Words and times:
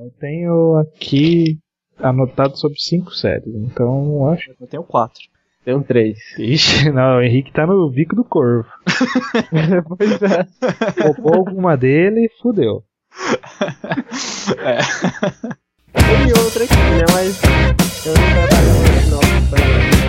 eu 0.00 0.10
tenho 0.18 0.76
aqui 0.76 1.58
anotado 1.98 2.56
sobre 2.56 2.80
cinco 2.80 3.14
séries, 3.14 3.54
então 3.54 4.26
acho. 4.28 4.50
Eu 4.58 4.66
tenho 4.66 4.82
quatro. 4.82 5.20
Tenho 5.64 5.82
três. 5.82 6.18
Ixi, 6.38 6.90
não, 6.92 7.18
o 7.18 7.22
Henrique 7.22 7.52
tá 7.52 7.66
no 7.66 7.90
bico 7.90 8.16
do 8.16 8.24
corvo. 8.24 8.68
pois 9.96 10.22
é. 10.22 10.46
Roubou 11.02 11.34
alguma 11.34 11.76
dele, 11.76 12.30
fudeu. 12.40 12.82
É. 14.58 14.78
Tem 15.92 16.32
outra 16.44 16.64
aqui, 16.64 16.74
né? 16.74 17.04
Mas 17.12 17.42
eu 18.06 18.14
não 18.14 18.48
trabalho 18.48 19.00
no 19.04 19.16
nosso 19.16 19.99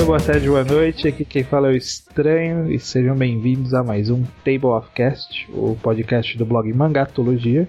dia, 0.00 0.04
boa 0.06 0.18
tarde, 0.20 0.48
boa 0.48 0.64
noite. 0.64 1.08
Aqui 1.08 1.24
quem 1.24 1.44
fala 1.44 1.68
é 1.68 1.72
o 1.72 1.76
Estranho 1.76 2.70
e 2.72 2.78
sejam 2.78 3.14
bem-vindos 3.16 3.74
a 3.74 3.82
mais 3.82 4.10
um 4.10 4.24
Table 4.44 4.66
of 4.66 4.88
Cast, 4.94 5.46
o 5.52 5.76
podcast 5.82 6.36
do 6.38 6.46
blog 6.46 6.72
Mangatologia. 6.72 7.68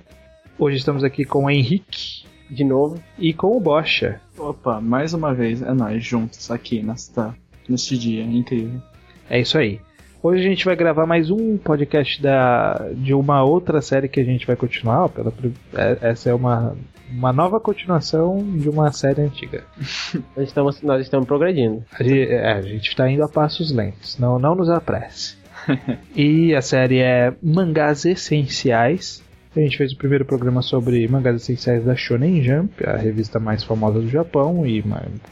Hoje 0.58 0.78
estamos 0.78 1.04
aqui 1.04 1.26
com 1.26 1.46
o 1.46 1.50
Henrique 1.50 2.24
De 2.50 2.64
novo. 2.64 3.02
e 3.18 3.34
com 3.34 3.56
o 3.56 3.60
Bocha. 3.60 4.20
Opa, 4.38 4.80
mais 4.80 5.14
uma 5.14 5.34
vez, 5.34 5.62
é 5.62 5.74
nós 5.74 6.04
juntos 6.04 6.50
aqui 6.52 6.82
nesta, 6.82 7.36
neste 7.68 7.98
dia 7.98 8.24
incrível. 8.24 8.82
É 9.30 9.40
isso 9.40 9.58
aí. 9.58 9.80
Hoje 10.24 10.42
a 10.46 10.50
gente 10.50 10.66
vai 10.66 10.76
gravar 10.76 11.06
mais 11.06 11.30
um 11.32 11.58
podcast 11.58 12.22
da, 12.22 12.90
de 12.96 13.14
uma 13.14 13.44
outra 13.44 13.82
série 13.82 14.08
que 14.08 14.20
a 14.20 14.24
gente 14.26 14.46
vai 14.46 14.56
continuar. 14.56 15.10
Pela, 15.10 15.34
é- 15.74 15.98
essa 16.02 16.30
é 16.30 16.34
uma, 16.34 16.76
uma 17.12 17.34
nova 17.34 17.60
continuação 17.60 18.44
de 18.58 18.70
uma 18.70 18.92
série 18.92 19.22
antiga. 19.22 19.64
Nós 20.36 20.48
estamos, 20.48 20.82
nós 20.82 21.02
estamos 21.02 21.28
progredindo. 21.28 21.84
A 21.92 22.04
gente, 22.04 22.32
é, 22.32 22.52
a 22.52 22.62
gente 22.62 22.96
tá 22.96 23.10
indo 23.10 23.24
a 23.24 23.30
passos 23.30 23.72
lentos, 23.72 24.18
não, 24.18 24.40
não 24.40 24.56
nos 24.56 24.70
apresse. 24.70 25.38
e 26.16 26.56
a 26.56 26.62
série 26.62 27.00
é 27.00 27.34
Mangás 27.42 28.06
Essenciais. 28.06 29.24
A 29.56 29.60
gente 29.60 29.78
fez 29.78 29.92
o 29.92 29.98
primeiro 29.98 30.24
programa 30.24 30.62
sobre 30.62 31.06
mangás 31.10 31.36
essenciais 31.42 31.84
da 31.84 31.94
Shonen 31.94 32.42
Jump, 32.42 32.86
a 32.88 32.96
revista 32.96 33.38
mais 33.38 33.64
famosa 33.64 34.00
do 34.00 34.08
Japão 34.08 34.66
e 34.66 34.82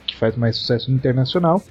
que 0.06 0.18
faz 0.18 0.36
mais 0.36 0.58
sucesso 0.58 0.92
internacional. 0.92 1.64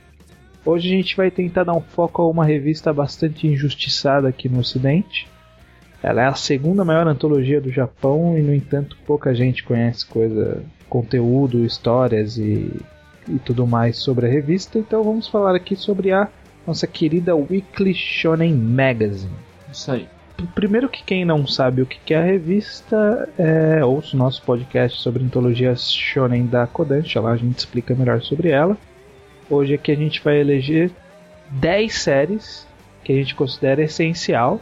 Hoje 0.64 0.88
a 0.88 0.96
gente 0.96 1.16
vai 1.16 1.30
tentar 1.30 1.64
dar 1.64 1.74
um 1.74 1.80
foco 1.80 2.22
a 2.22 2.28
uma 2.28 2.46
revista 2.46 2.92
bastante 2.92 3.46
injustiçada 3.46 4.28
aqui 4.28 4.48
no 4.48 4.60
Ocidente. 4.60 5.28
Ela 6.02 6.22
é 6.22 6.26
a 6.26 6.34
segunda 6.34 6.84
maior 6.84 7.06
antologia 7.06 7.60
do 7.60 7.70
Japão 7.70 8.38
e, 8.38 8.42
no 8.42 8.54
entanto, 8.54 8.96
pouca 9.06 9.34
gente 9.34 9.64
conhece 9.64 10.06
coisa, 10.06 10.62
conteúdo, 10.88 11.64
histórias 11.64 12.38
e 12.38 12.70
e 13.28 13.38
tudo 13.38 13.66
mais 13.66 13.98
sobre 13.98 14.26
a 14.26 14.28
revista, 14.28 14.78
então 14.78 15.04
vamos 15.04 15.28
falar 15.28 15.54
aqui 15.54 15.76
sobre 15.76 16.10
a 16.10 16.28
nossa 16.66 16.86
querida 16.86 17.36
Weekly 17.36 17.94
Shonen 17.94 18.54
Magazine. 18.54 19.32
Isso 19.70 19.92
aí. 19.92 20.08
Primeiro 20.54 20.88
que 20.88 21.02
quem 21.02 21.24
não 21.24 21.46
sabe 21.46 21.82
o 21.82 21.86
que 21.86 21.98
que 21.98 22.14
é 22.14 22.18
a 22.18 22.22
revista, 22.22 23.28
é, 23.36 23.84
ouça 23.84 24.14
o 24.14 24.18
nosso 24.18 24.42
podcast 24.42 25.00
sobre 25.00 25.24
antologias 25.24 25.92
shonen 25.92 26.46
da 26.46 26.66
Kodansha, 26.66 27.20
lá 27.20 27.32
a 27.32 27.36
gente 27.36 27.58
explica 27.58 27.94
melhor 27.94 28.22
sobre 28.22 28.50
ela. 28.50 28.76
Hoje 29.50 29.74
aqui 29.74 29.90
a 29.90 29.96
gente 29.96 30.22
vai 30.22 30.38
eleger 30.38 30.90
10 31.50 31.92
séries 31.92 32.66
que 33.02 33.12
a 33.12 33.16
gente 33.16 33.34
considera 33.34 33.82
essencial. 33.82 34.60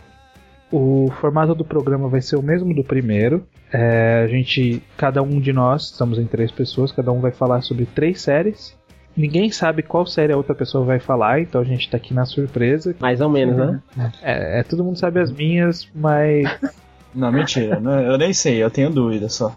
O 0.77 1.11
formato 1.21 1.55
do 1.55 1.65
programa 1.65 2.09
vai 2.09 2.21
ser 2.21 2.37
o 2.37 2.43
mesmo 2.43 2.75
do 2.75 2.85
primeiro. 2.85 3.47
É, 3.73 4.23
a 4.25 4.29
gente, 4.29 4.83
cada 4.97 5.23
um 5.23 5.41
de 5.41 5.53
nós, 5.53 5.85
estamos 5.91 6.19
em 6.19 6.27
três 6.27 6.51
pessoas, 6.51 6.93
cada 6.93 7.11
um 7.11 7.21
vai 7.21 7.33
falar 7.33 7.63
sobre 7.63 7.87
três 7.87 8.21
séries. 8.21 8.77
Ninguém 9.17 9.51
sabe 9.51 9.83
qual 9.83 10.05
série 10.05 10.33
a 10.35 10.37
outra 10.37 10.55
pessoa 10.55 10.85
vai 10.85 11.01
falar, 11.01 11.41
então 11.41 11.61
a 11.61 11.65
gente 11.65 11.89
tá 11.89 11.97
aqui 11.97 12.13
na 12.13 12.27
surpresa. 12.27 12.95
Mais 13.01 13.23
ou 13.23 13.31
menos, 13.31 13.57
né? 13.57 13.81
É, 14.23 14.61
é, 14.61 14.63
todo 14.63 14.85
mundo 14.85 14.99
sabe 14.99 15.19
as 15.21 15.33
minhas, 15.33 15.89
mas 15.95 16.45
Não, 17.15 17.33
mentira, 17.33 17.81
não- 17.81 17.99
eu 17.99 18.19
nem 18.19 18.35
sei, 18.35 18.63
eu 18.63 18.71
tenho 18.71 18.91
dúvida 18.91 19.31
só. 19.31 19.57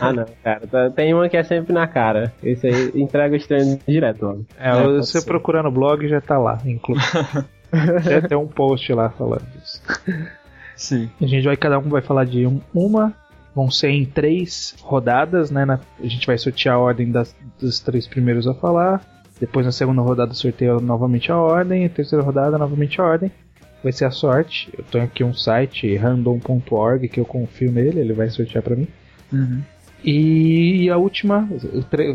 Ah, 0.00 0.12
não, 0.12 0.26
cara. 0.44 0.64
tá- 0.68 0.90
Tem 0.90 1.12
uma 1.12 1.28
que 1.28 1.36
é 1.36 1.42
sempre 1.42 1.72
na 1.72 1.88
cara. 1.88 2.32
Esse 2.40 2.68
aí 2.68 2.92
entrega 2.94 3.34
o 3.34 3.36
estranho 3.36 3.80
direto, 3.88 4.24
mano. 4.24 4.46
é, 4.56 4.70
É, 4.70 4.82
você 4.86 5.20
ser. 5.20 5.26
procurar 5.26 5.64
no 5.64 5.72
blog 5.72 6.06
já 6.06 6.20
tá 6.20 6.38
lá, 6.38 6.60
inclusive. 6.64 7.08
Tem 8.04 8.14
até 8.16 8.36
um 8.36 8.46
post 8.46 8.92
lá 8.92 9.10
falando 9.10 9.44
disso. 9.56 9.82
Sim. 10.80 11.10
A 11.20 11.26
gente 11.26 11.44
vai, 11.44 11.56
cada 11.56 11.78
um 11.78 11.82
vai 11.82 12.00
falar 12.00 12.24
de 12.24 12.46
um- 12.46 12.60
uma. 12.74 13.12
Vão 13.54 13.70
ser 13.70 13.90
em 13.90 14.04
três 14.06 14.74
rodadas, 14.80 15.50
né? 15.50 15.64
Na- 15.64 15.80
a 16.02 16.06
gente 16.06 16.26
vai 16.26 16.38
sortear 16.38 16.76
a 16.76 16.78
ordem 16.78 17.10
das, 17.10 17.36
dos 17.60 17.80
três 17.80 18.06
primeiros 18.06 18.46
a 18.46 18.54
falar. 18.54 19.04
Depois 19.38 19.66
na 19.66 19.72
segunda 19.72 20.00
rodada 20.00 20.32
sorteia 20.32 20.74
novamente 20.80 21.30
a 21.30 21.36
ordem. 21.36 21.84
A 21.84 21.88
terceira 21.88 22.24
rodada 22.24 22.56
novamente 22.56 23.00
a 23.00 23.04
ordem. 23.04 23.30
Vai 23.82 23.92
ser 23.92 24.06
a 24.06 24.10
sorte. 24.10 24.70
Eu 24.76 24.84
tenho 24.84 25.04
aqui 25.04 25.22
um 25.22 25.34
site 25.34 25.94
random.org 25.96 27.08
que 27.08 27.20
eu 27.20 27.24
confio 27.26 27.70
nele, 27.72 28.00
ele 28.00 28.12
vai 28.12 28.30
sortear 28.30 28.62
pra 28.62 28.76
mim. 28.76 28.88
Uhum. 29.32 29.60
E 30.02 30.88
a 30.88 30.96
última, 30.96 31.46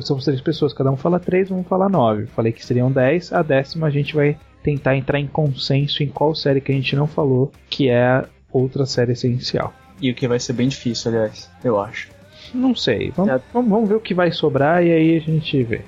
são 0.01 0.17
três 0.17 0.41
pessoas, 0.41 0.73
cada 0.73 0.91
um 0.91 0.97
fala 0.97 1.19
três, 1.19 1.49
vamos 1.49 1.67
falar 1.67 1.87
nove. 1.89 2.25
Falei 2.27 2.51
que 2.51 2.65
seriam 2.65 2.91
dez. 2.91 3.31
A 3.31 3.43
décima 3.43 3.87
a 3.87 3.91
gente 3.91 4.15
vai 4.15 4.37
tentar 4.63 4.95
entrar 4.97 5.19
em 5.19 5.27
consenso 5.27 6.01
em 6.01 6.07
qual 6.07 6.33
série 6.33 6.59
que 6.61 6.71
a 6.71 6.75
gente 6.75 6.95
não 6.95 7.05
falou, 7.05 7.51
que 7.69 7.87
é 7.89 8.03
a 8.03 8.25
outra 8.57 8.85
série 8.85 9.13
essencial. 9.13 9.73
E 10.01 10.11
o 10.11 10.15
que 10.15 10.27
vai 10.27 10.39
ser 10.39 10.53
bem 10.53 10.67
difícil, 10.67 11.11
aliás, 11.11 11.49
eu 11.63 11.79
acho. 11.79 12.09
Não 12.53 12.75
sei. 12.75 13.11
Vamos, 13.15 13.31
É. 13.33 13.41
vamos, 13.53 13.69
vamos 13.69 13.89
ver 13.89 13.95
o 13.95 13.99
que 13.99 14.13
vai 14.13 14.31
sobrar 14.31 14.83
e 14.83 14.91
aí 14.91 15.17
a 15.17 15.19
gente 15.19 15.63
vê. 15.63 15.81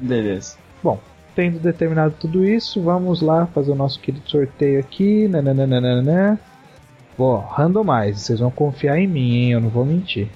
Beleza. 0.00 0.56
Bom, 0.82 0.98
tendo 1.34 1.58
determinado 1.58 2.14
tudo 2.18 2.44
isso, 2.44 2.82
vamos 2.82 3.20
lá 3.22 3.46
fazer 3.46 3.70
o 3.72 3.74
nosso 3.76 4.00
querido 4.00 4.28
sorteio 4.28 4.80
aqui. 4.80 5.28
Nananana. 5.28 6.38
Bom, 7.16 7.38
randomize. 7.38 8.18
Vocês 8.20 8.40
vão 8.40 8.50
confiar 8.50 8.98
em 8.98 9.06
mim, 9.06 9.34
hein? 9.36 9.52
Eu 9.52 9.60
não 9.60 9.68
vou 9.68 9.84
mentir. 9.84 10.28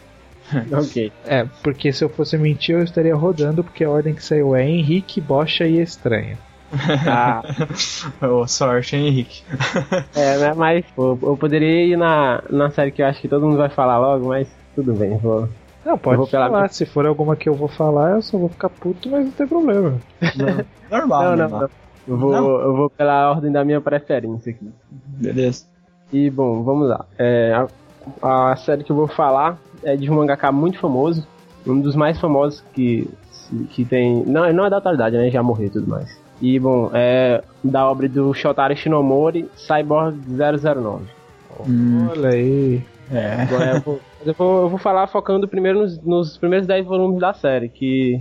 Ok. 0.72 1.10
É, 1.26 1.44
porque 1.62 1.92
se 1.92 2.04
eu 2.04 2.08
fosse 2.08 2.38
mentir, 2.38 2.76
eu 2.76 2.84
estaria 2.84 3.14
rodando, 3.16 3.64
porque 3.64 3.82
a 3.82 3.90
ordem 3.90 4.14
que 4.14 4.22
saiu 4.22 4.54
é 4.54 4.64
Henrique, 4.64 5.20
Bocha 5.20 5.66
e 5.66 5.80
Estranho. 5.80 6.38
Ah, 7.08 7.42
Ô, 8.26 8.46
sorte, 8.46 8.96
hein, 8.96 9.08
Henrique? 9.08 9.42
é, 10.14 10.38
né? 10.38 10.54
Mas 10.54 10.84
pô, 10.94 11.18
eu 11.22 11.36
poderia 11.36 11.86
ir 11.86 11.96
na, 11.96 12.42
na 12.50 12.70
série 12.70 12.90
que 12.90 13.02
eu 13.02 13.06
acho 13.06 13.20
que 13.20 13.28
todo 13.28 13.46
mundo 13.46 13.58
vai 13.58 13.68
falar 13.68 13.98
logo, 13.98 14.28
mas 14.28 14.48
tudo 14.74 14.92
bem. 14.94 15.16
Vou... 15.18 15.48
Não, 15.84 15.96
pode 15.96 16.16
vou 16.16 16.26
pela 16.26 16.46
falar. 16.46 16.58
minha- 16.58 16.68
Se 16.68 16.84
for 16.84 17.06
alguma 17.06 17.36
que 17.36 17.48
eu 17.48 17.54
vou 17.54 17.68
falar, 17.68 18.12
eu 18.16 18.22
só 18.22 18.36
vou 18.36 18.48
ficar 18.48 18.68
puto, 18.68 19.08
mas 19.08 19.24
não 19.24 19.30
tem 19.32 19.46
problema. 19.46 19.94
Normal, 20.90 21.22
Não, 21.22 21.30
não, 21.30 21.36
normal. 21.36 21.60
não. 21.62 21.70
Eu 22.08 22.16
vou, 22.18 22.30
Não? 22.32 22.48
eu 22.60 22.76
vou 22.76 22.90
pela 22.90 23.30
ordem 23.30 23.50
da 23.50 23.64
minha 23.64 23.80
preferência 23.80 24.50
aqui. 24.50 24.68
Beleza. 24.90 25.64
E 26.12 26.30
bom, 26.30 26.62
vamos 26.62 26.88
lá. 26.88 27.04
É, 27.18 27.52
a, 28.22 28.52
a 28.52 28.56
série 28.56 28.84
que 28.84 28.92
eu 28.92 28.96
vou 28.96 29.08
falar 29.08 29.58
é 29.82 29.96
de 29.96 30.08
um 30.10 30.14
mangaka 30.14 30.50
muito 30.52 30.78
famoso, 30.78 31.26
um 31.66 31.80
dos 31.80 31.96
mais 31.96 32.20
famosos 32.20 32.62
que, 32.72 33.08
que 33.70 33.84
tem. 33.84 34.24
Não, 34.24 34.52
não 34.52 34.66
é 34.66 34.70
da 34.70 34.76
atualidade, 34.78 35.16
né? 35.16 35.30
Já 35.30 35.42
morreu 35.42 35.66
e 35.66 35.70
tudo 35.70 35.88
mais. 35.88 36.16
E 36.40 36.58
bom, 36.58 36.90
é 36.92 37.42
da 37.64 37.88
obra 37.88 38.08
do 38.08 38.32
Shotaro 38.34 38.76
Shinomori, 38.76 39.48
Cyborg 39.56 40.18
009. 40.28 41.04
Hum, 41.66 42.08
Olha 42.10 42.28
aí. 42.30 42.82
é. 43.10 43.42
Agora 43.42 43.70
eu 43.76 43.80
vou, 43.80 44.00
eu 44.26 44.34
vou, 44.34 44.62
eu 44.62 44.68
vou 44.68 44.78
falar 44.78 45.06
focando 45.06 45.48
primeiro 45.48 45.80
nos, 45.80 45.98
nos 46.02 46.36
primeiros 46.36 46.66
10 46.66 46.84
volumes 46.84 47.20
da 47.20 47.32
série, 47.32 47.68
que 47.68 48.20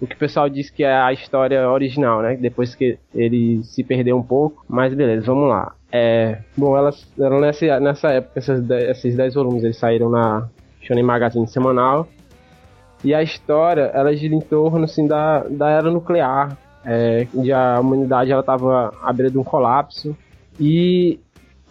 o 0.00 0.06
que 0.06 0.14
o 0.14 0.18
pessoal 0.18 0.48
diz 0.48 0.68
que 0.68 0.84
é 0.84 0.94
a 0.94 1.12
história 1.12 1.68
original, 1.70 2.20
né? 2.20 2.36
Depois 2.36 2.74
que 2.74 2.98
ele 3.14 3.62
se 3.64 3.82
perdeu 3.82 4.16
um 4.16 4.22
pouco, 4.22 4.64
mas 4.68 4.92
beleza, 4.92 5.24
vamos 5.26 5.48
lá. 5.48 5.74
É, 5.90 6.38
bom, 6.56 6.76
elas 6.76 7.06
eram 7.18 7.40
nessa, 7.40 7.80
nessa 7.80 8.10
época, 8.10 8.38
essas, 8.38 8.68
esses 8.70 9.16
10 9.16 9.34
volumes 9.34 9.64
eles 9.64 9.78
saíram 9.78 10.10
na 10.10 10.46
Shonen 10.82 11.02
Magazine 11.02 11.48
semanal. 11.48 12.06
E 13.02 13.14
a 13.14 13.22
história, 13.22 13.90
ela 13.94 14.14
gira 14.14 14.34
em 14.34 14.40
torno 14.40 14.84
assim, 14.84 15.06
da, 15.06 15.44
da 15.44 15.70
era 15.70 15.90
nuclear, 15.90 16.56
é, 16.86 17.26
onde 17.34 17.52
a 17.52 17.80
humanidade 17.80 18.30
ela 18.30 18.40
estava 18.40 18.94
à 19.02 19.12
beira 19.12 19.30
de 19.30 19.36
um 19.38 19.44
colapso. 19.44 20.16
E 20.58 21.18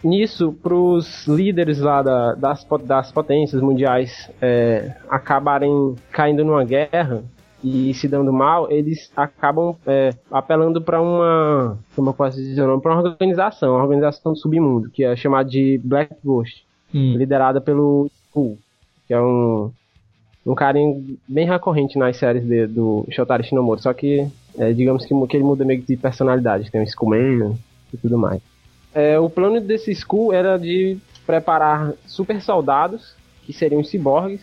nisso, 0.04 0.52
para 0.62 0.74
os 0.74 1.26
líderes 1.26 1.80
lá 1.80 2.02
da- 2.02 2.34
das, 2.34 2.64
das 2.84 3.10
potências 3.10 3.60
mundiais 3.62 4.30
é, 4.40 4.94
acabarem 5.08 5.94
caindo 6.12 6.44
numa 6.44 6.64
guerra 6.64 7.24
e 7.64 7.92
se 7.94 8.06
dando 8.06 8.32
mal, 8.32 8.70
eles 8.70 9.10
acabam 9.16 9.74
é, 9.86 10.10
apelando 10.30 10.80
para 10.80 11.00
uma, 11.00 11.78
como 11.96 12.10
eu 12.10 12.14
posso 12.14 12.36
dizer, 12.36 12.62
para 12.80 12.92
uma 12.94 13.02
organização, 13.02 13.74
uma 13.74 13.82
organização 13.82 14.32
do 14.34 14.38
submundo, 14.38 14.90
que 14.90 15.02
é 15.02 15.16
chamada 15.16 15.48
de 15.48 15.80
Black 15.82 16.14
Ghost, 16.24 16.64
Hum. 16.94 17.14
liderada 17.16 17.60
pelo 17.60 18.08
Skull, 18.28 18.58
que 19.08 19.14
é 19.14 19.20
um 19.20 19.70
um 20.46 20.54
carinho 20.54 21.18
bem 21.26 21.44
recorrente 21.44 21.98
nas 21.98 22.16
séries 22.16 22.44
de- 22.46 22.68
do 22.68 23.04
Shotaro 23.10 23.42
Shinomori, 23.42 23.82
só 23.82 23.92
que 23.92 24.28
é, 24.58 24.72
digamos 24.72 25.04
que, 25.04 25.14
que 25.26 25.36
ele 25.36 25.44
muda 25.44 25.64
meio 25.64 25.80
que 25.80 25.88
de 25.88 25.96
personalidade, 25.96 26.70
tem 26.70 26.80
um 26.80 26.84
Skullman 26.84 27.56
e 27.92 27.96
tudo 27.96 28.18
mais. 28.18 28.40
É, 28.94 29.18
o 29.18 29.28
plano 29.28 29.60
desse 29.60 29.90
Skull 29.90 30.32
era 30.32 30.56
de 30.56 30.96
preparar 31.26 31.92
super 32.06 32.40
soldados, 32.40 33.14
que 33.44 33.52
seriam 33.52 33.80
os 33.80 33.90
ciborgues, 33.90 34.40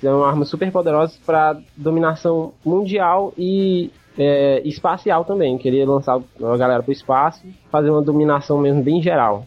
São 0.00 0.24
armas 0.24 0.48
super 0.48 0.70
poderosas 0.70 1.16
para 1.16 1.60
dominação 1.76 2.54
mundial 2.64 3.32
e 3.36 3.90
é, 4.16 4.62
espacial 4.64 5.24
também. 5.24 5.58
Queria 5.58 5.86
lançar 5.86 6.20
a 6.42 6.56
galera 6.56 6.82
pro 6.82 6.92
espaço, 6.92 7.44
fazer 7.70 7.90
uma 7.90 8.02
dominação 8.02 8.58
mesmo 8.58 8.82
bem 8.82 9.02
geral. 9.02 9.46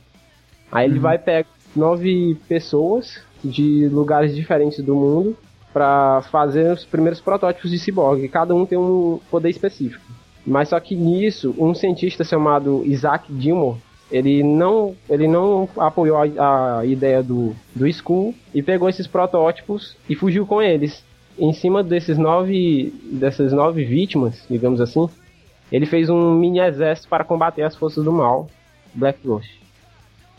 Aí 0.71 0.89
ele 0.89 0.99
vai 0.99 1.17
pegar 1.17 1.49
nove 1.75 2.37
pessoas 2.47 3.21
de 3.43 3.87
lugares 3.89 4.35
diferentes 4.35 4.83
do 4.83 4.95
mundo 4.95 5.37
para 5.73 6.21
fazer 6.31 6.73
os 6.73 6.85
primeiros 6.85 7.21
protótipos 7.21 7.71
de 7.71 7.79
ciborgue. 7.79 8.27
Cada 8.27 8.53
um 8.53 8.65
tem 8.65 8.77
um 8.77 9.19
poder 9.29 9.49
específico. 9.49 10.03
Mas 10.45 10.69
só 10.69 10.79
que 10.79 10.95
nisso, 10.95 11.53
um 11.57 11.73
cientista 11.73 12.23
chamado 12.23 12.83
Isaac 12.85 13.31
Gilmore, 13.39 13.77
ele 14.11 14.43
não, 14.43 14.95
ele 15.09 15.27
não 15.27 15.69
apoiou 15.77 16.17
a, 16.17 16.79
a 16.79 16.85
ideia 16.85 17.23
do, 17.23 17.55
do 17.73 17.87
Skull 17.87 18.35
e 18.53 18.61
pegou 18.61 18.89
esses 18.89 19.07
protótipos 19.07 19.95
e 20.09 20.15
fugiu 20.15 20.45
com 20.45 20.61
eles. 20.61 21.03
Em 21.39 21.53
cima 21.53 21.81
desses 21.83 22.17
nove, 22.17 22.93
dessas 23.05 23.53
nove 23.53 23.85
vítimas, 23.85 24.43
digamos 24.49 24.81
assim, 24.81 25.07
ele 25.71 25.85
fez 25.85 26.09
um 26.09 26.33
mini 26.35 26.59
exército 26.59 27.07
para 27.07 27.23
combater 27.23 27.61
as 27.61 27.75
forças 27.75 28.03
do 28.03 28.11
mal, 28.11 28.49
Black 28.93 29.19
Ghost. 29.23 29.61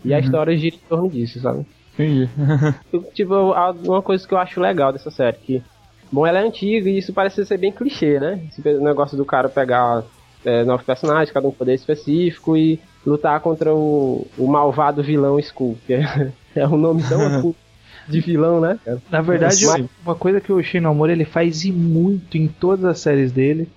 E 0.05 0.11
Uhum. 0.11 0.17
a 0.17 0.21
história 0.21 0.57
gira 0.57 0.77
em 0.77 0.89
torno 0.89 1.09
disso, 1.09 1.41
sabe? 1.41 1.65
Entendi. 1.95 2.29
tipo, 3.15 3.35
a- 3.53 3.71
uma 3.73 4.03
coisa 4.03 4.27
que 4.27 4.35
eu 4.35 4.39
acho 4.39 4.61
legal 4.61 4.93
dessa 4.93 5.11
série, 5.11 5.37
que, 5.37 5.63
bom, 6.11 6.27
ela 6.27 6.41
é 6.41 6.47
antiga 6.47 6.89
e 6.89 6.99
isso 6.99 7.13
parece 7.13 7.45
ser 7.45 7.59
bem 7.59 7.73
clichê, 7.73 8.19
né? 8.19 8.41
Esse 8.49 8.63
negócio 8.79 9.17
do 9.17 9.25
cara 9.25 9.49
pegar 9.49 10.03
é, 10.45 10.65
nove 10.65 10.85
personagens, 10.85 11.31
cada 11.31 11.47
um 11.47 11.51
com 11.51 11.59
poder 11.59 11.75
específico 11.75 12.57
e 12.57 12.81
lutar 13.07 13.41
contra 13.41 13.75
o, 13.75 14.27
o 14.39 14.47
malvado 14.47 15.03
vilão 15.03 15.39
Skull, 15.39 15.77
que 15.87 15.95
é, 15.95 16.33
é 16.57 16.67
um 16.67 16.77
nome 16.77 17.03
tão 17.09 17.55
de 18.09 18.21
vilão, 18.21 18.61
né? 18.61 18.79
Na 19.11 19.21
verdade, 19.21 19.57
Sim. 19.57 19.89
uma 20.05 20.15
coisa 20.15 20.41
que 20.41 20.53
o 20.53 20.63
Shinomura 20.63 21.13
ele 21.13 21.25
faz 21.25 21.65
e 21.65 21.73
muito 21.73 22.37
em 22.37 22.49
todas 22.49 22.85
as 22.85 22.99
séries 23.01 23.31
dele 23.33 23.69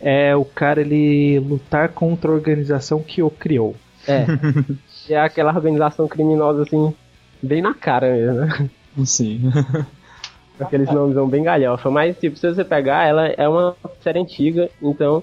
é 0.00 0.34
o 0.34 0.44
cara 0.44 0.80
ele 0.80 1.38
lutar 1.38 1.88
contra 1.90 2.30
a 2.30 2.34
organização 2.34 3.00
que 3.02 3.22
o 3.22 3.30
criou. 3.30 3.74
É. 4.06 4.26
é 5.08 5.16
aquela 5.20 5.54
organização 5.54 6.08
criminosa, 6.08 6.62
assim, 6.62 6.92
bem 7.42 7.60
na 7.60 7.74
cara 7.74 8.12
mesmo? 8.12 8.70
Sim. 9.04 9.40
Aqueles 10.60 10.90
nomes 10.90 11.14
são 11.14 11.28
bem 11.28 11.42
galhofa. 11.42 11.90
Mas, 11.90 12.16
tipo, 12.18 12.36
se 12.36 12.48
você 12.48 12.64
pegar, 12.64 13.06
ela 13.06 13.26
é 13.26 13.48
uma 13.48 13.74
série 14.00 14.20
antiga, 14.20 14.68
então. 14.80 15.22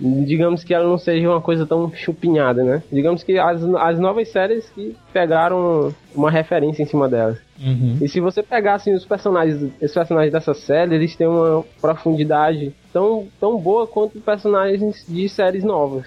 Digamos 0.00 0.62
que 0.62 0.72
ela 0.72 0.86
não 0.86 0.96
seja 0.96 1.28
uma 1.28 1.40
coisa 1.40 1.66
tão 1.66 1.92
chupinhada, 1.92 2.62
né? 2.62 2.84
Digamos 2.92 3.24
que 3.24 3.36
as, 3.36 3.60
as 3.64 3.98
novas 3.98 4.28
séries 4.28 4.70
que 4.70 4.94
pegaram 5.12 5.92
uma 6.14 6.30
referência 6.30 6.84
em 6.84 6.86
cima 6.86 7.08
delas. 7.08 7.36
Uhum. 7.60 7.98
E 8.00 8.08
se 8.08 8.20
você 8.20 8.40
pegar 8.40 8.74
assim, 8.74 8.94
os 8.94 9.04
personagens, 9.04 9.60
os 9.82 9.92
personagens 9.92 10.32
dessa 10.32 10.54
série, 10.54 10.94
eles 10.94 11.16
têm 11.16 11.26
uma 11.26 11.64
profundidade 11.80 12.72
tão, 12.92 13.26
tão 13.40 13.58
boa 13.58 13.88
quanto 13.88 14.20
personagens 14.20 15.04
de 15.08 15.28
séries 15.28 15.64
novas. 15.64 16.06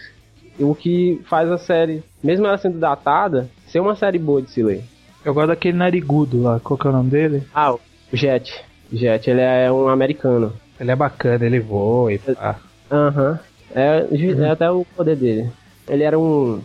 O 0.57 0.73
que 0.73 1.19
faz 1.25 1.51
a 1.51 1.57
série, 1.57 2.01
mesmo 2.23 2.47
ela 2.47 2.57
sendo 2.57 2.79
datada, 2.79 3.49
ser 3.67 3.81
uma 3.81 3.97
série 3.97 4.17
boa 4.17 4.41
de 4.41 4.51
se 4.51 4.63
ler. 4.63 4.85
Eu 5.23 5.33
gosto 5.33 5.47
daquele 5.47 5.77
narigudo 5.77 6.41
lá, 6.41 6.59
qual 6.59 6.77
que 6.77 6.87
é 6.87 6.89
o 6.89 6.93
nome 6.93 7.09
dele? 7.11 7.43
Ah, 7.53 7.73
o 7.73 7.79
Jet. 8.13 8.63
Jet, 8.91 9.29
ele 9.29 9.41
é 9.41 9.71
um 9.71 9.87
americano. 9.87 10.53
Ele 10.79 10.91
é 10.91 10.95
bacana, 10.95 11.45
ele 11.45 11.59
voa 11.59 12.11
e 12.13 12.17
pá. 12.19 12.59
Aham. 12.91 13.39
É, 13.73 14.07
ju- 14.11 14.41
é 14.43 14.49
até 14.49 14.69
o 14.69 14.83
poder 14.97 15.15
dele. 15.15 15.49
Ele 15.87 16.03
era 16.03 16.17
um, 16.19 16.59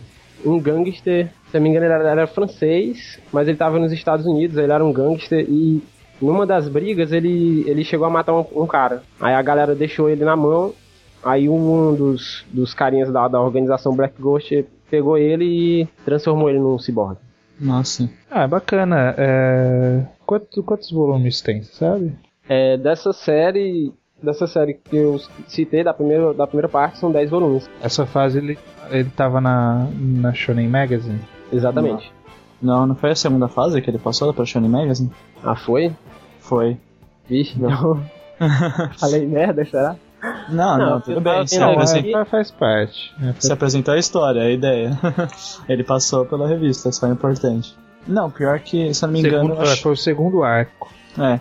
um 0.45 0.59
gangster, 0.59 1.27
se 1.51 1.57
eu 1.57 1.59
não 1.59 1.61
me 1.61 1.69
engano, 1.69 1.85
ele 1.85 1.93
era, 1.93 2.09
era 2.09 2.27
francês, 2.27 3.19
mas 3.31 3.47
ele 3.47 3.57
tava 3.57 3.79
nos 3.79 3.91
Estados 3.91 4.25
Unidos, 4.25 4.57
ele 4.57 4.71
era 4.71 4.83
um 4.83 4.91
gangster 4.91 5.45
e 5.47 5.81
numa 6.21 6.45
das 6.45 6.67
brigas 6.67 7.11
ele, 7.11 7.63
ele 7.67 7.83
chegou 7.83 8.07
a 8.07 8.09
matar 8.09 8.33
um, 8.33 8.43
um 8.55 8.65
cara. 8.67 9.03
Aí 9.21 9.33
a 9.35 9.41
galera 9.41 9.75
deixou 9.75 10.09
ele 10.09 10.25
na 10.25 10.35
mão, 10.35 10.73
aí 11.23 11.47
um 11.47 11.93
dos, 11.95 12.43
dos 12.51 12.73
carinhas 12.73 13.11
da, 13.11 13.27
da 13.27 13.39
organização 13.39 13.95
Black 13.95 14.19
Ghost 14.19 14.65
pegou 14.89 15.17
ele 15.17 15.45
e 15.45 15.87
transformou 16.03 16.49
ele 16.49 16.59
num 16.59 16.79
ciborgue. 16.79 17.19
Nossa. 17.59 18.09
Ah, 18.29 18.43
é 18.43 18.47
bacana. 18.47 19.15
É... 19.17 20.03
Quanto- 20.25 20.63
quantos 20.63 20.91
volumes 20.91 21.41
tem, 21.41 21.63
sabe? 21.63 22.13
É, 22.47 22.77
dessa 22.77 23.11
série, 23.13 23.93
dessa 24.21 24.47
série 24.47 24.75
que 24.75 24.95
eu 24.95 25.19
citei, 25.47 25.83
da 25.83 25.93
primeira, 25.93 26.33
da 26.33 26.45
primeira 26.47 26.69
parte, 26.69 26.97
são 26.99 27.11
10 27.11 27.29
volumes. 27.29 27.69
Essa 27.81 28.05
fase 28.05 28.37
ele, 28.37 28.57
ele 28.89 29.09
tava 29.09 29.41
na, 29.41 29.87
na 29.99 30.33
Shonen 30.33 30.67
Magazine. 30.67 31.19
Exatamente. 31.51 32.11
Não, 32.61 32.85
não 32.87 32.95
foi 32.95 33.11
a 33.11 33.15
segunda 33.15 33.47
fase 33.47 33.81
que 33.81 33.89
ele 33.89 33.99
passou 33.99 34.33
pra 34.33 34.45
Shonen 34.45 34.69
Magazine? 34.69 35.11
Ah, 35.43 35.55
foi? 35.55 35.93
Foi. 36.39 36.77
Vixe, 37.27 37.59
não. 37.59 38.03
Falei 38.97 39.25
merda, 39.25 39.65
será? 39.65 39.95
Não, 40.49 40.77
não, 40.77 40.89
Não, 40.91 41.01
tudo 41.01 41.21
bem. 41.21 41.33
apresen- 41.33 41.99
aqui. 41.99 42.15
É, 42.15 42.25
faz 42.25 42.51
parte. 42.51 43.13
É, 43.21 43.33
você 43.33 43.53
apresentou 43.53 43.93
a 43.93 43.97
história, 43.97 44.41
a 44.41 44.49
ideia. 44.51 44.91
ele 45.67 45.83
passou 45.83 46.25
pela 46.25 46.47
revista, 46.47 46.89
isso 46.89 46.99
foi 46.99 47.09
importante. 47.09 47.75
Não, 48.07 48.29
pior 48.31 48.59
que, 48.59 48.93
se 48.93 49.03
eu 49.03 49.07
não 49.07 49.13
me 49.13 49.19
engano, 49.19 49.49
segundo, 49.49 49.61
acho- 49.61 49.81
Foi 49.81 49.91
o 49.91 49.97
segundo 49.97 50.43
arco. 50.43 50.89
é. 51.19 51.39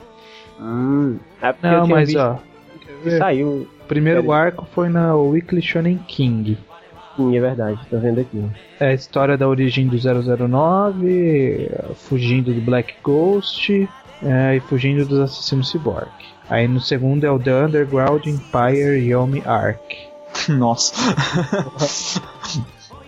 Hum. 0.61 1.19
É 1.43 1.55
Não, 1.63 1.87
mas 1.87 2.09
visto 2.09 2.19
ó. 2.19 2.37
saiu. 3.19 3.69
O 3.83 3.85
primeiro 3.87 4.33
arco 4.33 4.67
foi 4.75 4.89
na 4.89 5.15
Weekly 5.15 5.61
Shonen 5.63 5.99
King. 6.09 6.59
Sim, 7.17 7.37
é 7.37 7.41
verdade, 7.41 7.79
tô 7.89 7.99
vendo 7.99 8.21
aqui. 8.21 8.45
É 8.81 8.89
a 8.89 8.93
história 8.95 9.37
da 9.39 9.47
origem 9.49 9.87
do 9.87 9.97
009, 9.99 11.71
fugindo 11.95 12.53
do 12.53 12.61
Black 12.61 12.95
Ghost 13.03 13.89
é, 14.23 14.57
e 14.57 14.61
fugindo 14.61 15.05
dos 15.07 15.19
assassinos 15.21 15.71
Cyborg. 15.71 16.09
Aí 16.49 16.69
no 16.69 16.81
segundo 16.81 17.25
é 17.25 17.31
o 17.31 17.39
The 17.39 17.65
Underground 17.65 18.27
Empire 18.27 18.99
Yomi 19.09 19.43
Arc. 19.45 19.81
Nossa. 20.49 20.95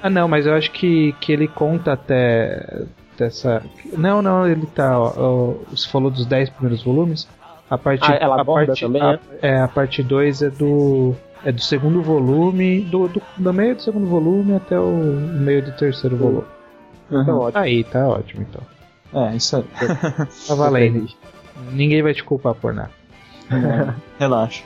Ah 0.01 0.09
não, 0.09 0.29
mas 0.29 0.47
eu 0.47 0.55
acho 0.55 0.71
que, 0.71 1.13
que 1.21 1.33
ele 1.33 1.49
conta 1.49 1.93
até 1.95 2.85
dessa. 3.17 3.63
Não, 3.97 4.23
não, 4.23 4.47
ele 4.47 4.65
tá. 4.67 4.97
Ó, 4.97 5.13
ó, 5.17 5.55
você 5.71 5.89
falou 5.89 6.09
dos 6.09 6.25
10 6.25 6.51
primeiros 6.51 6.85
volumes. 6.85 7.27
A 7.69 7.77
parte, 7.77 8.05
Ah, 8.09 8.15
ela 8.21 8.37
a 8.37 8.41
aborda 8.41 8.69
parte, 8.69 8.81
também, 8.81 9.03
a, 9.03 9.13
né? 9.15 9.19
é, 9.43 9.61
a 9.61 9.67
parte 9.67 10.01
2 10.03 10.43
é 10.43 10.51
do. 10.51 11.17
É 11.45 11.51
do 11.51 11.61
segundo 11.61 12.01
volume, 12.01 12.81
do, 12.83 13.09
do, 13.09 13.21
do 13.37 13.53
meio 13.53 13.75
do 13.75 13.83
segundo 13.83 14.07
volume 14.07 14.55
até 14.55 14.79
o 14.79 14.89
meio 14.93 15.65
do 15.65 15.73
terceiro 15.73 16.17
volume. 16.17 16.45
Então, 17.11 17.39
ótimo. 17.41 17.63
Aí, 17.63 17.83
tá 17.83 18.07
ótimo 18.07 18.47
então. 18.49 18.63
É, 19.13 19.37
isso 19.37 19.57
aí. 19.57 19.65
Tá 20.47 20.55
valendo. 20.55 21.07
Ninguém 21.73 22.03
vai 22.03 22.15
te 22.15 22.23
culpar 22.23 22.55
por 22.55 22.73
nada. 22.73 22.91
Relaxa. 24.19 24.65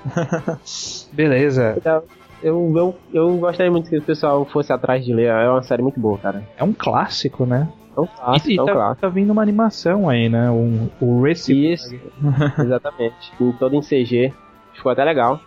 Beleza. 1.13 1.75
Então, 1.77 2.03
Eu, 2.43 2.73
eu, 2.77 2.99
eu 3.15 3.37
gostaria 3.39 3.71
muito 3.71 3.89
que 3.89 3.97
o 3.99 4.03
pessoal 4.03 4.45
fosse 4.45 4.73
atrás 4.73 5.05
de 5.05 5.15
ler. 5.15 5.27
É 5.27 5.49
uma 5.49 5.63
série 5.63 5.81
muito 5.83 6.01
boa, 6.01 6.19
cara. 6.19 6.43
É 6.57 6.65
um 6.65 6.73
clássico, 6.73 7.47
né? 7.47 7.69
É 7.97 8.01
um 8.01 8.07
clássico, 8.07 8.51
e 8.51 8.55
e 8.55 8.59
é 8.59 8.63
um 8.63 8.67
tá, 8.67 8.73
clássico. 8.73 9.01
tá 9.03 9.09
vindo 9.09 9.31
uma 9.31 9.43
animação 9.43 10.09
aí, 10.09 10.29
né? 10.29 10.51
Um, 10.51 10.89
o 11.01 11.23
Recipe. 11.23 11.73
Isso, 11.73 11.95
exatamente. 12.59 13.33
Em 13.41 13.53
todo 13.53 13.77
em 13.77 13.81
CG. 13.81 14.33
Ficou 14.75 14.91
até 14.91 15.05
legal. 15.05 15.41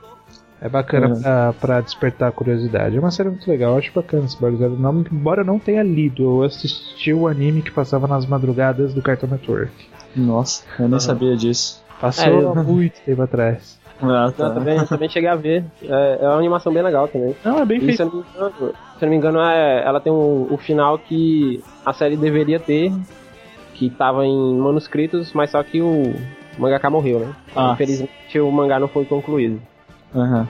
É 0.62 0.70
bacana 0.70 1.10
Uhum. 1.10 1.22
pra, 1.22 1.54
pra 1.60 1.82
despertar 1.82 2.30
a 2.30 2.32
curiosidade. 2.32 2.96
É 2.96 3.00
uma 3.00 3.12
série 3.12 3.30
muito 3.30 3.48
legal, 3.50 3.74
eu 3.74 3.78
acho 3.78 3.92
bacana 3.94 4.24
esse 4.26 4.40
Bagulho 4.42 4.70
Não, 4.80 5.02
embora 5.12 5.42
eu 5.42 5.46
não 5.46 5.60
tenha 5.60 5.84
lido, 5.84 6.24
eu 6.24 6.44
assisti 6.44 7.14
o 7.14 7.28
anime 7.28 7.62
que 7.62 7.72
passava 7.72 8.08
nas 8.08 8.26
madrugadas 8.26 8.94
do 8.94 9.02
Cartoon 9.02 9.28
Network. 9.28 9.72
Nossa, 10.16 10.64
eu 10.80 10.88
nem 10.88 11.00
sabia 11.00 11.36
disso. 11.36 11.84
Passou 12.00 12.26
É, 12.26 12.30
eu- 12.44 12.52
há 12.52 12.64
muito 12.64 13.00
tempo 13.02 13.22
atrás. 13.22 13.80
Ah, 14.02 14.26
Eu 14.28 14.32
tá. 14.34 14.50
também, 14.50 14.86
também 14.86 15.08
cheguei 15.10 15.30
a 15.30 15.36
ver. 15.36 15.64
É, 15.84 16.18
é 16.22 16.28
uma 16.28 16.38
animação 16.38 16.74
bem 16.74 16.84
legal 16.84 17.08
também. 17.08 17.36
Não, 17.44 17.60
é 17.60 17.66
bem 17.66 17.78
E 17.78 17.82
se 17.82 17.98
feito. 17.98 18.02
eu 18.02 18.06
não 18.08 18.16
me 18.18 18.26
engano, 18.34 18.54
se 18.58 18.64
eu 18.66 18.74
não 19.06 19.10
me 19.10 19.16
engano 19.16 19.40
é, 19.42 19.84
ela 19.86 20.00
tem 20.02 20.12
o, 20.12 20.48
o 20.50 20.58
final 20.58 20.98
que 21.00 21.62
a 21.86 21.94
série 21.94 22.18
deveria 22.18 22.60
ter, 22.60 22.92
que 23.74 23.90
tava 23.90 24.26
em 24.26 24.58
manuscritos, 24.58 25.32
mas 25.34 25.52
só 25.52 25.62
que 25.64 25.82
o 25.82 26.14
mangaka 26.58 26.90
morreu, 26.90 27.20
né? 27.20 27.34
Ah. 27.56 27.72
Infelizmente 27.74 28.40
o 28.40 28.52
mangá 28.52 28.80
não 28.80 28.88
foi 28.88 29.06
concluído. 29.06 29.62
Uhum. 30.16 30.48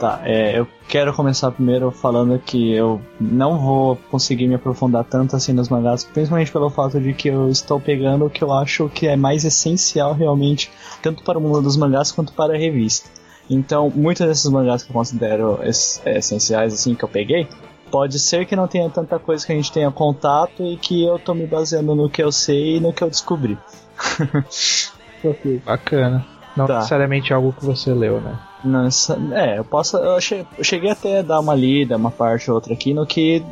Tá, 0.00 0.20
é, 0.24 0.58
eu 0.58 0.66
quero 0.86 1.12
começar 1.12 1.50
primeiro 1.50 1.90
falando 1.90 2.38
que 2.38 2.72
eu 2.72 3.00
não 3.20 3.58
vou 3.58 3.96
conseguir 4.10 4.46
me 4.46 4.54
aprofundar 4.54 5.02
tanto 5.04 5.34
assim 5.34 5.52
nos 5.52 5.68
mangás, 5.68 6.04
principalmente 6.04 6.52
pelo 6.52 6.70
fato 6.70 7.00
de 7.00 7.12
que 7.12 7.28
eu 7.28 7.48
estou 7.48 7.80
pegando 7.80 8.24
o 8.24 8.30
que 8.30 8.42
eu 8.42 8.52
acho 8.52 8.88
que 8.88 9.08
é 9.08 9.16
mais 9.16 9.44
essencial 9.44 10.14
realmente, 10.14 10.70
tanto 11.02 11.24
para 11.24 11.36
o 11.38 11.40
mundo 11.40 11.62
dos 11.62 11.76
mangás 11.76 12.12
quanto 12.12 12.32
para 12.32 12.54
a 12.54 12.56
revista. 12.56 13.17
Então, 13.50 13.90
muitos 13.94 14.26
desses 14.26 14.50
mangás 14.50 14.82
que 14.82 14.90
eu 14.90 14.94
considero 14.94 15.58
es- 15.62 16.00
é, 16.04 16.18
essenciais, 16.18 16.74
assim, 16.74 16.94
que 16.94 17.02
eu 17.04 17.08
peguei, 17.08 17.48
pode 17.90 18.18
ser 18.18 18.44
que 18.46 18.54
não 18.54 18.66
tenha 18.68 18.88
tanta 18.90 19.18
coisa 19.18 19.46
que 19.46 19.52
a 19.52 19.56
gente 19.56 19.72
tenha 19.72 19.90
contato 19.90 20.62
e 20.62 20.76
que 20.76 21.04
eu 21.06 21.18
tô 21.18 21.34
me 21.34 21.46
baseando 21.46 21.94
no 21.94 22.10
que 22.10 22.22
eu 22.22 22.30
sei 22.30 22.76
e 22.76 22.80
no 22.80 22.92
que 22.92 23.02
eu 23.02 23.08
descobri. 23.08 23.56
Bacana. 25.64 26.24
Não 26.56 26.66
Tá. 26.66 26.76
necessariamente 26.76 27.32
algo 27.32 27.52
que 27.52 27.64
você 27.64 27.92
leu, 27.92 28.20
né? 28.20 28.36
Não, 28.64 28.88
é, 29.32 29.58
eu 29.58 29.64
posso. 29.64 29.96
Eu 29.96 30.18
cheguei 30.20 30.90
até 30.90 31.20
a 31.20 31.22
dar 31.22 31.38
uma 31.40 31.54
lida, 31.54 31.96
uma 31.96 32.10
parte 32.10 32.50
ou 32.50 32.56
outra 32.56 32.72
aqui, 32.74 32.92
no 32.92 33.06
que. 33.06 33.42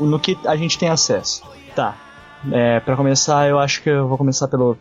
no 0.00 0.18
que 0.18 0.36
a 0.46 0.56
gente 0.56 0.76
tem 0.78 0.88
acesso. 0.88 1.42
Tá. 1.76 1.94
É, 2.50 2.80
para 2.80 2.96
começar, 2.96 3.48
eu 3.48 3.58
acho 3.60 3.80
que 3.82 3.90
eu 3.90 4.08
vou 4.08 4.18
começar 4.18 4.48
pelo, 4.48 4.76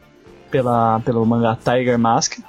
pela, 0.49 0.99
pelo 1.01 1.23
mangá 1.25 1.55
Tiger 1.55 1.99
Mask. 1.99 2.39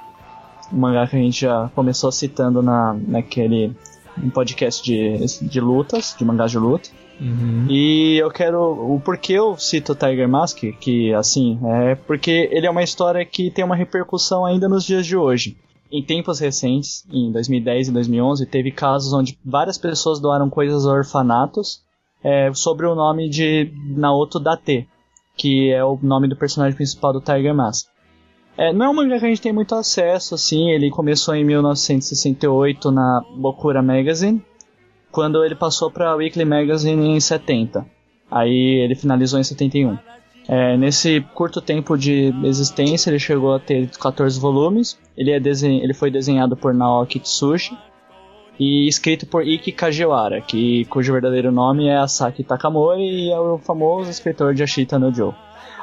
Um 0.73 0.77
mangá 0.77 1.05
que 1.07 1.15
a 1.15 1.19
gente 1.19 1.41
já 1.41 1.69
começou 1.75 2.11
citando 2.11 2.61
na, 2.61 2.93
naquele 2.93 3.75
um 4.21 4.29
podcast 4.29 4.83
de, 4.83 5.17
de 5.47 5.59
lutas, 5.59 6.15
de 6.17 6.25
mangás 6.25 6.51
de 6.51 6.57
luta. 6.57 6.89
Uhum. 7.19 7.67
E 7.69 8.17
eu 8.17 8.29
quero. 8.31 8.59
O 8.61 8.99
porquê 8.99 9.33
eu 9.33 9.57
cito 9.57 9.95
Tiger 9.95 10.27
Mask, 10.27 10.59
que 10.79 11.13
assim, 11.13 11.59
é 11.63 11.95
porque 11.95 12.49
ele 12.51 12.65
é 12.65 12.69
uma 12.69 12.83
história 12.83 13.23
que 13.25 13.51
tem 13.51 13.63
uma 13.63 13.75
repercussão 13.75 14.45
ainda 14.45 14.67
nos 14.67 14.83
dias 14.83 15.05
de 15.05 15.15
hoje. 15.15 15.57
Em 15.91 16.01
tempos 16.01 16.39
recentes, 16.39 17.05
em 17.11 17.31
2010 17.31 17.89
e 17.89 17.91
2011, 17.91 18.45
teve 18.47 18.71
casos 18.71 19.13
onde 19.13 19.37
várias 19.45 19.77
pessoas 19.77 20.19
doaram 20.19 20.49
coisas 20.49 20.87
a 20.87 20.91
orfanatos 20.91 21.83
é, 22.23 22.51
sobre 22.53 22.87
o 22.87 22.95
nome 22.95 23.29
de 23.29 23.71
Naoto 23.95 24.39
Date, 24.39 24.87
que 25.37 25.71
é 25.71 25.83
o 25.83 25.99
nome 26.01 26.27
do 26.27 26.35
personagem 26.35 26.75
principal 26.75 27.13
do 27.13 27.21
Tiger 27.21 27.53
Mask. 27.53 27.92
É, 28.57 28.71
não 28.71 28.85
é 28.85 28.89
um 28.89 28.93
mangá 28.93 29.17
que 29.19 29.25
a 29.25 29.29
gente 29.29 29.41
tem 29.41 29.51
muito 29.51 29.73
acesso, 29.73 30.35
assim, 30.35 30.69
ele 30.69 30.91
começou 30.91 31.33
em 31.35 31.43
1968 31.43 32.91
na 32.91 33.23
Bokura 33.35 33.81
Magazine, 33.81 34.41
quando 35.11 35.43
ele 35.43 35.55
passou 35.55 35.89
para 35.89 36.15
Weekly 36.15 36.45
Magazine 36.45 37.09
em 37.15 37.19
70. 37.19 37.85
Aí 38.29 38.79
ele 38.83 38.95
finalizou 38.95 39.39
em 39.39 39.43
71. 39.43 39.97
É, 40.47 40.75
nesse 40.77 41.21
curto 41.33 41.61
tempo 41.61 41.97
de 41.97 42.33
existência, 42.43 43.09
ele 43.09 43.19
chegou 43.19 43.53
a 43.55 43.59
ter 43.59 43.89
14 43.89 44.39
volumes. 44.39 44.99
Ele, 45.17 45.31
é 45.31 45.39
desen- 45.39 45.81
ele 45.81 45.93
foi 45.93 46.11
desenhado 46.11 46.55
por 46.57 46.73
Naoki 46.73 47.19
Tsushi 47.19 47.77
e 48.59 48.87
escrito 48.87 49.25
por 49.25 49.47
Iki 49.47 49.71
Kajiwara, 49.71 50.41
que, 50.41 50.85
cujo 50.85 51.13
verdadeiro 51.13 51.51
nome 51.51 51.87
é 51.87 51.97
Asaki 51.97 52.43
Takamori 52.43 53.01
e 53.03 53.31
é 53.31 53.39
o 53.39 53.57
famoso 53.57 54.09
escritor 54.11 54.53
de 54.53 54.61
Ashita 54.63 54.99
no 54.99 55.13
Joe. 55.13 55.33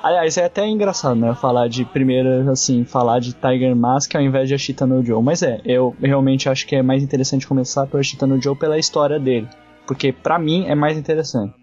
Aliás, 0.02 0.36
é 0.36 0.44
até 0.44 0.66
engraçado, 0.66 1.16
né? 1.16 1.34
Falar 1.34 1.68
de 1.68 1.84
primeiro, 1.84 2.50
assim, 2.50 2.84
falar 2.84 3.20
de 3.20 3.34
Tiger 3.34 3.76
Mask 3.76 4.14
ao 4.14 4.22
invés 4.22 4.48
de 4.48 4.54
Ashita 4.54 4.86
no 4.86 5.04
Joe. 5.04 5.22
Mas 5.22 5.42
é, 5.42 5.60
eu 5.64 5.94
realmente 6.00 6.48
acho 6.48 6.66
que 6.66 6.76
é 6.76 6.82
mais 6.82 7.02
interessante 7.02 7.46
começar 7.46 7.86
por 7.86 8.00
Ashita 8.00 8.26
no 8.26 8.40
Joe 8.40 8.56
pela 8.56 8.78
história 8.78 9.18
dele. 9.18 9.48
Porque 9.86 10.12
pra 10.12 10.38
mim 10.38 10.66
é 10.66 10.74
mais 10.74 10.96
interessante. 10.96 11.54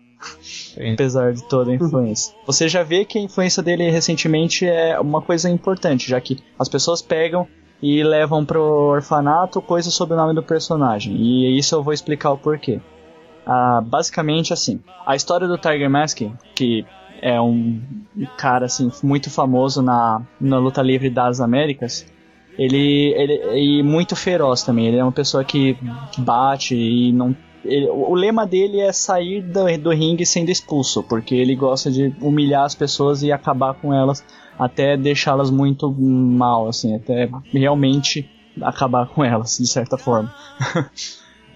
Sim. 0.42 0.94
Apesar 0.94 1.34
de 1.34 1.48
toda 1.48 1.72
a 1.72 1.76
influência. 1.76 2.36
Você 2.46 2.68
já 2.68 2.84
vê 2.84 3.06
que 3.06 3.18
a 3.18 3.22
influência 3.22 3.62
dele 3.64 3.90
recentemente 3.90 4.66
é 4.68 5.00
uma 5.00 5.22
coisa 5.22 5.50
importante, 5.50 6.10
já 6.10 6.20
que 6.20 6.38
as 6.60 6.68
pessoas 6.68 7.02
pegam 7.02 7.48
e 7.82 8.04
levam 8.04 8.44
pro 8.44 8.62
orfanato 8.62 9.62
coisas 9.62 9.94
sobre 9.94 10.16
o 10.16 10.18
nome 10.18 10.34
do 10.34 10.44
personagem. 10.44 11.16
E 11.16 11.58
isso 11.58 11.76
eu 11.76 11.84
vou 11.84 11.94
explicar 11.94 12.32
o 12.32 12.38
porquê. 12.38 12.80
Ah, 13.46 13.82
basicamente 13.82 14.52
assim, 14.52 14.82
a 15.06 15.16
história 15.16 15.48
do 15.48 15.58
Tiger 15.58 15.90
Mask, 15.90 16.22
que 16.54 16.86
é 17.22 17.40
um 17.42 17.82
cara 18.38 18.66
assim 18.66 18.92
muito 19.04 19.30
famoso 19.30 19.82
na, 19.82 20.22
na 20.40 20.58
luta 20.58 20.82
livre 20.82 21.10
das 21.10 21.40
Américas, 21.40 22.06
ele, 22.58 23.14
ele 23.16 23.60
e 23.80 23.84
muito 23.84 24.16
feroz 24.16 24.64
também. 24.64 24.88
Ele 24.88 24.98
é 24.98 25.04
uma 25.04 25.12
pessoa 25.12 25.44
que 25.44 25.78
bate 26.18 26.76
e 26.76 27.12
não. 27.12 27.36
ele- 27.64 27.90
o 27.90 28.14
lema 28.16 28.46
dele 28.48 28.80
é 28.80 28.92
sair 28.92 29.42
do, 29.42 29.66
do 29.78 29.90
ringue 29.92 30.26
sendo 30.26 30.50
expulso, 30.50 31.04
porque 31.04 31.36
ele 31.36 31.56
gosta 31.56 31.92
de 31.92 32.14
humilhar 32.22 32.64
as 32.66 32.74
pessoas 32.74 33.22
e 33.22 33.32
acabar 33.32 33.74
com 33.76 33.94
elas 33.94 34.24
até 34.58 34.98
deixá-las 34.98 35.52
muito 35.52 35.92
mal, 35.92 36.68
assim, 36.68 36.96
até 36.96 37.30
realmente 37.54 38.28
acabar 38.60 39.06
com 39.08 39.24
elas, 39.24 39.58
de 39.60 39.68
certa 39.68 39.98
forma. 39.98 40.34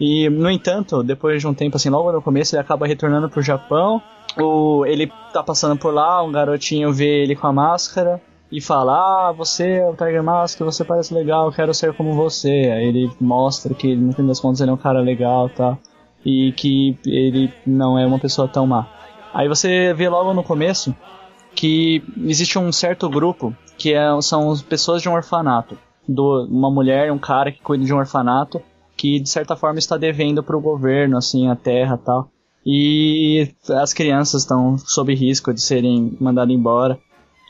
E, 0.03 0.27
no 0.32 0.50
entanto, 0.50 1.03
depois 1.03 1.39
de 1.39 1.48
um 1.48 1.53
tempo, 1.53 1.75
assim, 1.77 1.88
logo 1.89 2.12
no 2.12 2.24
começo, 2.24 2.56
ele 2.56 2.62
acaba 2.62 2.88
retornando 2.88 3.30
pro 3.30 3.39
Japão. 3.39 4.01
O, 4.39 4.85
ele 4.85 5.11
tá 5.33 5.43
passando 5.43 5.77
por 5.77 5.93
lá, 5.93 6.23
um 6.23 6.31
garotinho 6.31 6.93
vê 6.93 7.23
ele 7.23 7.35
com 7.35 7.47
a 7.47 7.53
máscara 7.53 8.21
e 8.51 8.61
fala: 8.61 8.93
Ah, 9.29 9.31
você 9.31 9.77
é 9.77 9.89
o 9.89 9.95
Tiger 9.95 10.23
Mask, 10.23 10.59
você 10.59 10.83
parece 10.83 11.13
legal, 11.13 11.51
quero 11.51 11.73
ser 11.73 11.93
como 11.93 12.13
você. 12.13 12.50
Aí 12.50 12.85
ele 12.85 13.11
mostra 13.19 13.73
que, 13.73 13.95
no 13.95 14.13
fim 14.13 14.25
das 14.25 14.39
contas, 14.39 14.61
ele 14.61 14.71
é 14.71 14.73
um 14.73 14.77
cara 14.77 15.00
legal 15.00 15.50
tá? 15.50 15.77
e 16.25 16.51
que 16.53 16.97
ele 17.05 17.51
não 17.65 17.97
é 17.97 18.05
uma 18.05 18.19
pessoa 18.19 18.47
tão 18.47 18.67
má. 18.67 18.88
Aí 19.33 19.47
você 19.47 19.93
vê 19.93 20.09
logo 20.09 20.33
no 20.33 20.43
começo 20.43 20.95
que 21.55 22.03
existe 22.25 22.57
um 22.57 22.71
certo 22.71 23.09
grupo 23.09 23.55
que 23.77 23.93
é, 23.93 24.21
são 24.21 24.51
as 24.51 24.61
pessoas 24.61 25.01
de 25.01 25.09
um 25.09 25.13
orfanato. 25.13 25.77
Do, 26.07 26.47
uma 26.50 26.69
mulher 26.69 27.11
um 27.11 27.19
cara 27.19 27.51
que 27.51 27.61
cuida 27.61 27.85
de 27.85 27.93
um 27.93 27.97
orfanato 27.97 28.61
que 28.97 29.19
de 29.19 29.29
certa 29.29 29.55
forma 29.55 29.79
está 29.79 29.97
devendo 29.97 30.43
para 30.43 30.57
o 30.57 30.61
governo 30.61 31.15
assim 31.15 31.47
a 31.47 31.55
terra 31.55 31.95
tal 31.95 32.29
e 32.65 33.50
as 33.70 33.94
crianças 33.94 34.44
estão 34.44 34.77
sob 34.77 35.13
risco 35.13 35.53
de 35.53 35.62
serem 35.62 36.15
mandadas 36.20 36.53
embora. 36.53 37.00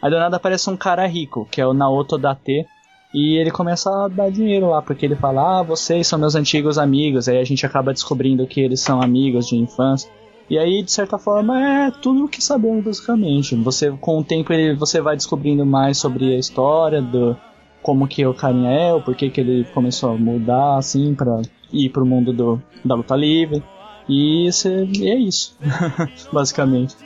Aí 0.02 0.10
do 0.10 0.18
nada 0.18 0.38
aparece 0.38 0.70
um 0.70 0.78
cara 0.78 1.06
rico 1.06 1.48
que 1.52 1.62
é 1.62 1.68
o 1.68 1.74
Naoto 1.74 2.18
Date 2.18 2.66
e 3.14 3.36
ele 3.36 3.52
começa 3.52 3.90
a 3.90 4.08
dar 4.08 4.32
dinheiro 4.32 4.70
lá 4.70 4.82
porque 4.82 5.06
ele 5.06 5.16
fala 5.16 5.60
ah 5.60 5.64
vocês 5.64 6.08
são 6.08 6.18
meus 6.18 6.36
antigos 6.36 6.78
amigos. 6.78 7.28
Aí 7.28 7.38
a 7.38 7.44
gente 7.44 7.66
acaba 7.66 7.94
descobrindo 7.94 8.48
que 8.48 8.62
eles 8.62 8.80
são 8.80 9.02
amigos 9.02 9.48
de 9.48 9.56
infância. 9.56 10.10
E 10.50 10.58
aí 10.58 10.82
de 10.82 10.92
certa 10.92 11.18
forma 11.18 11.60
é 11.62 11.92
tudo 11.92 12.26
o 12.26 12.28
que 12.28 12.44
sabemos 12.44 12.84
basicamente. 12.84 13.56
Você 13.56 13.92
com 13.92 14.20
o 14.20 14.24
tempo 14.24 14.52
ele, 14.54 14.76
você 14.76 15.02
vai 15.02 15.16
descobrindo 15.16 15.66
mais 15.66 15.98
sobre 15.98 16.34
a 16.34 16.40
história 16.40 17.02
do 17.02 17.38
como 17.82 18.08
que 18.08 18.26
o 18.26 18.34
carinha 18.34 18.70
é, 18.70 18.94
o 18.94 19.02
porquê 19.02 19.30
que 19.30 19.42
ele 19.42 19.66
começou 19.74 20.12
a 20.12 20.18
mudar, 20.18 20.78
assim, 20.78 21.16
pra 21.16 21.42
ir 21.74 21.90
pro 21.90 22.06
mundo 22.06 22.32
do, 22.32 22.62
da 22.86 22.96
luta 22.96 23.16
livre. 23.16 23.64
E, 24.12 24.46
esse, 24.46 24.68
e 24.68 25.10
é 25.10 25.16
isso, 25.16 25.58
basicamente. 26.34 26.98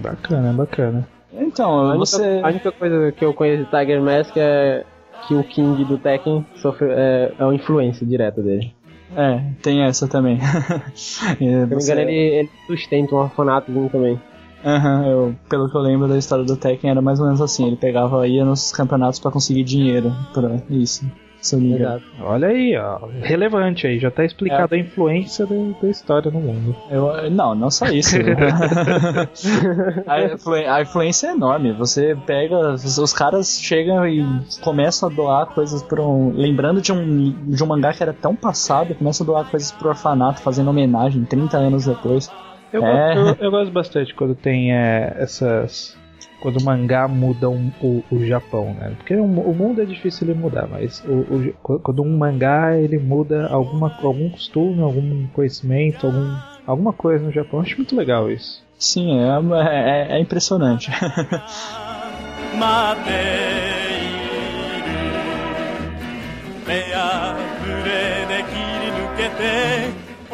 Bacana, 0.00 0.52
bacana. 0.52 1.08
Então, 1.32 1.70
A 1.70 1.82
única, 1.90 1.98
você... 1.98 2.40
a 2.40 2.46
única 2.46 2.70
coisa 2.70 3.10
que 3.10 3.24
eu 3.24 3.34
conheço 3.34 3.64
de 3.64 3.70
Tiger 3.70 4.00
Mask 4.00 4.36
é 4.36 4.84
que 5.26 5.34
o 5.34 5.42
King 5.42 5.84
do 5.84 5.98
Tekken 5.98 6.46
sofre, 6.54 6.86
é, 6.90 7.32
é 7.36 7.44
uma 7.44 7.54
influência 7.54 8.06
direta 8.06 8.40
dele. 8.40 8.72
É, 9.16 9.42
tem 9.60 9.82
essa 9.82 10.06
também. 10.06 10.38
Se 10.94 11.24
não 11.24 11.66
me 11.66 11.74
engano, 11.74 12.00
ele, 12.00 12.12
ele 12.12 12.50
sustenta 12.68 13.14
um 13.16 13.18
orfanatozinho 13.18 13.88
também. 13.90 14.20
Aham, 14.64 15.06
eu, 15.06 15.34
pelo 15.48 15.68
que 15.68 15.76
eu 15.76 15.80
lembro 15.80 16.06
da 16.06 16.16
história 16.16 16.44
do 16.44 16.56
Tekken, 16.56 16.90
era 16.90 17.02
mais 17.02 17.18
ou 17.18 17.26
menos 17.26 17.40
assim. 17.40 17.66
Ele 17.66 17.76
pegava, 17.76 18.26
ia 18.26 18.44
nos 18.44 18.70
campeonatos 18.70 19.18
pra 19.18 19.32
conseguir 19.32 19.64
dinheiro 19.64 20.12
pra 20.32 20.60
isso, 20.70 21.04
Olha 22.20 22.48
aí, 22.48 22.76
ó. 22.76 23.00
Relevante 23.22 23.86
aí, 23.86 23.98
já 23.98 24.10
tá 24.10 24.24
explicado 24.24 24.74
a 24.74 24.78
influência 24.78 25.46
da, 25.46 25.54
da 25.80 25.88
história 25.88 26.30
no 26.30 26.40
mundo. 26.40 26.74
Eu, 26.90 27.30
não, 27.30 27.54
não 27.54 27.70
só 27.70 27.86
isso. 27.86 28.16
a, 30.06 30.22
influ- 30.24 30.54
a 30.54 30.82
influência 30.82 31.28
é 31.28 31.30
enorme. 31.32 31.72
Você 31.72 32.16
pega, 32.26 32.72
os, 32.74 33.12
caras 33.12 33.58
chegam 33.60 34.06
e 34.06 34.24
começam 34.62 35.08
a 35.08 35.12
doar 35.12 35.46
coisas 35.46 35.82
para 35.82 36.02
um. 36.02 36.32
Lembrando 36.34 36.80
de 36.80 36.92
um, 36.92 37.30
de 37.30 37.62
um 37.62 37.66
mangá 37.66 37.92
que 37.92 38.02
era 38.02 38.12
tão 38.12 38.34
passado, 38.34 38.94
começam 38.94 39.24
a 39.24 39.26
doar 39.26 39.50
coisas 39.50 39.70
pro 39.72 39.88
orfanato, 39.90 40.40
fazendo 40.40 40.70
homenagem 40.70 41.24
30 41.24 41.56
anos 41.56 41.86
depois. 41.86 42.30
Eu, 42.72 42.84
É. 42.84 43.14
gosto, 43.14 43.40
eu, 43.40 43.44
eu 43.46 43.50
gosto 43.50 43.72
bastante 43.72 44.14
quando 44.14 44.34
tem 44.34 44.72
é, 44.74 45.16
essas 45.18 45.96
quando 46.40 46.58
o 46.58 46.64
mangá 46.64 47.08
muda 47.08 47.48
um, 47.48 47.70
o, 47.80 48.02
o, 48.10 48.24
Japão, 48.24 48.74
né? 48.74 48.94
Porque 48.96 49.14
o, 49.14 49.24
o, 49.24 49.54
mundo 49.54 49.82
é 49.82 49.84
difícil 49.84 50.26
de 50.26 50.34
mudar, 50.34 50.68
mas 50.68 51.02
o, 51.04 51.52
quando 51.62 52.02
um 52.02 52.16
mangá 52.16 52.76
ele 52.76 52.98
muda 52.98 53.46
alguma, 53.48 53.92
algum 54.02 54.28
costume, 54.30 54.82
algum 54.82 55.26
conhecimento, 55.28 56.06
algum, 56.06 56.36
alguma 56.66 56.92
coisa 56.92 57.24
no 57.24 57.32
Japão, 57.32 57.60
acho 57.60 57.76
muito 57.76 57.96
legal 57.96 58.30
isso. 58.30 58.64
Sim, 58.78 59.18
é, 59.18 59.28
é, 60.12 60.16
é 60.16 60.20
impressionante. 60.20 60.90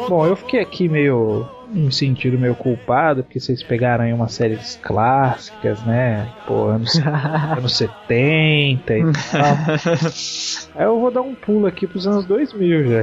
Bom, 0.09 0.25
eu 0.25 0.35
fiquei 0.35 0.59
aqui 0.59 0.89
meio 0.89 1.45
me 1.73 1.91
sentindo 1.91 2.37
meio 2.37 2.55
culpado, 2.55 3.23
porque 3.23 3.39
vocês 3.39 3.63
pegaram 3.63 4.05
aí 4.05 4.13
uma 4.13 4.27
série 4.27 4.57
clássicas, 4.81 5.83
né? 5.83 6.31
Pô, 6.47 6.67
anos, 6.67 6.99
anos 7.57 7.75
70 7.77 8.97
e 8.97 9.01
tal. 9.03 10.75
Aí 10.75 10.85
eu 10.85 10.99
vou 10.99 11.11
dar 11.11 11.21
um 11.21 11.35
pulo 11.35 11.67
aqui 11.67 11.85
pros 11.85 12.07
anos 12.07 12.25
2000 12.25 12.87
já. 12.87 12.99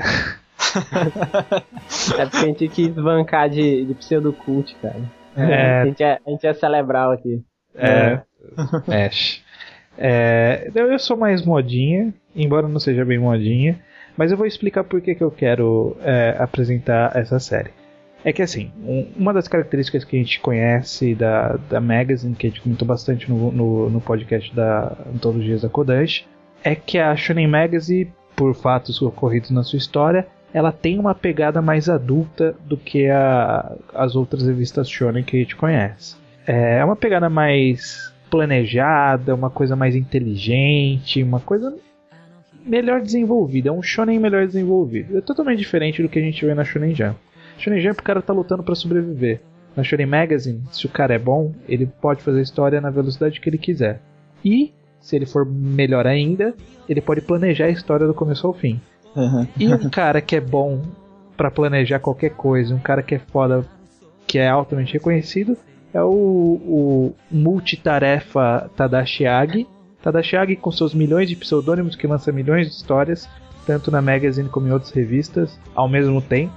É 2.18 2.26
porque 2.26 2.36
a 2.36 2.46
gente 2.46 2.68
quis 2.68 2.88
bancar 2.94 3.48
de, 3.48 3.84
de 3.86 3.94
pseudocult, 3.94 4.74
cara. 4.80 5.00
É. 5.36 5.80
A, 5.80 5.84
gente 5.86 6.02
é, 6.02 6.18
a 6.26 6.30
gente 6.30 6.46
é 6.46 6.52
celebral 6.52 7.12
aqui. 7.12 7.42
É. 7.74 8.20
É, 9.98 10.70
eu 10.74 10.90
eu 10.90 10.98
sou 10.98 11.16
mais 11.16 11.44
modinha, 11.44 12.12
embora 12.34 12.66
não 12.66 12.80
seja 12.80 13.04
bem 13.04 13.18
modinha, 13.18 13.78
mas 14.16 14.30
eu 14.30 14.36
vou 14.36 14.46
explicar 14.46 14.84
por 14.84 15.00
que, 15.00 15.14
que 15.14 15.22
eu 15.22 15.30
quero 15.30 15.96
é, 16.02 16.36
apresentar 16.38 17.16
essa 17.16 17.38
série. 17.38 17.70
É 18.24 18.32
que 18.32 18.42
assim, 18.42 18.70
um- 18.84 19.06
uma 19.16 19.32
das 19.32 19.48
características 19.48 20.04
que 20.04 20.16
a 20.16 20.18
gente 20.18 20.40
conhece 20.40 21.14
da, 21.14 21.56
da 21.70 21.80
Magazine, 21.80 22.34
que 22.34 22.46
a 22.46 22.50
gente 22.50 22.60
comentou 22.60 22.86
bastante 22.86 23.30
no, 23.30 23.50
no, 23.50 23.88
no 23.90 24.00
podcast 24.00 24.54
da 24.54 24.96
Antologias 25.14 25.62
da 25.62 25.68
Kodansha, 25.68 26.24
é 26.62 26.74
que 26.74 26.98
a 26.98 27.16
Shonen 27.16 27.46
Magazine, 27.48 28.12
por 28.36 28.54
fatos 28.54 29.00
ocorridos 29.00 29.50
na 29.50 29.62
sua 29.62 29.78
história, 29.78 30.26
ela 30.52 30.70
tem 30.72 30.98
uma 30.98 31.14
pegada 31.14 31.62
mais 31.62 31.88
adulta 31.88 32.54
do 32.66 32.76
que 32.76 33.08
a, 33.08 33.74
as 33.94 34.14
outras 34.16 34.46
revistas 34.46 34.88
shonen 34.90 35.22
que 35.24 35.36
a 35.36 35.40
gente 35.40 35.56
conhece. 35.56 36.16
É 36.46 36.84
uma 36.84 36.96
pegada 36.96 37.30
mais 37.30 38.12
planejada, 38.28 39.34
uma 39.34 39.48
coisa 39.50 39.74
mais 39.76 39.94
inteligente, 39.96 41.22
uma 41.22 41.40
coisa 41.40 41.74
melhor 42.66 43.00
desenvolvida, 43.00 43.68
é 43.68 43.72
um 43.72 43.82
shonen 43.82 44.18
melhor 44.18 44.46
desenvolvido. 44.46 45.16
É 45.16 45.20
totalmente 45.20 45.58
diferente 45.58 46.02
do 46.02 46.08
que 46.08 46.18
a 46.18 46.22
gente 46.22 46.44
vê 46.44 46.54
na 46.54 46.64
Shonen 46.64 46.94
Jump. 46.94 47.16
Shonen 47.60 47.80
Jump 47.80 48.00
o 48.00 48.02
cara 48.02 48.22
tá 48.22 48.32
lutando 48.32 48.62
para 48.62 48.74
sobreviver. 48.74 49.40
Na 49.76 49.84
Shonen 49.84 50.06
Magazine, 50.06 50.62
se 50.72 50.86
o 50.86 50.88
cara 50.88 51.14
é 51.14 51.18
bom, 51.18 51.52
ele 51.68 51.86
pode 51.86 52.22
fazer 52.22 52.40
a 52.40 52.42
história 52.42 52.80
na 52.80 52.90
velocidade 52.90 53.40
que 53.40 53.48
ele 53.48 53.58
quiser. 53.58 54.00
E, 54.44 54.72
se 55.00 55.14
ele 55.14 55.26
for 55.26 55.46
melhor 55.46 56.06
ainda, 56.06 56.54
ele 56.88 57.00
pode 57.00 57.20
planejar 57.20 57.66
a 57.66 57.70
história 57.70 58.06
do 58.06 58.14
começo 58.14 58.46
ao 58.46 58.52
fim. 58.52 58.80
Uhum. 59.14 59.46
E 59.56 59.72
um 59.72 59.88
cara 59.90 60.20
que 60.20 60.34
é 60.34 60.40
bom 60.40 60.82
para 61.36 61.50
planejar 61.50 62.00
qualquer 62.00 62.30
coisa, 62.30 62.74
um 62.74 62.80
cara 62.80 63.02
que 63.02 63.14
é 63.14 63.18
foda, 63.18 63.64
que 64.26 64.38
é 64.38 64.48
altamente 64.48 64.92
reconhecido, 64.92 65.56
é 65.92 66.02
o, 66.02 66.08
o 66.08 67.14
multitarefa 67.30 68.70
Tadashi 68.76 69.26
Agi. 69.26 69.66
Tadashi 70.02 70.36
Agi 70.36 70.56
com 70.56 70.72
seus 70.72 70.94
milhões 70.94 71.28
de 71.28 71.36
pseudônimos 71.36 71.94
que 71.94 72.06
lança 72.06 72.32
milhões 72.32 72.68
de 72.68 72.74
histórias, 72.74 73.28
tanto 73.66 73.90
na 73.90 74.00
Magazine 74.00 74.48
como 74.48 74.66
em 74.66 74.72
outras 74.72 74.90
revistas, 74.92 75.58
ao 75.74 75.88
mesmo 75.88 76.20
tempo. 76.20 76.52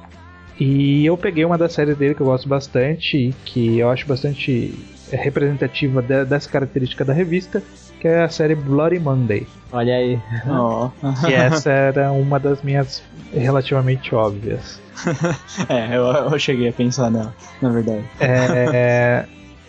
E 0.60 1.06
eu 1.06 1.18
peguei 1.18 1.44
uma 1.44 1.58
das 1.58 1.74
séries 1.74 1.98
dele 1.98 2.14
que 2.14 2.22
eu 2.22 2.28
gosto 2.28 2.48
bastante 2.48 3.18
e 3.18 3.34
que 3.46 3.80
eu 3.80 3.90
acho 3.90 4.06
bastante 4.08 4.74
representativa 5.12 6.02
de, 6.02 6.26
dessa 6.26 6.50
característica 6.50 7.04
da 7.04 7.14
revista, 7.14 7.62
que 8.00 8.08
é 8.08 8.24
a 8.24 8.30
série 8.30 8.56
Bloody 8.56 9.00
Monday. 9.00 9.48
Olha 9.72 9.96
aí. 9.96 10.20
Ó. 10.48 10.90
Que 11.26 11.34
essa 11.34 11.72
era 11.72 12.12
uma 12.12 12.40
das 12.40 12.62
minhas 12.62 13.04
relativamente 13.34 14.14
óbvias. 14.14 14.82
é, 15.70 15.98
eu, 15.98 16.06
eu 16.06 16.40
cheguei 16.40 16.70
a 16.70 16.74
pensar 16.74 17.10
nela, 17.10 17.34
na 17.62 17.70
verdade. 17.70 18.04
É, 18.20 19.26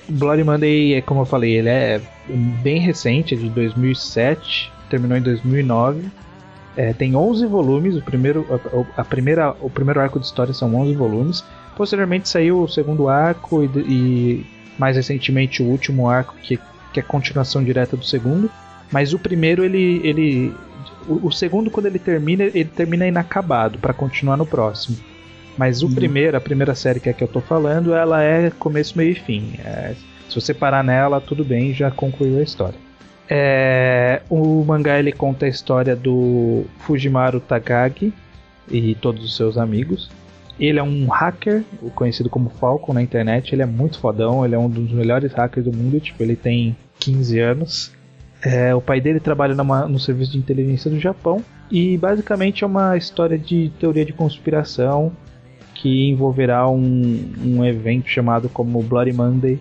Bloody 0.08 0.44
Monday, 0.44 0.94
é 0.94 1.00
como 1.00 1.22
eu 1.22 1.26
falei, 1.26 1.56
ele 1.58 1.68
é 1.68 2.00
bem 2.62 2.78
recente, 2.78 3.34
é 3.34 3.36
de 3.36 3.48
2007, 3.48 4.72
terminou 4.90 5.16
em 5.16 5.22
2009. 5.22 6.10
É, 6.76 6.92
tem 6.92 7.14
11 7.14 7.46
volumes, 7.46 7.96
o 7.96 8.02
primeiro, 8.02 8.46
a, 8.96 9.02
a 9.02 9.04
primeira, 9.04 9.54
o 9.60 9.70
primeiro 9.70 10.00
arco 10.00 10.18
de 10.18 10.26
história 10.26 10.52
são 10.52 10.74
11 10.74 10.94
volumes. 10.94 11.44
Posteriormente 11.76 12.28
saiu 12.28 12.62
o 12.62 12.68
segundo 12.68 13.08
arco 13.08 13.62
e, 13.62 13.66
e 13.78 14.46
mais 14.78 14.96
recentemente 14.96 15.62
o 15.62 15.66
último 15.66 16.08
arco, 16.08 16.34
que, 16.42 16.58
que 16.92 17.00
é 17.00 17.02
continuação 17.02 17.62
direta 17.62 17.96
do 17.96 18.04
segundo. 18.04 18.50
Mas 18.90 19.12
o 19.12 19.18
primeiro, 19.18 19.64
ele. 19.64 20.00
ele 20.04 20.54
o, 21.06 21.28
o 21.28 21.32
segundo, 21.32 21.70
quando 21.70 21.86
ele 21.86 21.98
termina, 21.98 22.44
ele 22.44 22.64
termina 22.64 23.06
inacabado 23.06 23.78
para 23.78 23.92
continuar 23.92 24.36
no 24.36 24.46
próximo. 24.46 24.96
Mas 25.56 25.82
o 25.82 25.88
primeiro, 25.88 26.36
a 26.36 26.40
primeira 26.40 26.74
série 26.74 26.98
que 26.98 27.08
é 27.08 27.12
que 27.12 27.22
eu 27.22 27.28
tô 27.28 27.40
falando, 27.40 27.94
ela 27.94 28.22
é 28.22 28.50
começo, 28.50 28.98
meio 28.98 29.12
e 29.12 29.14
fim. 29.14 29.52
É, 29.64 29.94
se 30.28 30.34
você 30.34 30.52
parar 30.52 30.82
nela, 30.82 31.20
tudo 31.20 31.44
bem, 31.44 31.72
já 31.72 31.90
concluiu 31.90 32.38
a 32.38 32.42
história. 32.42 32.78
É, 33.28 34.22
o 34.28 34.64
mangá 34.64 34.98
ele 34.98 35.12
conta 35.12 35.46
a 35.46 35.48
história 35.48 35.96
do 35.96 36.64
Fujimaru 36.80 37.40
Takagi 37.40 38.12
e 38.70 38.94
todos 38.96 39.24
os 39.24 39.36
seus 39.36 39.56
amigos. 39.56 40.10
Ele 40.58 40.78
é 40.78 40.82
um 40.82 41.06
hacker, 41.08 41.64
conhecido 41.94 42.30
como 42.30 42.48
Falcon 42.48 42.92
na 42.92 43.02
internet. 43.02 43.54
Ele 43.54 43.62
é 43.62 43.66
muito 43.66 43.98
fodão, 43.98 44.44
ele 44.44 44.54
é 44.54 44.58
um 44.58 44.68
dos 44.68 44.90
melhores 44.92 45.32
hackers 45.32 45.64
do 45.64 45.76
mundo. 45.76 45.98
Tipo, 45.98 46.22
ele 46.22 46.36
tem 46.36 46.76
15 47.00 47.40
anos. 47.40 47.92
É, 48.42 48.74
o 48.74 48.80
pai 48.80 49.00
dele 49.00 49.18
trabalha 49.18 49.54
numa, 49.54 49.88
no 49.88 49.98
serviço 49.98 50.32
de 50.32 50.38
inteligência 50.38 50.90
do 50.90 51.00
Japão. 51.00 51.42
E 51.70 51.96
basicamente 51.98 52.62
é 52.62 52.66
uma 52.66 52.96
história 52.96 53.38
de 53.38 53.72
teoria 53.80 54.04
de 54.04 54.12
conspiração 54.12 55.12
que 55.74 56.08
envolverá 56.08 56.68
um, 56.68 57.32
um 57.44 57.64
evento 57.64 58.08
chamado 58.08 58.48
como 58.48 58.82
Bloody 58.82 59.12
Monday, 59.12 59.58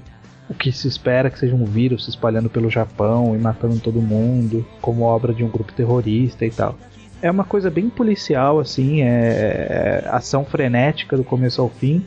o 0.53 0.55
que 0.55 0.71
se 0.71 0.87
espera 0.87 1.29
que 1.29 1.39
seja 1.39 1.55
um 1.55 1.65
vírus 1.65 2.05
se 2.05 2.11
espalhando 2.11 2.49
pelo 2.49 2.69
Japão 2.69 3.35
e 3.35 3.39
matando 3.39 3.79
todo 3.79 4.01
mundo, 4.01 4.65
como 4.79 5.03
obra 5.03 5.33
de 5.33 5.43
um 5.43 5.49
grupo 5.49 5.73
terrorista 5.73 6.45
e 6.45 6.51
tal. 6.51 6.77
É 7.21 7.31
uma 7.31 7.43
coisa 7.43 7.69
bem 7.69 7.89
policial, 7.89 8.59
assim, 8.59 9.01
é, 9.01 10.03
é 10.05 10.09
ação 10.09 10.45
frenética 10.45 11.17
do 11.17 11.23
começo 11.23 11.61
ao 11.61 11.69
fim. 11.69 12.05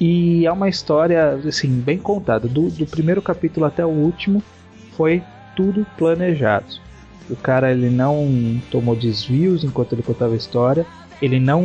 E 0.00 0.46
é 0.46 0.52
uma 0.52 0.68
história, 0.68 1.30
assim, 1.46 1.68
bem 1.80 1.98
contada. 1.98 2.46
Do, 2.46 2.68
do 2.68 2.86
primeiro 2.86 3.22
capítulo 3.22 3.66
até 3.66 3.84
o 3.84 3.88
último 3.88 4.42
foi 4.96 5.22
tudo 5.56 5.86
planejado. 5.96 6.66
O 7.30 7.36
cara 7.36 7.70
ele 7.70 7.88
não 7.88 8.60
tomou 8.70 8.94
desvios 8.94 9.64
enquanto 9.64 9.94
ele 9.94 10.02
contava 10.02 10.34
a 10.34 10.36
história. 10.36 10.84
Ele 11.22 11.40
não 11.40 11.62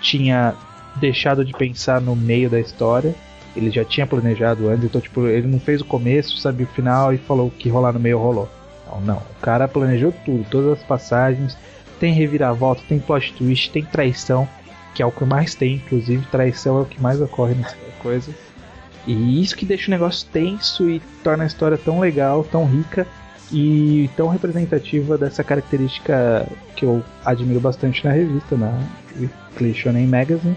tinha 0.00 0.54
deixado 0.96 1.44
de 1.44 1.52
pensar 1.52 2.00
no 2.00 2.16
meio 2.16 2.48
da 2.48 2.58
história. 2.58 3.14
Ele 3.56 3.70
já 3.70 3.84
tinha 3.84 4.06
planejado 4.06 4.68
antes, 4.68 4.84
então 4.84 5.00
tipo, 5.00 5.26
ele 5.26 5.46
não 5.46 5.58
fez 5.58 5.80
o 5.80 5.84
começo, 5.84 6.38
sabia 6.38 6.66
o 6.66 6.74
final 6.74 7.12
e 7.12 7.18
falou 7.18 7.50
que 7.50 7.68
rolar 7.68 7.92
no 7.92 8.00
meio 8.00 8.18
rolou. 8.18 8.48
Não, 8.86 9.00
não. 9.00 9.16
O 9.16 9.40
cara 9.40 9.66
planejou 9.66 10.12
tudo, 10.24 10.46
todas 10.50 10.78
as 10.78 10.84
passagens, 10.84 11.56
tem 11.98 12.12
reviravolta, 12.12 12.82
tem 12.88 12.98
plot 12.98 13.32
twist, 13.32 13.70
tem 13.70 13.84
traição, 13.84 14.48
que 14.94 15.02
é 15.02 15.06
o 15.06 15.10
que 15.10 15.24
mais 15.24 15.54
tem, 15.54 15.76
inclusive 15.76 16.26
traição 16.26 16.78
é 16.78 16.82
o 16.82 16.86
que 16.86 17.00
mais 17.00 17.20
ocorre 17.20 17.54
nessa 17.54 17.76
coisa. 18.02 18.32
E 19.06 19.42
isso 19.42 19.56
que 19.56 19.64
deixa 19.64 19.88
o 19.88 19.90
negócio 19.90 20.26
tenso 20.32 20.90
e 20.90 21.00
torna 21.22 21.44
a 21.44 21.46
história 21.46 21.78
tão 21.78 22.00
legal, 22.00 22.44
tão 22.44 22.66
rica 22.66 23.06
e 23.52 24.10
tão 24.16 24.28
representativa 24.28 25.16
dessa 25.16 25.44
característica 25.44 26.46
que 26.74 26.84
eu 26.84 27.02
admiro 27.24 27.60
bastante 27.60 28.04
na 28.04 28.10
revista, 28.10 28.56
na 28.56 28.76
Weekly 29.18 29.74
Shonen 29.74 30.06
Magazine, 30.06 30.56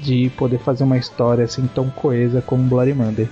de 0.00 0.30
poder 0.36 0.58
fazer 0.58 0.84
uma 0.84 0.98
história 0.98 1.44
assim 1.44 1.66
tão 1.74 1.88
coesa 1.90 2.42
como 2.42 2.62
Bloody 2.64 2.94
Monday. 2.94 3.28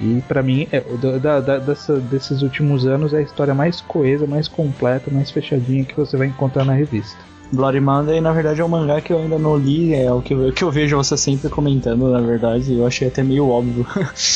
E 0.00 0.20
pra 0.26 0.42
mim, 0.42 0.66
é, 0.72 0.80
da, 1.20 1.40
da, 1.40 1.58
dessa, 1.58 1.96
desses 1.96 2.42
últimos 2.42 2.86
anos, 2.86 3.12
é 3.12 3.18
a 3.18 3.22
história 3.22 3.54
mais 3.54 3.80
coesa, 3.80 4.26
mais 4.26 4.48
completa, 4.48 5.10
mais 5.10 5.30
fechadinha 5.30 5.84
que 5.84 5.94
você 5.94 6.16
vai 6.16 6.26
encontrar 6.26 6.64
na 6.64 6.72
revista. 6.72 7.16
Bloody 7.52 7.80
Monday, 7.80 8.18
na 8.20 8.32
verdade, 8.32 8.62
é 8.62 8.64
um 8.64 8.68
mangá 8.68 9.00
que 9.02 9.12
eu 9.12 9.18
ainda 9.18 9.38
não 9.38 9.58
li, 9.58 9.94
é 9.94 10.10
o 10.10 10.22
que 10.22 10.32
eu, 10.32 10.50
que 10.52 10.64
eu 10.64 10.70
vejo 10.70 10.96
você 10.96 11.16
sempre 11.18 11.50
comentando, 11.50 12.10
na 12.10 12.20
verdade. 12.20 12.72
Eu 12.74 12.86
achei 12.86 13.08
até 13.08 13.22
meio 13.22 13.46
óbvio 13.48 13.86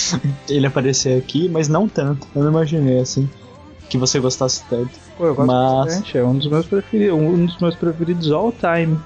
ele 0.48 0.66
aparecer 0.66 1.18
aqui, 1.18 1.48
mas 1.48 1.66
não 1.66 1.88
tanto. 1.88 2.26
Eu 2.36 2.42
não 2.42 2.50
imaginei, 2.50 3.00
assim, 3.00 3.28
que 3.88 3.96
você 3.96 4.20
gostasse 4.20 4.62
tanto. 4.68 4.90
Pô, 5.16 5.24
eu 5.24 5.34
gosto 5.34 5.46
Mas- 5.48 5.86
bastante, 5.86 6.18
é 6.18 6.22
um 6.22 6.36
dos 6.36 6.46
meus 6.46 6.66
preferidos, 6.66 7.18
um 7.18 7.46
dos 7.46 7.58
meus 7.58 7.74
preferidos 7.74 8.30
all 8.30 8.52
time. 8.52 8.98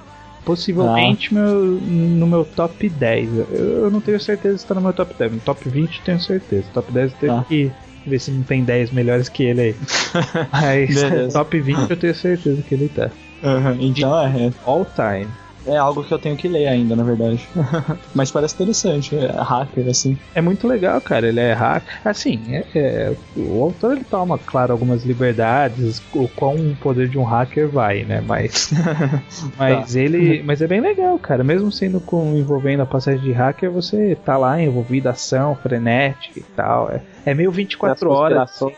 Possivelmente 0.45 1.33
meu, 1.35 1.55
no 1.81 2.27
meu 2.27 2.45
top 2.45 2.89
10. 2.89 3.29
Eu, 3.39 3.45
eu 3.85 3.91
não 3.91 4.01
tenho 4.01 4.19
certeza 4.19 4.59
se 4.59 4.67
tá 4.67 4.75
no 4.75 4.81
meu 4.81 4.93
top 4.93 5.15
10. 5.19 5.33
No 5.33 5.41
top 5.41 5.69
20 5.69 5.99
eu 5.99 6.05
tenho 6.05 6.21
certeza. 6.21 6.69
Top 6.73 6.91
10 6.93 7.13
eu 7.13 7.19
tenho 7.19 7.33
Tá. 7.37 7.45
que 7.45 7.71
ver 8.07 8.19
se 8.19 8.31
não 8.31 8.43
tem 8.43 8.65
10 8.65 8.91
melhores 8.91 9.29
que 9.29 9.43
ele 9.45 9.61
aí. 9.61 9.77
Mas 10.53 11.33
top 11.33 11.61
20 11.61 11.91
eu 11.91 11.97
tenho 11.97 12.15
certeza 12.15 12.63
que 12.63 12.75
ele 12.75 12.89
tá. 12.89 13.11
Aham, 13.43 13.77
Então 13.81 14.27
é, 14.27 14.51
All 14.65 14.85
time. 14.95 15.29
É 15.67 15.77
algo 15.77 16.03
que 16.05 16.13
eu 16.13 16.19
tenho 16.19 16.37
que 16.37 16.49
ler 16.49 16.67
ainda, 16.67 16.97
na 16.97 17.03
verdade. 17.03 17.49
mas 18.15 18.31
parece 18.31 18.55
interessante, 18.55 19.17
é 19.17 19.31
hacker, 19.31 19.87
assim. 19.89 20.19
É 20.35 20.41
muito 20.41 20.67
legal, 20.67 21.01
cara. 21.01 21.29
Ele 21.29 21.41
é 21.41 21.53
hack. 21.53 21.85
Assim, 22.05 22.43
é, 22.49 22.65
é, 22.75 23.17
o 23.37 23.63
autor 23.63 23.93
ele 23.97 24.05
toma, 24.05 24.39
claro, 24.39 24.73
algumas 24.73 25.05
liberdades, 25.05 26.03
o 26.15 26.29
quão 26.29 26.55
o 26.55 26.77
poder 26.77 27.09
de 27.09 27.19
um 27.19 27.25
hacker 27.25 27.69
vai, 27.69 28.05
né? 28.05 28.23
Mas, 28.27 28.71
mas 29.59 29.97
ele, 29.97 30.43
mas 30.43 30.63
é 30.63 30.67
bem 30.67 30.81
legal, 30.81 31.19
cara. 31.19 31.45
Mesmo 31.45 31.71
sendo 31.71 32.01
com 32.01 32.35
envolvendo 32.37 32.83
a 32.83 32.87
passagem 32.87 33.21
de 33.21 33.33
hacker, 33.33 33.71
você 33.71 34.17
tá 34.25 34.37
lá 34.37 34.61
envolvido 34.61 35.09
ação 35.09 35.55
frenética 35.57 36.39
e 36.39 36.45
tal. 36.57 36.91
É, 36.91 37.01
é 37.27 37.35
meio 37.35 37.51
24 37.51 38.11
horas. 38.11 38.39
assim. 38.39 38.73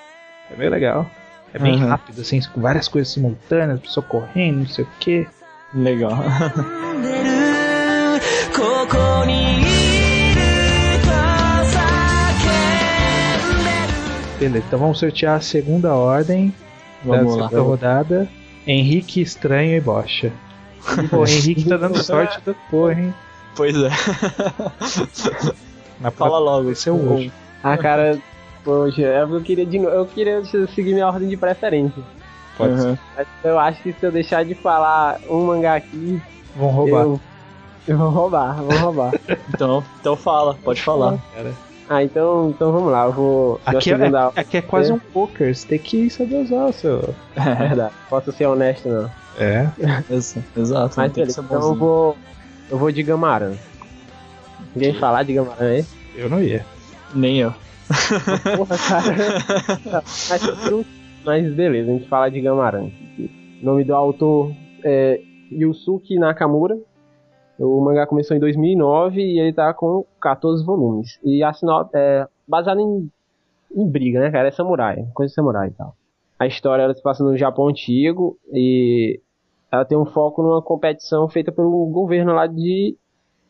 É 0.51 0.57
bem 0.57 0.69
legal. 0.69 1.07
É 1.55 1.59
bem 1.59 1.75
Uhum. 1.75 1.89
rápido, 1.89 2.21
assim, 2.21 2.41
com 2.53 2.61
várias 2.63 2.89
coisas 2.89 3.13
simultâneas, 3.13 3.79
pessoa 3.81 4.05
correndo, 4.07 4.61
não 4.61 4.67
sei 4.67 4.85
o 4.85 4.89
que. 4.99 5.27
Legal. 5.75 6.13
Beleza, 14.39 14.65
então 14.67 14.79
vamos 14.79 14.99
sortear 14.99 15.37
a 15.37 15.41
segunda 15.41 15.95
ordem 15.95 16.53
vamos 17.05 17.37
da 17.37 17.43
lá. 17.45 17.49
rodada. 17.63 18.29
Henrique, 18.67 19.21
Estranho 19.21 19.77
e 19.77 19.81
Bocha. 19.81 20.33
Pô, 21.11 21.25
Henrique 21.25 21.65
tá 21.69 21.77
dando 21.77 22.03
sorte 22.03 22.41
da 22.45 22.53
porra, 22.69 22.95
hein? 22.95 23.15
Pois 23.55 23.77
é. 23.77 23.91
Na 26.01 26.11
Fala 26.11 26.39
logo. 26.39 26.71
esse 26.71 26.89
é 26.89 26.93
o 26.93 27.13
hoje. 27.13 27.33
Ah, 27.63 27.79
cara, 27.79 28.19
poxa, 28.65 29.03
é 29.03 29.23
eu 29.23 29.41
queria 29.43 29.65
de 29.65 29.77
eu 29.77 30.07
queria 30.07 30.43
seguir 30.75 30.93
minha 30.95 31.07
ordem 31.07 31.29
de 31.29 31.37
preferência. 31.37 32.03
Pode 32.57 32.81
ser. 32.81 32.89
Uhum. 32.89 32.99
Mas 33.17 33.27
eu 33.45 33.59
acho 33.59 33.83
que 33.83 33.93
se 33.93 34.05
eu 34.07 34.13
deixar 34.13 34.45
de 34.45 34.55
falar 34.55 35.19
um 35.29 35.47
mangá 35.47 35.75
aqui, 35.77 36.21
Vão 36.57 36.69
roubar. 36.69 37.03
eu. 37.03 37.21
Eu 37.89 37.99
vou 37.99 38.11
roubar, 38.11 38.55
vou 38.63 38.79
roubar. 38.79 39.13
Então, 39.53 39.83
então 40.01 40.17
fala, 40.17 40.55
pode 40.63 40.81
falar. 40.83 41.19
Cara. 41.35 41.53
Ah, 41.89 42.03
então, 42.03 42.51
então 42.51 42.73
vamos 42.73 42.91
lá, 42.93 43.05
eu 43.07 43.13
vou. 43.13 43.61
Aqui 43.67 43.91
é, 43.93 43.97
aqui 44.37 44.57
é 44.59 44.63
quase 44.63 44.93
um 44.93 44.99
poker, 44.99 45.55
você 45.55 45.67
tem 45.67 45.79
que 45.79 46.09
saber 46.09 46.37
usar 46.37 46.67
o 46.67 46.73
seu. 46.73 47.15
É 47.37 47.55
verdade. 47.55 47.93
Posso 48.09 48.33
ser 48.33 48.47
honesto, 48.47 48.89
não. 48.89 49.11
É. 49.39 49.69
Exa- 50.11 50.41
Exato, 50.57 50.95
Mas 50.97 51.13
tem 51.13 51.27
que 51.27 51.33
beleza, 51.33 51.35
ser 51.35 51.41
então 51.47 51.61
eu 51.71 51.75
vou. 51.75 52.17
Eu 52.71 52.79
vou 52.79 52.91
de 52.93 53.03
Gamarã. 53.03 53.53
Ninguém 54.75 54.95
falar 54.95 55.23
de 55.25 55.35
Gamarã 55.35 55.67
aí? 55.69 55.85
Eu 56.15 56.31
não 56.31 56.41
ia. 56.43 56.65
Nem 57.15 57.41
eu. 57.41 57.53
Porra, 58.57 58.79
cara. 58.79 60.03
mas, 60.31 60.41
tudo- 60.69 60.87
mas 61.25 61.53
beleza, 61.55 61.91
a 61.91 61.95
gente 61.95 62.09
fala 62.09 62.29
de 62.31 62.41
Gamarã. 62.41 62.85
O 63.63 63.65
nome 63.65 63.85
do 63.85 63.95
autor 63.95 64.53
é 64.85 65.21
Yusuke 65.51 66.19
Nakamura. 66.19 66.79
O 67.59 67.81
mangá 67.81 68.07
começou 68.07 68.37
em 68.37 68.41
2009 68.41 69.21
e 69.21 69.39
ele 69.39 69.53
tá 69.53 69.73
com 69.73 70.05
14 70.21 70.65
volumes. 70.65 71.21
E 71.23 71.45
a 71.45 71.53
sinop 71.53 71.91
é 71.95 72.27
baseado 72.49 72.81
em, 72.81 73.09
em 73.75 73.89
briga, 73.89 74.19
né, 74.21 74.31
cara? 74.31 74.49
É 74.49 74.51
samurai, 74.51 75.07
coisa 75.15 75.29
de 75.31 75.35
samurai 75.35 75.69
e 75.69 75.73
tal. 75.73 75.95
A 76.39 76.47
história 76.47 76.83
ela 76.83 76.95
se 76.95 77.03
passa 77.03 77.23
no 77.23 77.37
Japão 77.37 77.69
antigo 77.69 78.37
e 78.53 79.21
ela 79.71 79.85
tem 79.85 79.97
um 79.97 80.07
foco 80.07 80.43
numa 80.43 80.61
competição 80.61 81.29
feita 81.29 81.53
pelo 81.53 81.87
governo 81.87 82.33
lá 82.33 82.47
de 82.49 82.97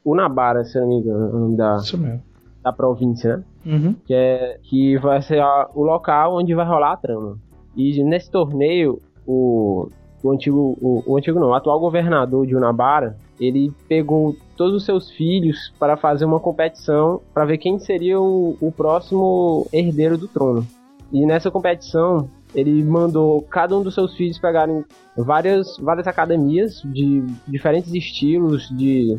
Unabara, 0.05 0.65
se 0.65 0.79
não 0.79 0.89
me 0.89 0.97
engano, 0.97 1.57
da, 1.57 1.77
Isso 1.77 1.97
mesmo. 1.97 2.23
da 2.63 2.73
província, 2.73 3.39
né? 3.39 3.45
Uhum. 3.65 3.95
que, 4.05 4.13
é, 4.13 4.59
que 4.65 4.99
vai 4.99 5.23
ser 5.23 5.41
a- 5.41 5.71
o 5.75 5.83
local 5.85 6.37
onde 6.37 6.55
vai 6.55 6.67
rolar 6.67 6.93
a 6.93 6.97
trama. 6.97 7.39
E 7.77 8.03
nesse 8.03 8.31
torneio, 8.31 9.01
o, 9.27 9.89
o 10.23 10.31
antigo, 10.31 10.77
o, 10.81 11.03
o 11.07 11.17
antigo 11.17 11.41
não, 11.41 11.49
o 11.49 11.55
atual 11.55 11.81
governador 11.81 12.47
de 12.47 12.55
Unabara, 12.55 13.17
ele 13.41 13.73
pegou 13.89 14.37
todos 14.57 14.77
os 14.77 14.85
seus 14.85 15.11
filhos 15.11 15.73
para 15.79 15.97
fazer 15.97 16.25
uma 16.25 16.39
competição 16.39 17.21
para 17.35 17.45
ver 17.45 17.59
quem 17.59 17.79
seria 17.79 18.21
o, 18.21 18.57
o 18.61 18.71
próximo 18.71 19.67
herdeiro 19.73 20.17
do 20.17 20.29
trono. 20.29 20.67
E 21.13 21.27
nessa 21.27 21.51
competição, 21.51 22.29
ele 22.55 22.83
mandou 22.83 23.43
cada 23.43 23.77
um 23.77 23.83
dos 23.83 23.95
seus 23.95 24.15
filhos 24.15 24.39
pegarem 24.39 24.85
várias, 25.17 25.77
várias 25.79 26.07
academias 26.07 26.83
de 26.85 27.23
diferentes 27.47 27.93
estilos 27.93 28.69
de 28.71 29.19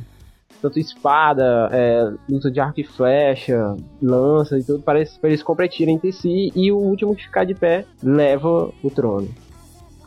tanto 0.64 0.80
espada, 0.80 1.70
é, 1.74 2.10
luta 2.30 2.50
de 2.50 2.60
arco 2.62 2.80
e 2.80 2.84
flecha, 2.86 3.76
lança 4.02 4.58
e 4.58 4.64
tudo, 4.64 4.82
para 4.82 5.00
eles, 5.00 5.18
para 5.18 5.30
eles 5.30 5.44
competirem 5.44 5.96
entre 5.96 6.12
si 6.14 6.52
e 6.56 6.72
o 6.72 6.78
último 6.78 7.14
que 7.14 7.24
ficar 7.24 7.44
de 7.44 7.54
pé 7.54 7.86
leva 8.02 8.72
o 8.82 8.90
trono. 8.90 9.28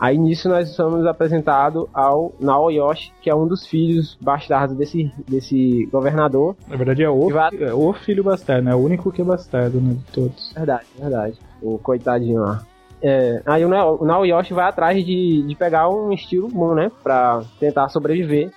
Aí 0.01 0.19
nisso 0.19 0.49
nós 0.49 0.71
somos 0.71 1.07
apresentados 1.07 1.87
ao 1.93 2.33
Naoyoshi, 2.41 3.13
que 3.23 3.31
é 3.31 3.35
um 3.35 3.47
dos 3.47 3.67
filhos 3.67 4.17
bastardos 4.21 4.77
desse, 4.77 5.11
desse 5.29 5.87
governador. 5.93 6.55
Na 6.69 6.77
verdade 6.77 7.03
é 7.03 7.09
o, 7.09 7.29
vai- 7.31 7.51
é 7.59 7.73
o 7.73 7.93
filho 7.93 8.23
bastardo, 8.25 8.65
né? 8.65 8.75
O 8.75 8.79
único 8.79 9.11
que 9.13 9.23
é 9.23 9.25
bastardo, 9.25 9.81
né? 9.81 9.95
De 9.95 10.13
todos. 10.13 10.53
Verdade, 10.55 10.85
verdade. 10.99 11.39
O 11.63 11.79
coitadinho 11.79 12.41
lá. 12.43 12.63
É, 13.03 13.41
aí 13.47 13.65
o 13.65 14.05
Naoyoshi 14.05 14.53
vai 14.53 14.67
atrás 14.69 15.05
de, 15.05 15.43
de 15.47 15.55
pegar 15.55 15.89
um 15.89 16.13
estilo 16.13 16.49
bom, 16.49 16.75
né? 16.75 16.91
Pra 17.03 17.43
tentar 17.59 17.89
sobreviver. 17.89 18.51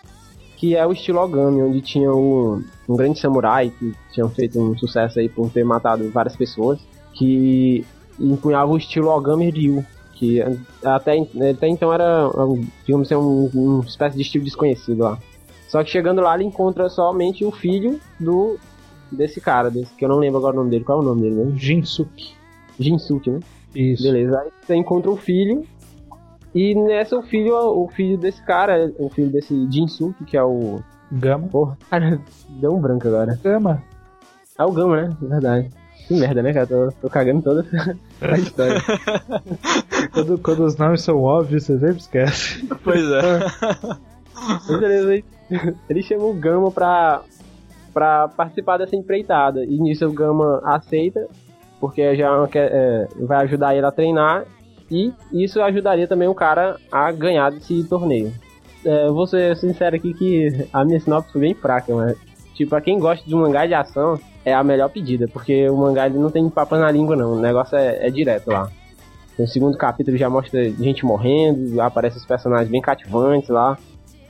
Que 0.59 0.75
é 0.75 0.85
o 0.85 0.91
estilo 0.91 1.19
Ogami, 1.19 1.61
onde 1.61 1.81
tinha 1.81 2.13
um, 2.13 2.61
um 2.87 2.95
grande 2.95 3.17
samurai 3.17 3.71
que 3.71 3.95
tinha 4.11 4.27
feito 4.27 4.59
um 4.59 4.77
sucesso 4.77 5.19
aí 5.19 5.29
por 5.29 5.49
ter 5.49 5.63
matado 5.63 6.09
várias 6.09 6.35
pessoas. 6.35 6.79
Que 7.13 7.85
empunhava 8.19 8.71
o 8.71 8.77
estilo 8.77 9.09
Ogami 9.09 9.49
Ryu. 9.49 9.85
Que 10.13 10.41
até, 10.83 11.17
até 11.49 11.67
então 11.69 11.93
era, 11.93 12.29
digamos 12.85 13.07
assim, 13.07 13.15
um, 13.15 13.49
uma 13.53 13.85
espécie 13.85 14.17
de 14.17 14.21
estilo 14.21 14.43
desconhecido 14.43 14.99
lá. 14.99 15.17
Só 15.69 15.81
que 15.81 15.89
chegando 15.89 16.19
lá 16.19 16.35
ele 16.35 16.43
encontra 16.43 16.89
somente 16.89 17.45
o 17.45 17.51
filho 17.51 17.99
do 18.19 18.57
desse 19.11 19.39
cara, 19.39 19.71
desse, 19.71 19.93
que 19.93 20.05
eu 20.05 20.09
não 20.09 20.17
lembro 20.17 20.39
agora 20.39 20.55
o 20.55 20.59
nome 20.59 20.71
dele. 20.71 20.83
Qual 20.83 20.99
é 20.99 21.01
o 21.01 21.05
nome 21.05 21.21
dele 21.21 21.35
mesmo? 21.35 21.57
Jinsuke. 21.57 22.33
Jinsuke, 22.79 23.29
né? 23.29 23.39
Isso. 23.73 24.03
Beleza. 24.03 24.39
Aí 24.39 24.49
você 24.61 24.75
encontra 24.75 25.09
o 25.11 25.15
filho. 25.15 25.65
E 26.53 26.73
nessa 26.75 27.17
o 27.17 27.21
filho, 27.21 27.55
o 27.55 27.87
filho 27.89 28.17
desse 28.17 28.43
cara, 28.43 28.91
o 28.97 29.09
filho 29.09 29.29
desse 29.29 29.69
Jinsuke, 29.71 30.25
que 30.25 30.37
é 30.37 30.43
o. 30.43 30.81
Gama. 31.11 31.47
Porra, 31.47 31.77
cara, 31.89 32.19
deu 32.59 32.75
um 32.75 32.81
branco 32.81 33.07
agora. 33.07 33.39
Gama. 33.43 33.83
É 34.57 34.63
o 34.63 34.71
Gama, 34.71 35.01
né? 35.01 35.17
Verdade. 35.21 35.69
Que 36.07 36.15
merda, 36.15 36.41
né, 36.41 36.53
cara? 36.53 36.65
Tô, 36.65 36.91
tô 37.01 37.09
cagando 37.09 37.41
toda 37.41 37.65
a 38.21 38.37
história. 38.37 38.81
Quando, 40.11 40.39
quando 40.39 40.65
os 40.65 40.75
nomes 40.77 41.01
são 41.01 41.21
óbvios, 41.21 41.65
você 41.65 41.77
sempre 41.77 41.97
esquece. 41.97 42.67
Pois 42.83 43.03
é. 43.11 43.39
Mas 44.33 44.79
beleza, 44.79 45.11
aí 45.11 45.23
ele 45.89 46.01
chamou 46.01 46.31
o 46.31 46.33
Gama 46.33 46.71
pra, 46.71 47.21
pra 47.93 48.27
participar 48.29 48.77
dessa 48.77 48.95
empreitada. 48.95 49.63
E 49.63 49.77
nisso 49.77 50.07
o 50.07 50.13
Gama 50.13 50.61
aceita, 50.63 51.27
porque 51.79 52.15
já 52.15 52.47
quer, 52.47 52.71
é, 52.71 53.07
vai 53.19 53.43
ajudar 53.43 53.75
ele 53.75 53.85
a 53.85 53.91
treinar. 53.91 54.45
E 54.91 55.13
isso 55.31 55.61
ajudaria 55.61 56.07
também 56.07 56.27
o 56.27 56.35
cara 56.35 56.77
a 56.91 57.11
ganhar 57.11 57.51
desse 57.51 57.83
torneio. 57.83 58.33
É, 58.85 59.07
eu 59.07 59.13
vou 59.13 59.27
ser 59.27 59.55
sincero 59.57 59.95
aqui 59.95 60.13
que 60.13 60.67
a 60.71 60.83
minha 60.83 60.99
sinopse 60.99 61.31
foi 61.31 61.41
bem 61.41 61.53
fraca, 61.53 61.93
mas 61.93 62.17
tipo, 62.55 62.69
pra 62.69 62.81
quem 62.81 62.99
gosta 62.99 63.25
de 63.27 63.35
um 63.35 63.39
mangá 63.39 63.65
de 63.65 63.73
ação, 63.73 64.19
é 64.43 64.53
a 64.53 64.63
melhor 64.63 64.89
pedida, 64.89 65.27
porque 65.27 65.69
o 65.69 65.77
mangá 65.77 66.07
ele 66.07 66.17
não 66.17 66.31
tem 66.31 66.49
papo 66.49 66.75
na 66.75 66.89
língua 66.89 67.15
não, 67.15 67.33
o 67.33 67.39
negócio 67.39 67.77
é, 67.77 68.07
é 68.07 68.09
direto 68.09 68.49
lá. 68.49 68.69
No 69.37 69.47
segundo 69.47 69.77
capítulo 69.77 70.17
já 70.17 70.29
mostra 70.29 70.69
gente 70.69 71.05
morrendo, 71.05 71.79
aparecem 71.81 72.19
os 72.19 72.25
personagens 72.25 72.69
bem 72.69 72.81
cativantes 72.81 73.49
lá. 73.49 73.77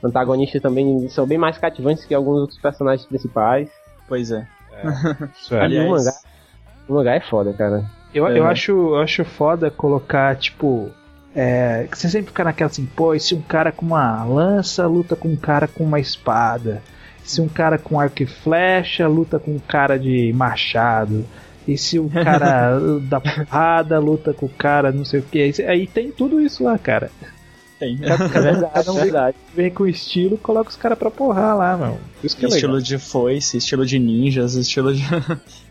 Antagonistas 0.02 0.62
também 0.62 1.08
são 1.08 1.26
bem 1.26 1.36
mais 1.36 1.58
cativantes 1.58 2.04
que 2.04 2.14
alguns 2.14 2.40
outros 2.40 2.58
personagens 2.58 3.06
principais. 3.06 3.68
Pois 4.06 4.30
é. 4.30 4.46
Isso 5.36 5.54
Ali 5.56 5.76
é. 5.76 5.82
o 5.82 5.90
mangá, 5.90 6.12
o 6.88 6.94
mangá 6.94 7.14
é 7.16 7.20
foda, 7.20 7.52
cara. 7.52 7.84
Eu, 8.14 8.26
É. 8.26 8.38
eu, 8.38 8.46
acho, 8.46 8.72
eu 8.72 8.96
acho 9.00 9.24
foda 9.24 9.70
colocar, 9.70 10.34
tipo. 10.36 10.90
É, 11.34 11.86
que 11.88 11.96
você 11.96 12.08
sempre 12.08 12.28
fica 12.28 12.42
naquela 12.42 12.68
assim, 12.68 12.84
pô, 12.84 13.14
e 13.14 13.20
se 13.20 13.34
um 13.36 13.40
cara 13.42 13.70
com 13.70 13.86
uma 13.86 14.24
lança 14.24 14.84
luta 14.86 15.14
com 15.14 15.28
um 15.28 15.36
cara 15.36 15.68
com 15.68 15.84
uma 15.84 16.00
espada? 16.00 16.82
Se 17.22 17.40
um 17.40 17.46
cara 17.48 17.78
com 17.78 18.00
arco 18.00 18.22
e 18.22 18.26
flecha 18.26 19.06
luta 19.06 19.38
com 19.38 19.52
um 19.52 19.58
cara 19.60 19.96
de 19.96 20.32
machado? 20.32 21.24
E 21.68 21.78
se 21.78 22.00
um 22.00 22.08
cara 22.08 22.80
da 23.02 23.20
porrada 23.20 23.98
luta 24.00 24.32
com 24.34 24.46
o 24.46 24.48
cara 24.48 24.90
não 24.90 25.04
sei 25.04 25.20
o 25.20 25.22
que? 25.22 25.54
Aí 25.68 25.86
tem 25.86 26.10
tudo 26.10 26.40
isso 26.40 26.64
lá, 26.64 26.76
cara. 26.76 27.12
Tem. 27.78 27.96
Cada, 27.98 28.24
É 28.24 28.28
cada, 28.28 28.52
verdade, 28.52 28.90
um 28.90 28.92
é 28.92 28.94
vem, 28.96 29.04
verdade. 29.04 29.36
vem 29.54 29.70
com 29.70 29.86
estilo, 29.86 30.36
coloca 30.36 30.70
os 30.70 30.76
caras 30.76 30.98
pra 30.98 31.10
porrar 31.12 31.56
lá, 31.56 31.76
mano. 31.76 32.00
Isso 32.24 32.36
que 32.36 32.44
é 32.44 32.48
legal. 32.48 32.56
estilo 32.56 32.82
de 32.82 32.98
foice, 32.98 33.56
estilo 33.58 33.86
de 33.86 34.00
ninjas, 34.00 34.54
estilo 34.54 34.92
de. 34.92 35.02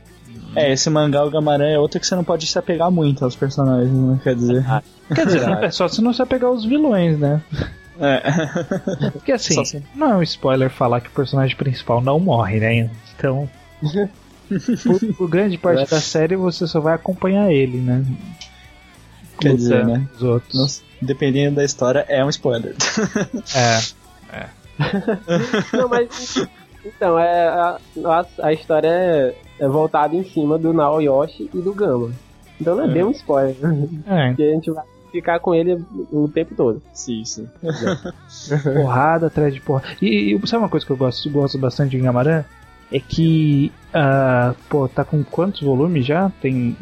é, 0.56 0.72
esse 0.72 0.90
mangá, 0.90 1.24
o 1.24 1.30
Gamarã, 1.32 1.66
é 1.66 1.78
outro 1.80 2.00
que 2.00 2.08
você 2.08 2.16
não 2.16 2.24
pode 2.24 2.46
se 2.48 2.58
apegar 2.58 2.90
muito 2.92 3.24
aos 3.24 3.36
personagens, 3.36 3.92
né? 3.94 4.20
Quer 4.24 4.36
dizer. 4.36 4.66
Quer 5.14 5.26
dizer, 5.26 5.48
é 5.64 5.72
só 5.72 5.88
se 5.88 6.02
não 6.02 6.14
você 6.14 6.26
pegar 6.26 6.50
os 6.52 6.66
vilões, 6.66 7.18
né? 7.20 7.42
É. 8.00 9.10
Porque 9.12 9.32
assim, 9.34 9.64
se- 9.66 9.84
não 9.96 10.12
é 10.12 10.16
um 10.18 10.24
spoiler 10.24 10.70
falar 10.70 11.02
que 11.02 11.10
o 11.10 11.12
personagem 11.12 11.56
principal 11.58 12.02
não 12.02 12.20
morre, 12.20 12.60
né? 12.60 12.90
Então, 13.18 13.50
por, 14.84 15.14
por 15.16 15.30
grande 15.30 15.58
parte 15.58 15.90
da 15.90 16.00
série 16.00 16.36
você 16.36 16.66
só 16.66 16.80
vai 16.80 16.94
acompanhar 16.96 17.52
ele, 17.52 17.78
né? 17.78 18.04
Quer 19.40 19.56
dizer, 19.56 19.86
né? 19.86 20.08
Os 20.16 20.24
outros. 20.24 20.54
Nossa, 20.56 20.82
dependendo 21.02 21.58
da 21.58 21.64
história, 21.66 22.06
é 22.08 22.24
um 22.24 22.30
spoiler. 22.30 22.76
É. 24.32 24.46
Não, 25.76 25.90
mas. 25.90 26.48
Então, 26.86 27.20
é, 27.20 27.48
a, 27.50 27.78
a, 28.06 28.26
a 28.44 28.54
história 28.54 28.88
é, 28.88 29.36
é 29.60 29.67
voltada 29.67 30.15
em 30.15 30.24
cima 30.24 30.58
do 30.58 30.74
Naoyoshi 30.74 31.50
e 31.54 31.58
do 31.60 31.74
Gama. 31.74 32.12
Então 32.60 32.76
não 32.76 32.84
é, 32.86 32.88
É. 32.89 32.93
bem 32.93 33.04
um 33.04 33.12
spoiler. 33.12 33.56
É, 34.08 34.28
Porque 34.36 34.43
a 34.43 34.52
gente 34.54 34.72
vai 34.72 34.84
ficar 35.12 35.39
com 35.39 35.56
ele 35.56 35.84
o 36.12 36.28
tempo 36.28 36.54
todo. 36.56 36.82
sim, 36.93 37.24
sim. 37.26 37.48
porrada 38.74 39.28
atrás 39.28 39.54
de 39.54 39.62
porrada. 39.62 39.88
E, 40.02 40.34
e 40.36 40.48
sabe 40.48 40.63
uma 40.63 40.69
coisa 40.69 40.86
que 40.86 40.91
eu 40.91 40.98
gosto, 40.98 41.30
gosto 41.30 41.58
bastante 41.58 41.91
de 41.91 42.00
Gamarã? 42.04 42.43
É 42.91 43.00
que, 43.00 43.72
ah, 43.93 44.54
pô, 44.67 44.88
tá 44.88 45.04
com 45.04 45.24
quantos 45.24 45.62
volumes 45.62 46.06
já? 46.06 46.32
Tem 46.41 46.76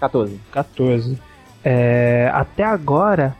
14. 0.00 0.40
14. 0.50 1.18
É, 1.62 2.30
até 2.32 2.62
agora 2.64 3.34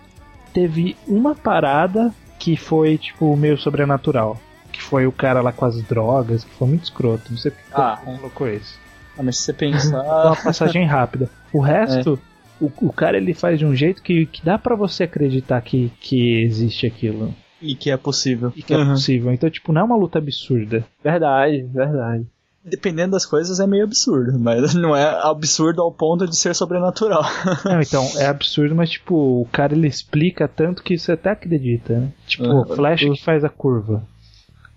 teve 0.53 0.97
uma 1.09 1.35
parada 1.35 2.13
que 2.39 2.57
foi 2.57 2.99
tipo 2.99 3.35
meio 3.37 3.57
sobrenatural. 3.59 4.39
Que 4.75 4.83
foi 4.83 5.07
o 5.07 5.13
cara 5.13 5.41
lá 5.41 5.53
com 5.53 5.65
as 5.65 5.81
drogas, 5.83 6.45
que 6.45 6.51
foi 6.55 6.69
muito 6.69 6.85
escroto. 6.85 7.31
Não 7.31 7.39
sei 7.39 7.51
por 7.53 7.59
que 7.59 7.65
Ah, 7.75 7.99
colocou 8.05 8.49
isso. 8.49 8.79
Ah, 9.17 9.23
mas 9.23 9.37
se 9.39 9.45
você 9.45 9.53
pensar. 9.53 10.03
uma 10.27 10.37
passagem 10.37 10.85
rápida. 10.85 11.31
O 11.53 11.61
resto, 11.61 12.19
o, 12.61 12.71
o 12.83 12.93
cara 12.93 13.17
ele 13.17 13.33
faz 13.35 13.59
de 13.59 13.65
um 13.65 13.75
jeito 13.75 14.03
que, 14.03 14.27
que 14.27 14.45
dá 14.45 14.59
pra 14.59 14.75
você 14.75 15.05
acreditar 15.05 15.61
que, 15.61 15.93
que 16.01 16.43
existe 16.43 16.87
aquilo. 16.87 17.33
e 17.63 17.75
que 17.77 17.91
é 17.91 17.97
possível. 17.97 18.53
E 18.57 18.63
que 18.63 18.75
é 18.75 18.77
Uhum. 18.79 18.91
possível. 18.91 19.33
Então, 19.33 19.49
tipo, 19.49 19.73
não 19.73 19.83
é 19.83 19.85
uma 19.85 19.97
luta 19.97 20.19
absurda. 20.19 20.85
Verdade, 21.03 21.63
verdade. 21.73 22.27
Dependendo 22.65 23.13
das 23.13 23.27
coisas 23.27 23.61
é 23.61 23.67
meio 23.67 23.85
absurdo, 23.85 24.39
mas 24.39 24.73
não 24.75 24.97
é 24.97 25.05
absurdo 25.23 25.83
ao 25.83 25.93
ponto 25.93 26.27
de 26.27 26.35
ser 26.35 26.55
sobrenatural. 26.55 27.23
Não, 27.65 27.81
então, 27.81 28.05
é 28.17 28.27
absurdo, 28.27 28.75
mas 28.75 28.91
tipo, 28.91 29.15
o 29.15 29.47
cara 29.53 29.75
ele 29.75 29.87
explica 29.87 30.49
tanto 30.49 30.83
que 30.83 30.99
você 30.99 31.13
até 31.13 31.31
acredita, 31.31 32.01
né? 32.01 32.09
Tipo, 32.27 32.45
Uhum. 32.45 32.61
o 32.63 32.75
Flash 32.75 33.01
que 33.05 33.23
faz 33.23 33.45
a 33.45 33.49
curva. 33.51 34.03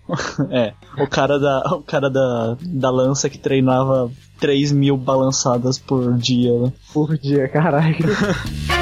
É, 0.50 0.72
o 1.02 1.06
cara 1.06 1.38
da, 1.38 1.60
o 1.74 1.82
cara 1.82 2.08
da, 2.08 2.56
da 2.60 2.90
lança 2.90 3.28
que 3.28 3.38
treinava 3.38 4.10
3 4.40 4.72
mil 4.72 4.96
balançadas 4.96 5.78
por 5.78 6.16
dia, 6.16 6.58
né? 6.58 6.72
Por 6.92 7.18
dia, 7.18 7.48
caralho. 7.48 7.96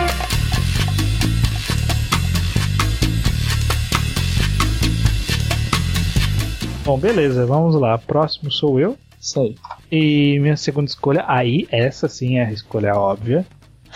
Bom, 6.87 6.97
beleza, 6.97 7.45
vamos 7.45 7.75
lá. 7.75 7.99
Próximo 7.99 8.49
sou 8.49 8.79
eu. 8.79 8.97
Isso 9.21 9.41
aí. 9.41 9.57
E 9.91 10.39
minha 10.39 10.57
segunda 10.57 10.89
escolha, 10.89 11.25
aí, 11.27 11.67
essa 11.69 12.09
sim 12.09 12.39
é 12.39 12.47
a 12.47 12.53
escolha 12.53 12.95
óbvia. 12.95 13.45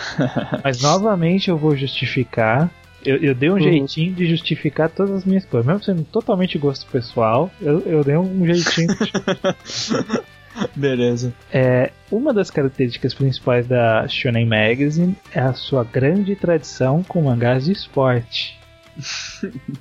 Mas 0.64 0.82
novamente 0.82 1.50
eu 1.50 1.56
vou 1.56 1.76
justificar. 1.76 2.68
Eu, 3.04 3.16
eu 3.16 3.34
dei 3.34 3.48
um 3.50 3.54
Uhum. 3.54 3.60
jeitinho 3.60 4.14
de 4.14 4.26
justificar 4.26 4.88
todas 4.90 5.12
as 5.16 5.24
minhas 5.24 5.44
coisas. 5.44 5.66
Mesmo 5.66 5.82
sendo 5.82 6.04
totalmente 6.04 6.58
gosto 6.58 6.86
pessoal, 6.90 7.50
eu, 7.60 7.80
eu 7.80 8.04
dei 8.04 8.16
um 8.16 8.44
jeitinho. 8.46 8.88
de 8.88 10.20
Beleza. 10.76 11.32
É, 11.52 11.90
uma 12.10 12.34
das 12.34 12.50
características 12.50 13.14
principais 13.14 13.66
da 13.66 14.06
Shonen 14.08 14.44
Magazine 14.46 15.16
é 15.32 15.40
a 15.40 15.52
sua 15.54 15.84
grande 15.84 16.34
tradição 16.36 17.02
com 17.02 17.22
mangás 17.22 17.64
de 17.64 17.72
esporte. 17.72 18.58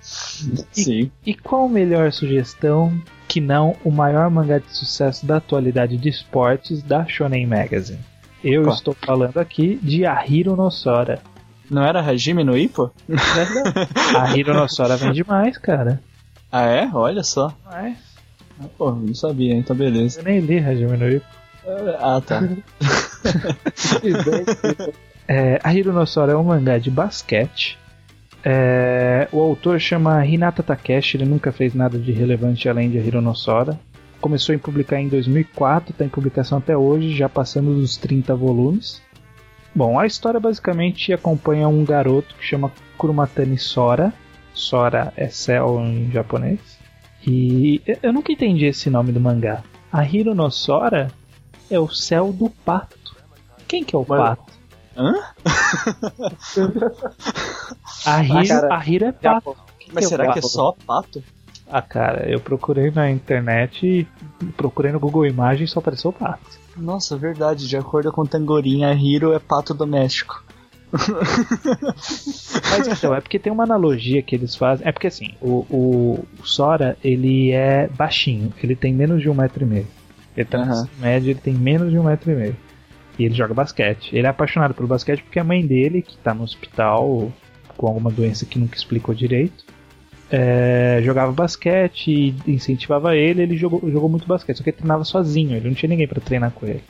Sim. 0.00 1.10
E 1.26 1.34
qual 1.34 1.68
melhor 1.68 2.12
sugestão 2.12 2.92
que 3.26 3.40
não 3.40 3.76
o 3.84 3.90
maior 3.90 4.28
mangá 4.30 4.58
de 4.58 4.70
sucesso 4.76 5.24
da 5.26 5.36
atualidade 5.36 5.96
de 5.96 6.08
esportes 6.08 6.82
da 6.82 7.06
Shonen 7.06 7.46
Magazine? 7.46 7.98
Eu 8.42 8.68
estou 8.68 8.94
falando 8.94 9.38
aqui 9.38 9.78
de 9.82 10.04
Ahiro 10.06 10.56
no 10.56 10.70
Sora. 10.70 11.20
Não 11.70 11.84
era 11.84 12.00
Hajime 12.00 12.42
no 12.42 12.58
Ippo? 12.58 12.90
Ahiro 14.18 14.52
no 14.52 14.68
Sora 14.68 14.96
vem 14.96 15.12
demais, 15.12 15.56
cara. 15.56 16.02
Ah, 16.50 16.66
é? 16.66 16.90
Olha 16.92 17.22
só. 17.22 17.54
Mas 17.64 17.96
Pô, 18.76 18.90
não 18.90 19.14
sabia, 19.14 19.54
então 19.54 19.74
beleza. 19.74 20.20
eu 20.20 20.24
nem 20.24 20.40
li 20.40 20.58
Hajime 20.58 20.96
no 20.96 21.08
Ippo. 21.08 21.26
Ah, 22.00 22.20
tá. 22.20 22.42
É, 25.32 25.60
Ahiro 25.62 25.92
no 25.92 26.04
Sora 26.08 26.32
é 26.32 26.36
um 26.36 26.42
mangá 26.42 26.76
de 26.76 26.90
basquete. 26.90 27.78
É, 28.42 29.28
o 29.30 29.40
autor 29.40 29.78
chama 29.78 30.26
Hinata 30.26 30.60
Takeshi, 30.60 31.16
ele 31.16 31.24
nunca 31.24 31.52
fez 31.52 31.72
nada 31.72 31.96
de 31.96 32.10
relevante 32.10 32.68
além 32.68 32.90
de 32.90 32.98
Ahiro 32.98 33.20
no 33.20 33.32
Sora. 33.32 33.78
Começou 34.20 34.56
a 34.56 34.58
publicar 34.58 35.00
em 35.00 35.06
2004, 35.06 35.92
está 35.92 36.04
em 36.04 36.08
publicação 36.08 36.58
até 36.58 36.76
hoje, 36.76 37.14
já 37.14 37.28
passando 37.28 37.72
dos 37.76 37.96
30 37.96 38.34
volumes. 38.34 39.00
Bom, 39.74 39.98
a 39.98 40.06
história 40.06 40.40
basicamente 40.40 41.12
acompanha 41.12 41.68
um 41.68 41.84
garoto 41.84 42.34
que 42.34 42.44
chama 42.44 42.72
Kurumatani 42.98 43.58
Sora. 43.58 44.12
Sora 44.52 45.12
é 45.16 45.28
céu 45.28 45.80
em 45.80 46.10
japonês. 46.10 46.58
E 47.26 47.80
eu- 48.02 48.12
nunca 48.12 48.32
entendi 48.32 48.64
esse 48.66 48.90
nome 48.90 49.12
do 49.12 49.20
mangá. 49.20 49.62
Ahiro 49.92 50.34
no 50.34 50.50
Sora 50.50 51.10
é 51.70 51.78
o 51.78 51.88
céu 51.88 52.32
do 52.32 52.50
pato. 52.50 53.16
Quem 53.68 53.84
que 53.84 53.94
é 53.94 53.98
o 53.98 54.04
Mano, 54.06 54.22
pato? 54.36 54.52
Hã? 54.96 55.14
A 58.06 58.22
Hiro, 58.24 58.38
Ah, 58.38 58.46
cara, 58.48 58.74
a 58.76 58.84
Hiro 58.88 59.04
é 59.06 59.12
pato. 59.12 59.56
Quem 59.78 59.88
Mas 59.92 60.04
que 60.04 60.08
será 60.10 60.30
o 60.30 60.32
que 60.32 60.38
é 60.40 60.42
só 60.42 60.74
pato? 60.86 61.22
Ah, 61.70 61.82
cara, 61.82 62.28
eu 62.28 62.40
procurei 62.40 62.90
na 62.90 63.08
internet 63.10 63.86
e 63.86 64.46
procurei 64.56 64.90
no 64.90 64.98
Google 64.98 65.26
Imagens 65.26 65.70
e 65.70 65.72
só 65.72 65.78
apareceu 65.78 66.12
pato. 66.12 66.58
Nossa, 66.76 67.16
verdade. 67.16 67.68
De 67.68 67.76
acordo 67.76 68.12
com 68.12 68.24
Tangorinha, 68.24 68.92
Hiro 68.92 69.32
é 69.32 69.38
pato 69.38 69.74
doméstico. 69.74 70.42
Mas 72.70 72.88
então, 72.88 73.14
é 73.14 73.20
porque 73.20 73.38
tem 73.38 73.52
uma 73.52 73.64
analogia 73.64 74.22
que 74.22 74.34
eles 74.34 74.56
fazem. 74.56 74.86
É 74.86 74.92
porque 74.92 75.06
assim, 75.06 75.34
o, 75.40 75.64
o 75.70 76.24
Sora, 76.42 76.96
ele 77.02 77.52
é 77.52 77.88
baixinho, 77.88 78.52
ele 78.62 78.74
tem 78.74 78.92
menos 78.92 79.22
de 79.22 79.28
um 79.28 79.34
metro 79.34 79.62
e 79.64 79.66
meio. 79.66 79.86
Ele 80.36 80.46
tá 80.46 80.60
ensino 80.60 80.90
médio, 80.98 81.30
ele 81.30 81.40
tem 81.40 81.54
menos 81.54 81.90
de 81.90 81.98
um 81.98 82.04
metro 82.04 82.30
e 82.32 82.34
meio. 82.34 82.56
E 83.18 83.24
ele 83.24 83.34
joga 83.34 83.54
basquete. 83.54 84.14
Ele 84.14 84.26
é 84.26 84.30
apaixonado 84.30 84.74
pelo 84.74 84.88
basquete 84.88 85.22
porque 85.22 85.38
a 85.38 85.44
mãe 85.44 85.64
dele, 85.66 86.02
que 86.02 86.16
tá 86.16 86.32
no 86.32 86.42
hospital 86.42 87.32
com 87.76 87.86
alguma 87.86 88.10
doença 88.10 88.44
que 88.44 88.58
nunca 88.58 88.76
explicou 88.76 89.14
direito, 89.14 89.64
é, 90.30 91.00
jogava 91.02 91.32
basquete 91.32 92.08
e 92.46 92.52
incentivava 92.52 93.16
ele. 93.16 93.42
Ele 93.42 93.56
jogou, 93.56 93.80
jogou 93.90 94.08
muito 94.08 94.26
basquete, 94.26 94.56
só 94.56 94.62
que 94.64 94.70
ele 94.70 94.76
treinava 94.76 95.04
sozinho, 95.04 95.56
ele 95.56 95.68
não 95.68 95.74
tinha 95.74 95.88
ninguém 95.88 96.06
pra 96.08 96.20
treinar 96.20 96.50
com 96.52 96.66
ele. 96.66 96.82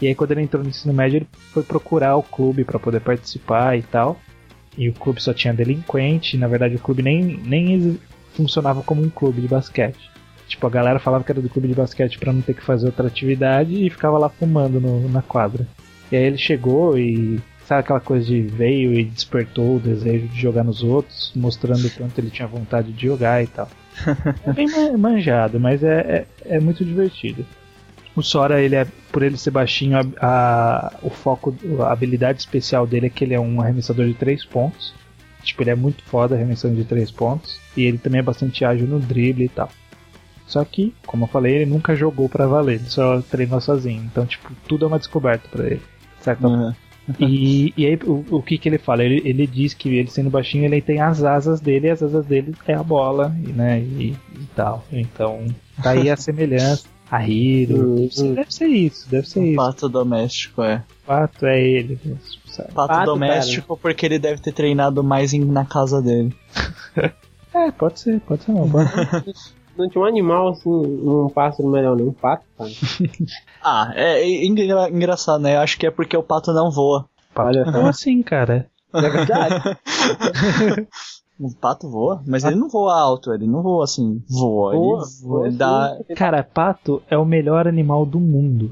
E 0.00 0.06
aí, 0.08 0.14
quando 0.14 0.32
ele 0.32 0.42
entrou 0.42 0.62
no 0.62 0.68
ensino 0.68 0.92
médio, 0.92 1.18
ele 1.18 1.28
foi 1.52 1.62
procurar 1.62 2.16
o 2.16 2.22
clube 2.22 2.64
pra 2.64 2.78
poder 2.78 3.00
participar 3.00 3.78
e 3.78 3.82
tal. 3.82 4.18
E 4.76 4.88
o 4.88 4.92
clube 4.94 5.22
só 5.22 5.34
tinha 5.34 5.52
delinquente, 5.52 6.36
na 6.38 6.48
verdade 6.48 6.76
o 6.76 6.78
clube 6.78 7.02
nem, 7.02 7.22
nem 7.44 7.98
funcionava 8.32 8.82
como 8.82 9.02
um 9.02 9.10
clube 9.10 9.42
de 9.42 9.46
basquete. 9.48 10.10
Tipo, 10.48 10.66
a 10.66 10.70
galera 10.70 10.98
falava 10.98 11.22
que 11.22 11.30
era 11.30 11.40
do 11.40 11.48
clube 11.48 11.68
de 11.68 11.74
basquete 11.74 12.18
pra 12.18 12.32
não 12.32 12.40
ter 12.40 12.54
que 12.54 12.62
fazer 12.62 12.86
outra 12.86 13.06
atividade 13.06 13.74
e 13.74 13.90
ficava 13.90 14.18
lá 14.18 14.28
fumando 14.28 14.80
no- 14.80 15.08
na 15.08 15.20
quadra. 15.22 15.66
E 16.10 16.16
aí 16.16 16.24
ele 16.24 16.38
chegou 16.38 16.98
e 16.98 17.38
sabe 17.66 17.80
aquela 17.80 18.00
coisa 18.00 18.26
de 18.26 18.42
veio 18.42 18.92
e 18.94 19.04
despertou 19.04 19.76
o 19.76 19.80
desejo 19.80 20.28
de 20.28 20.40
jogar 20.40 20.64
nos 20.64 20.82
outros, 20.82 21.32
mostrando 21.34 21.86
o 21.86 21.90
quanto 21.90 22.18
ele 22.18 22.30
tinha 22.30 22.46
vontade 22.48 22.92
de 22.92 23.06
jogar 23.06 23.42
e 23.42 23.46
tal. 23.46 23.68
É 24.46 24.52
bem 24.52 24.66
ma- 24.68 24.96
manjado, 24.98 25.60
mas 25.60 25.82
é, 25.82 26.26
é, 26.44 26.56
é 26.56 26.60
muito 26.60 26.84
divertido. 26.84 27.44
O 28.16 28.22
Sora, 28.22 28.60
ele 28.60 28.74
é, 28.74 28.86
por 29.10 29.22
ele 29.22 29.36
ser 29.38 29.50
baixinho, 29.50 29.96
a, 29.98 30.04
a- 30.20 30.92
o 31.02 31.08
foco, 31.10 31.54
a 31.80 31.92
habilidade 31.92 32.40
especial 32.40 32.86
dele 32.86 33.06
é 33.06 33.10
que 33.10 33.24
ele 33.24 33.34
é 33.34 33.40
um 33.40 33.60
arremessador 33.60 34.06
de 34.06 34.14
três 34.14 34.44
pontos. 34.44 34.94
Tipo, 35.42 35.62
ele 35.62 35.70
é 35.70 35.74
muito 35.74 36.02
foda 36.04 36.34
arremessando 36.34 36.76
de 36.76 36.84
três 36.84 37.10
pontos. 37.10 37.58
E 37.76 37.84
ele 37.84 37.98
também 37.98 38.18
é 38.20 38.22
bastante 38.22 38.64
ágil 38.64 38.86
no 38.86 39.00
drible 39.00 39.44
e 39.44 39.48
tal. 39.48 39.68
Só 40.46 40.62
que, 40.64 40.94
como 41.06 41.24
eu 41.24 41.28
falei, 41.28 41.54
ele 41.56 41.66
nunca 41.70 41.96
jogou 41.96 42.28
pra 42.28 42.46
valer, 42.46 42.74
ele 42.76 42.90
só 42.90 43.20
treinou 43.22 43.60
sozinho. 43.60 44.02
Então, 44.04 44.26
tipo, 44.26 44.52
tudo 44.68 44.84
é 44.84 44.88
uma 44.88 44.98
descoberta 44.98 45.48
pra 45.50 45.64
ele. 45.66 45.82
Certo? 46.20 46.46
Uhum. 46.46 46.72
E, 47.18 47.72
e 47.76 47.86
aí, 47.86 47.98
o, 48.04 48.24
o 48.30 48.42
que 48.42 48.56
que 48.58 48.68
ele 48.68 48.78
fala? 48.78 49.02
Ele, 49.04 49.20
ele 49.24 49.46
diz 49.46 49.74
que 49.74 49.88
ele 49.88 50.08
sendo 50.10 50.30
baixinho, 50.30 50.64
ele 50.64 50.80
tem 50.80 51.00
as 51.00 51.22
asas 51.24 51.60
dele, 51.60 51.88
e 51.88 51.90
as 51.90 52.02
asas 52.02 52.24
dele 52.24 52.54
é 52.66 52.74
a 52.74 52.82
bola, 52.82 53.34
e, 53.44 53.48
né, 53.52 53.80
e, 53.80 54.10
e 54.34 54.46
tal. 54.54 54.84
Então, 54.92 55.44
daí 55.82 56.08
a 56.10 56.16
semelhança. 56.16 56.86
A 57.10 57.28
Hiro. 57.28 57.76
Hum, 57.76 57.96
Deve 57.96 58.14
ser, 58.14 58.34
deve 58.34 58.54
ser 58.54 58.66
isso, 58.68 59.10
deve 59.10 59.28
ser 59.28 59.44
isso. 59.44 59.56
Pato 59.56 59.86
doméstico, 59.88 60.62
é. 60.62 60.82
O 61.02 61.06
fato 61.06 61.44
é 61.44 61.60
ele 61.62 61.98
mesmo, 62.02 62.18
sabe? 62.46 62.72
Pato, 62.72 62.88
Pato, 62.88 63.04
doméstico 63.04 63.76
porque 63.76 64.06
ele 64.06 64.18
deve 64.18 64.40
ter 64.40 64.52
treinado 64.52 65.04
mais 65.04 65.34
em- 65.34 65.44
na 65.44 65.64
casa 65.64 66.00
dele. 66.00 66.34
É, 67.54 67.70
pode 67.70 68.00
ser, 68.00 68.18
pode 68.20 68.44
ser 68.44 68.52
não. 68.52 68.66
Pode 68.66 68.88
ser. 68.90 69.34
Não 69.82 69.88
tinha 69.90 70.02
um 70.02 70.06
animal 70.06 70.48
assim, 70.50 70.68
um 70.70 71.28
pássaro 71.28 71.68
melhor, 71.68 71.96
não. 71.96 72.08
Um 72.08 72.12
pato, 72.12 72.44
cara. 72.56 72.70
Ah, 73.64 73.92
é, 73.94 74.20
é 74.22 74.44
engra- 74.44 74.88
engraçado, 74.90 75.40
né? 75.42 75.56
Eu 75.56 75.60
acho 75.60 75.78
que 75.78 75.86
é 75.86 75.90
porque 75.90 76.16
o 76.16 76.22
pato 76.22 76.52
não 76.52 76.70
voa. 76.70 77.06
Olha 77.36 77.64
Como 77.64 77.82
só. 77.82 77.88
assim, 77.88 78.22
cara? 78.22 78.66
É 78.94 79.00
verdade. 79.08 79.54
O 81.40 81.50
pato 81.52 81.88
voa, 81.90 82.22
mas 82.26 82.44
ele 82.44 82.54
não 82.54 82.68
voa 82.68 82.94
alto, 82.94 83.32
ele 83.32 83.46
não 83.48 83.62
voa 83.62 83.82
assim, 83.82 84.22
voa. 84.28 84.72
Voa, 84.76 85.02
ele 85.02 85.10
voa 85.22 85.46
ele 85.48 85.56
dá... 85.56 85.96
Cara, 86.14 86.42
pato 86.44 87.02
é 87.10 87.18
o 87.18 87.24
melhor 87.24 87.66
animal 87.66 88.06
do 88.06 88.20
mundo. 88.20 88.70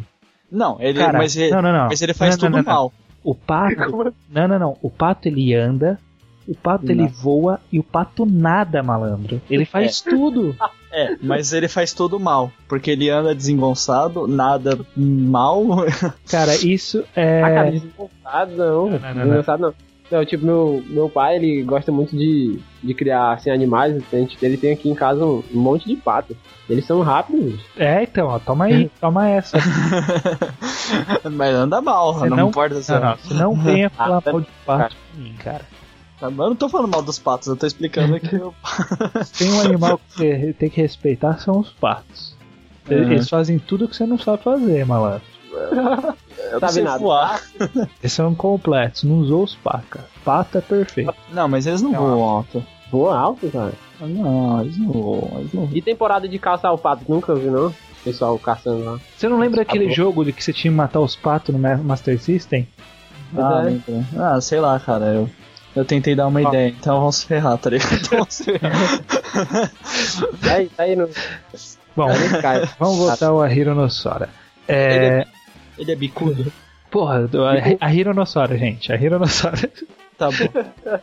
Não, 0.53 0.77
ele, 0.81 0.99
Cara, 0.99 1.19
mas, 1.19 1.35
ele, 1.37 1.51
não, 1.51 1.63
não, 1.63 1.73
não. 1.73 1.87
mas 1.89 2.01
ele 2.01 2.15
faz 2.15 2.37
Não, 2.37 2.49
não, 2.49 2.59
tudo 2.59 2.65
não, 2.65 2.73
não. 2.73 2.81
mal. 2.81 2.93
O 3.25 3.35
pato. 3.35 4.15
Não, 4.31 4.47
não, 4.47 4.59
não. 4.59 4.77
O 4.83 4.89
pato 4.91 5.27
ele 5.27 5.53
anda, 5.53 5.99
o 6.47 6.55
pato 6.55 6.85
ele 6.93 7.03
Não. 7.03 7.09
voa 7.09 7.59
e 7.73 7.79
o 7.81 7.83
pato 7.83 8.25
nada, 8.25 8.83
malandro. 8.85 9.41
Ele 9.51 9.65
faz 9.65 10.01
tudo. 10.01 10.55
É, 10.93 11.17
mas 11.23 11.53
ele 11.53 11.69
faz 11.69 11.93
tudo 11.93 12.19
mal. 12.19 12.51
Porque 12.69 12.91
ele 12.91 13.09
anda 13.11 13.35
desengonçado, 13.35 14.27
nada 14.27 14.79
mal. 14.97 15.63
Cara, 16.29 16.55
isso 16.57 17.05
é. 17.15 17.43
Ah, 17.43 17.51
cara, 17.55 17.71
desengonçado 17.71 18.57
não. 18.57 18.91
Não, 18.91 18.99
não, 18.99 18.99
não, 19.01 19.15
não. 19.15 19.25
Desengonçado 19.25 19.63
não. 19.63 19.75
Não, 20.11 20.25
tipo, 20.25 20.45
meu, 20.45 20.83
meu 20.89 21.09
pai, 21.09 21.37
ele 21.37 21.63
gosta 21.63 21.93
muito 21.93 22.17
de, 22.17 22.59
de 22.83 22.95
criar, 22.95 23.31
assim, 23.35 23.49
animais. 23.49 24.03
Ele 24.43 24.57
tem 24.57 24.73
aqui 24.73 24.91
em 24.91 24.95
casa 24.95 25.25
um, 25.25 25.41
um 25.55 25.61
monte 25.61 25.87
de 25.87 25.95
patos. 25.95 26.37
Eles 26.69 26.85
são 26.85 27.01
rápidos. 27.01 27.61
É, 27.77 28.03
então, 28.03 28.27
ó, 28.27 28.41
toma 28.41 28.65
aí, 28.65 28.91
toma 29.01 29.29
essa. 29.29 29.57
mas 31.31 31.55
anda 31.55 31.81
mal, 31.81 32.19
não, 32.27 32.37
não- 32.37 32.49
importa 32.49 32.81
se 32.83 32.91
Não, 32.93 33.01
não, 33.01 33.17
você 33.17 33.35
não 33.35 33.55
venha 33.55 33.91
falar 33.91 34.21
Ah, 34.27 34.33
mal 34.33 34.41
de 34.41 34.49
pato 34.67 34.97
pra 34.97 35.21
mim, 35.23 35.35
cara. 35.39 35.63
Mas 36.21 36.31
Eu 36.39 36.49
não 36.51 36.57
tô 36.57 36.69
falando 36.69 36.91
mal 36.91 37.03
dos 37.03 37.19
patos, 37.19 37.49
eu 37.49 37.57
tô 37.57 37.67
explicando 37.67 38.19
que 38.21 38.35
eu... 38.37 38.55
Tem 39.39 39.51
um 39.51 39.61
animal 39.61 39.99
que 39.99 40.13
você 40.17 40.55
tem 40.59 40.69
que 40.71 40.81
respeitar, 40.81 41.39
são 41.39 41.59
os 41.59 41.71
patos. 41.71 42.35
Uhum. 42.91 42.97
Eles 43.13 43.29
fazem 43.29 43.59
tudo 43.59 43.89
que 43.89 43.97
você 43.97 44.05
não 44.07 44.19
sabe 44.19 44.43
fazer, 44.43 44.85
malandro. 44.85 45.23
eu 46.53 46.61
Sabe 46.61 46.73
sei 46.73 46.83
nada. 46.83 46.99
voar. 46.99 47.41
Eles 48.03 48.13
são 48.13 48.35
completos, 48.35 49.05
não 49.05 49.19
usou 49.19 49.45
os 49.45 49.55
pacas. 49.55 50.03
Pato 50.25 50.59
é 50.59 50.61
perfeito. 50.61 51.15
Não, 51.33 51.49
mas 51.49 51.67
eles 51.67 51.83
não 51.83 51.93
Não. 51.93 52.01
voam 52.01 52.23
alto. 52.23 52.65
Voa 52.91 53.17
alto, 53.17 53.49
cara. 53.51 53.73
Não, 54.01 54.61
eles 54.63 54.77
não 54.79 54.89
voam, 54.93 55.31
eles 55.41 55.53
não 55.53 55.63
voam. 55.67 55.77
E 55.77 55.81
temporada 55.83 56.29
de 56.29 56.39
caçar 56.39 56.73
o 56.75 56.79
pato, 56.79 57.05
nunca 57.09 57.35
viu, 57.35 57.53
não? 57.53 57.75
Pessoal 58.03 58.39
caçando 58.39 58.83
lá. 58.85 58.99
Você 59.17 59.29
não 59.29 59.39
lembra 59.39 59.63
aquele 59.63 59.87
bom. 59.89 59.93
jogo 59.93 60.25
de 60.25 60.33
que 60.33 60.43
você 60.43 60.53
tinha 60.53 60.71
que 60.73 60.77
matar 60.77 61.01
os 61.01 61.15
patos 61.15 61.55
no 61.55 61.61
Ma- 61.61 61.77
Master 61.77 62.19
System? 62.21 62.67
Ah, 63.37 63.63
é. 63.69 64.19
ah, 64.19 64.41
sei 64.41 64.59
lá, 64.59 64.81
cara. 64.81 65.05
Eu, 65.07 65.31
Eu 65.75 65.85
tentei 65.85 66.15
dar 66.15 66.27
uma 66.27 66.41
Ó. 66.41 66.49
ideia, 66.49 66.69
então 66.69 66.99
vamos 66.99 67.17
se 67.17 67.27
ferrar, 67.27 67.57
tá 67.59 67.71
ligado? 67.71 67.95
Então 67.95 68.19
vamos 68.19 68.35
se 68.35 68.45
ferrar. 68.45 69.73
Aí, 70.55 70.71
aí 70.77 70.97
no. 70.97 71.09
Bom, 71.97 72.09
aí 72.09 72.69
vamos 72.79 72.99
voltar 72.99 73.29
ao 73.29 73.43
Ahiro 73.43 73.75
no 73.75 73.89
Sora. 73.89 74.29
É, 74.67 75.27
Ele 75.79 75.93
é 75.93 75.97
bicudo. 75.97 76.53
Porra, 76.91 77.29
a, 77.81 77.87
a 77.87 77.95
Hiro 77.95 78.13
no 78.13 78.27
Sora, 78.27 78.59
gente. 78.59 78.93
A 78.93 78.97
Hiro 78.97 79.19
no 79.19 79.29
Sora. 79.29 79.71
Tá 80.19 80.29
bom. 80.29 81.01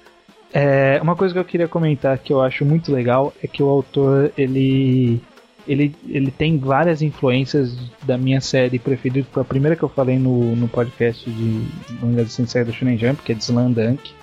É, 0.53 0.99
uma 1.01 1.15
coisa 1.15 1.33
que 1.33 1.39
eu 1.39 1.45
queria 1.45 1.67
comentar 1.67 2.17
que 2.17 2.31
eu 2.31 2.41
acho 2.41 2.63
muito 2.63 2.91
legal 2.91 3.33
é 3.43 3.47
que 3.47 3.61
o 3.61 3.67
autor 3.67 4.31
ele 4.37 5.21
ele, 5.67 5.93
ele 6.07 6.31
tem 6.31 6.57
várias 6.57 7.01
influências 7.01 7.77
da 8.03 8.17
minha 8.17 8.39
série 8.39 8.79
preferida, 8.79 9.27
foi 9.31 9.41
a 9.41 9.45
primeira 9.45 9.75
que 9.75 9.83
eu 9.83 9.89
falei 9.89 10.17
no, 10.17 10.55
no 10.55 10.67
podcast 10.69 11.29
de 11.29 11.67
mangás 12.01 12.31
Sensei 12.31 12.63
do 12.63 12.71
Shonen 12.71 12.97
Jump, 12.97 13.21
que 13.21 13.33
é 13.33 13.35
de 13.35 13.43
Slandunk. 13.43 14.13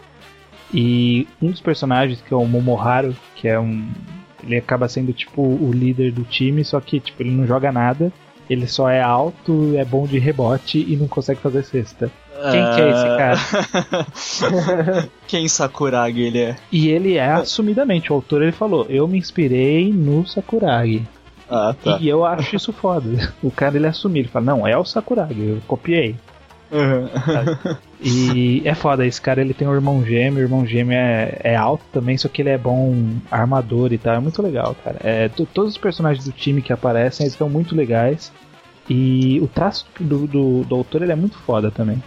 E 0.75 1.29
um 1.41 1.51
dos 1.51 1.61
personagens, 1.61 2.21
que 2.21 2.35
é 2.35 2.37
o 2.37 2.45
Momoharu, 2.45 3.15
que 3.37 3.47
é 3.47 3.59
um 3.59 3.89
ele 4.47 4.57
acaba 4.57 4.89
sendo 4.89 5.13
tipo 5.13 5.41
o 5.41 5.71
líder 5.73 6.13
do 6.13 6.23
time, 6.23 6.63
só 6.65 6.79
que 6.79 7.01
tipo 7.01 7.23
ele 7.23 7.31
não 7.31 7.47
joga 7.47 7.73
nada, 7.73 8.13
ele 8.49 8.67
só 8.67 8.91
é 8.91 9.01
alto, 9.01 9.75
é 9.77 9.85
bom 9.85 10.07
de 10.07 10.19
rebote 10.19 10.79
e 10.79 10.97
não 10.97 11.09
consegue 11.09 11.41
fazer 11.41 11.63
cesta. 11.65 12.11
Quem 12.51 12.75
que 12.75 12.81
é 12.81 12.91
esse 12.91 13.05
cara? 13.17 14.07
cara? 14.67 15.09
Quem 15.27 15.49
Sakuragi 15.49 16.21
ele 16.21 16.41
é? 16.41 16.57
E 16.71 16.89
ele 16.89 17.17
é 17.17 17.33
assumidamente, 17.33 18.13
o 18.13 18.17
autor 18.17 18.43
ele 18.43 18.53
falou, 18.53 18.87
eu 18.89 19.09
me 19.09 19.17
inspirei 19.17 19.91
no 19.93 20.27
Sakuragi. 20.27 21.07
Ah, 21.49 21.75
tá. 21.83 21.99
E 22.01 22.09
eu 22.09 22.25
acho 22.25 22.57
isso 22.57 22.73
foda. 22.73 23.09
O 23.43 23.51
cara 23.51 23.77
ele 23.77 23.87
assumiu, 23.87 24.23
ele 24.23 24.29
fala, 24.29 24.45
não, 24.45 24.67
é 24.67 24.77
o 24.77 24.85
Sakuragi, 24.85 25.41
eu 25.41 25.61
copiei. 25.67 26.17
Uhum. 26.71 27.09
E 28.01 28.63
é 28.65 28.75
foda, 28.75 29.07
esse 29.07 29.21
cara 29.21 29.41
ele 29.41 29.55
tem 29.55 29.67
um 29.67 29.75
irmão 29.75 30.05
gêmeo, 30.05 30.39
o 30.41 30.43
irmão 30.43 30.67
gêmeo 30.67 30.93
é, 30.97 31.39
é 31.43 31.57
alto 31.57 31.85
também, 31.93 32.17
só 32.19 32.29
que 32.29 32.43
ele 32.43 32.51
é 32.51 32.59
bom 32.59 32.95
armador 33.31 33.93
e 33.93 33.99
tal, 33.99 34.15
é 34.15 34.21
muito 34.21 34.43
legal, 34.43 34.75
cara. 34.85 34.99
É, 35.03 35.29
to- 35.29 35.47
todos 35.47 35.73
os 35.73 35.79
personagens 35.79 36.25
do 36.25 36.33
time 36.33 36.61
que 36.61 36.73
aparecem, 36.73 37.25
eles 37.27 37.37
são 37.39 37.49
muito 37.49 37.75
legais. 37.75 38.33
E 38.89 39.41
o 39.41 39.47
traço 39.49 39.87
do, 39.99 40.27
do, 40.27 40.63
do 40.65 40.75
autor 40.75 41.03
ele 41.03 41.13
é 41.13 41.17
muito 41.17 41.39
foda 41.39 41.71
também. 41.71 42.03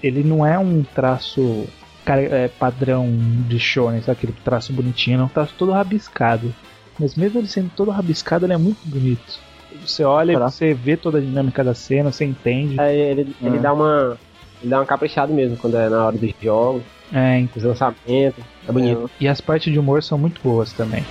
Ele 0.00 0.22
não 0.22 0.46
é 0.46 0.56
um 0.58 0.82
traço 0.84 1.66
cara, 2.04 2.22
é, 2.22 2.46
padrão 2.48 3.08
de 3.48 3.58
shonen, 3.58 4.00
sabe 4.00 4.18
aquele 4.18 4.34
traço 4.44 4.72
bonitinho, 4.72 5.20
é 5.20 5.24
um 5.24 5.28
traço 5.28 5.54
todo 5.58 5.72
rabiscado. 5.72 6.54
Mas 6.98 7.16
mesmo 7.16 7.40
ele 7.40 7.48
sendo 7.48 7.70
todo 7.74 7.90
rabiscado, 7.90 8.46
ele 8.46 8.52
é 8.52 8.56
muito 8.58 8.78
bonito. 8.84 9.40
Você 9.86 10.04
olha 10.04 10.34
Será? 10.34 10.50
você 10.50 10.74
vê 10.74 10.96
toda 10.96 11.18
a 11.18 11.20
dinâmica 11.20 11.64
da 11.64 11.74
cena, 11.74 12.12
você 12.12 12.24
entende. 12.24 12.80
Aí 12.80 12.96
ele, 12.98 13.34
ele 13.40 13.56
Uhum. 13.56 13.62
dá 13.62 13.72
uma. 13.72 14.18
Ele 14.62 14.70
dá 14.70 14.78
uma 14.78 14.86
caprichada 14.86 15.32
mesmo 15.32 15.56
quando 15.56 15.76
é 15.76 15.88
na 15.88 16.06
hora 16.06 16.16
dos 16.18 16.30
jogos, 16.42 16.82
É, 17.12 17.38
então. 17.38 17.54
dos 17.54 17.64
lançamentos. 17.64 18.44
É 18.68 18.72
bonito. 18.72 19.10
E 19.18 19.26
as 19.26 19.40
partes 19.40 19.72
de 19.72 19.78
humor 19.78 20.02
são 20.02 20.18
muito 20.18 20.40
boas 20.42 20.72
também. 20.72 21.02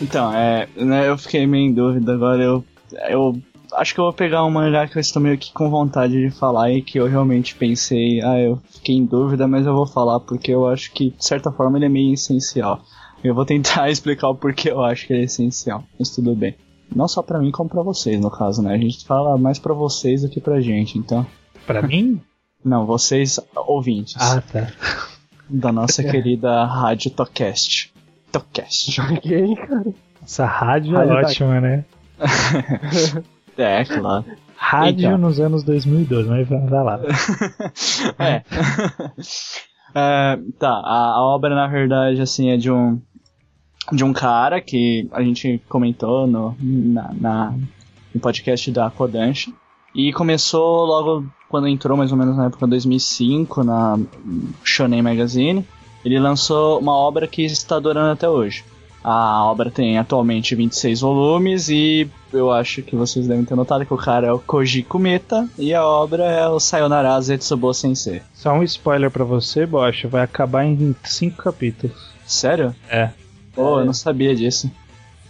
Então, 0.00 0.34
é, 0.34 0.68
né, 0.76 1.08
eu 1.08 1.16
fiquei 1.16 1.46
meio 1.46 1.66
em 1.66 1.72
dúvida 1.72 2.12
agora, 2.12 2.42
eu, 2.42 2.64
eu 3.08 3.38
acho 3.76 3.94
que 3.94 4.00
eu 4.00 4.04
vou 4.04 4.12
pegar 4.12 4.44
um 4.44 4.50
mangá 4.50 4.86
que 4.86 4.96
eu 4.96 5.00
estou 5.00 5.20
meio 5.22 5.36
que 5.38 5.52
com 5.52 5.70
vontade 5.70 6.12
de 6.20 6.30
falar 6.30 6.70
e 6.70 6.82
que 6.82 6.98
eu 6.98 7.06
realmente 7.06 7.54
pensei, 7.54 8.20
ah, 8.22 8.38
eu 8.38 8.60
fiquei 8.70 8.94
em 8.96 9.04
dúvida, 9.04 9.46
mas 9.46 9.66
eu 9.66 9.74
vou 9.74 9.86
falar 9.86 10.20
porque 10.20 10.50
eu 10.52 10.66
acho 10.68 10.92
que, 10.92 11.10
de 11.10 11.24
certa 11.24 11.50
forma, 11.52 11.78
ele 11.78 11.86
é 11.86 11.88
meio 11.88 12.14
essencial. 12.14 12.80
Eu 13.22 13.34
vou 13.34 13.44
tentar 13.44 13.88
explicar 13.90 14.28
o 14.28 14.34
porquê 14.34 14.70
eu 14.70 14.82
acho 14.82 15.06
que 15.06 15.12
ele 15.12 15.22
é 15.22 15.24
essencial, 15.24 15.82
mas 15.98 16.10
tudo 16.10 16.34
bem. 16.34 16.54
Não 16.94 17.08
só 17.08 17.22
pra 17.22 17.38
mim, 17.38 17.50
como 17.50 17.68
pra 17.68 17.82
vocês, 17.82 18.20
no 18.20 18.30
caso, 18.30 18.62
né? 18.62 18.74
A 18.74 18.78
gente 18.78 19.04
fala 19.06 19.36
mais 19.38 19.58
pra 19.58 19.72
vocês 19.74 20.22
do 20.22 20.28
que 20.28 20.40
pra 20.40 20.60
gente, 20.60 20.98
então... 20.98 21.26
Pra 21.66 21.82
mim? 21.82 22.20
Não, 22.64 22.86
vocês 22.86 23.38
ouvintes 23.54 24.16
Ah, 24.18 24.40
tá. 24.40 24.68
da 25.50 25.70
nossa 25.70 26.02
querida 26.10 26.64
Rádio 26.64 27.10
Tocast. 27.10 27.92
Tocast. 28.32 28.96
Essa 30.22 30.46
rádio 30.46 30.94
é 30.96 30.98
Rádio 30.98 31.14
tá 31.14 31.28
ótima, 31.28 31.60
né? 31.60 31.84
É, 33.56 33.84
claro. 33.84 34.24
Rádio 34.56 35.06
Então. 35.08 35.18
nos 35.18 35.38
anos 35.40 35.62
2012, 35.62 36.28
mas 36.28 36.48
vai 36.48 36.60
vai 36.66 36.84
lá. 36.84 37.00
É. 38.18 38.42
É, 39.96 40.38
tá, 40.58 40.70
a, 40.70 41.12
a 41.14 41.22
obra 41.22 41.54
na 41.54 41.68
verdade 41.68 42.20
assim 42.20 42.50
é 42.50 42.56
de 42.56 42.68
um 42.68 43.00
de 43.92 44.02
um 44.02 44.12
cara 44.12 44.60
que 44.60 45.08
a 45.12 45.22
gente 45.22 45.62
comentou 45.68 46.26
no, 46.26 46.56
na, 46.60 47.12
na- 47.14 47.54
no 48.12 48.20
podcast 48.20 48.72
da 48.72 48.90
Kodansha 48.90 49.52
e 49.94 50.12
começou 50.12 50.84
logo 50.84 51.24
quando 51.48 51.68
entrou 51.68 51.96
mais 51.96 52.10
ou 52.10 52.18
menos 52.18 52.36
na 52.36 52.46
época 52.46 52.66
de 52.66 52.70
2005 52.70 53.62
na 53.62 53.96
Shonen 54.64 55.00
Magazine. 55.02 55.64
Ele 56.04 56.18
lançou 56.18 56.80
uma 56.80 56.92
obra 56.96 57.28
que 57.28 57.44
está 57.44 57.78
durando 57.78 58.10
até 58.12 58.28
hoje. 58.28 58.64
A 59.04 59.44
obra 59.44 59.70
tem 59.70 59.98
atualmente 59.98 60.54
26 60.54 61.02
volumes 61.02 61.68
e 61.68 62.08
eu 62.32 62.50
acho 62.50 62.80
que 62.80 62.96
vocês 62.96 63.28
devem 63.28 63.44
ter 63.44 63.54
notado 63.54 63.84
que 63.84 63.92
o 63.92 63.98
cara 63.98 64.28
é 64.28 64.32
o 64.32 64.38
Koji 64.38 64.82
Kumeta 64.82 65.46
e 65.58 65.74
a 65.74 65.86
obra 65.86 66.24
é 66.24 66.48
o 66.48 66.58
Sayonara 66.58 67.20
Zetsubo 67.20 67.74
Sensei. 67.74 68.22
Só 68.32 68.54
um 68.54 68.62
spoiler 68.62 69.10
pra 69.10 69.22
você, 69.22 69.66
Bocha, 69.66 70.08
vai 70.08 70.22
acabar 70.22 70.64
em 70.64 70.96
cinco 71.04 71.42
capítulos. 71.42 71.94
Sério? 72.26 72.74
É. 72.88 73.10
Pô, 73.54 73.80
eu 73.80 73.84
não 73.84 73.92
sabia 73.92 74.34
disso. 74.34 74.70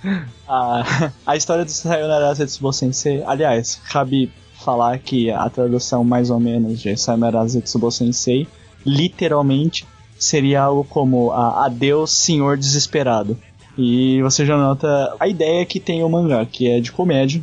A, 0.47 1.11
a 1.27 1.37
história 1.37 1.65
do 1.65 1.71
Sayonara 1.71 2.33
Zetsubo 2.35 2.73
Sensei, 2.73 3.25
aliás, 3.25 3.81
cabe 3.91 4.31
falar 4.63 4.99
que 4.99 5.31
a 5.31 5.49
tradução 5.51 6.05
mais 6.05 6.31
ou 6.31 6.39
menos 6.39 6.79
de 6.79 6.97
Sayonara 6.97 7.47
Zetsubo 7.49 7.91
Sensei, 7.91 8.47
literalmente, 8.85 9.87
seria 10.19 10.63
algo 10.63 10.85
como 10.85 11.33
a 11.33 11.67
Adeus 11.67 12.13
Senhor 12.13 12.57
Desesperado. 12.57 13.37
E 13.77 14.23
você 14.23 14.47
já 14.47 14.57
nota 14.57 15.15
a 15.19 15.27
ideia 15.29 15.65
que 15.67 15.81
tem 15.81 16.03
o 16.03 16.09
mangá, 16.09 16.45
que 16.47 16.69
é 16.71 16.81
de 16.81 16.93
comédia. 16.93 17.43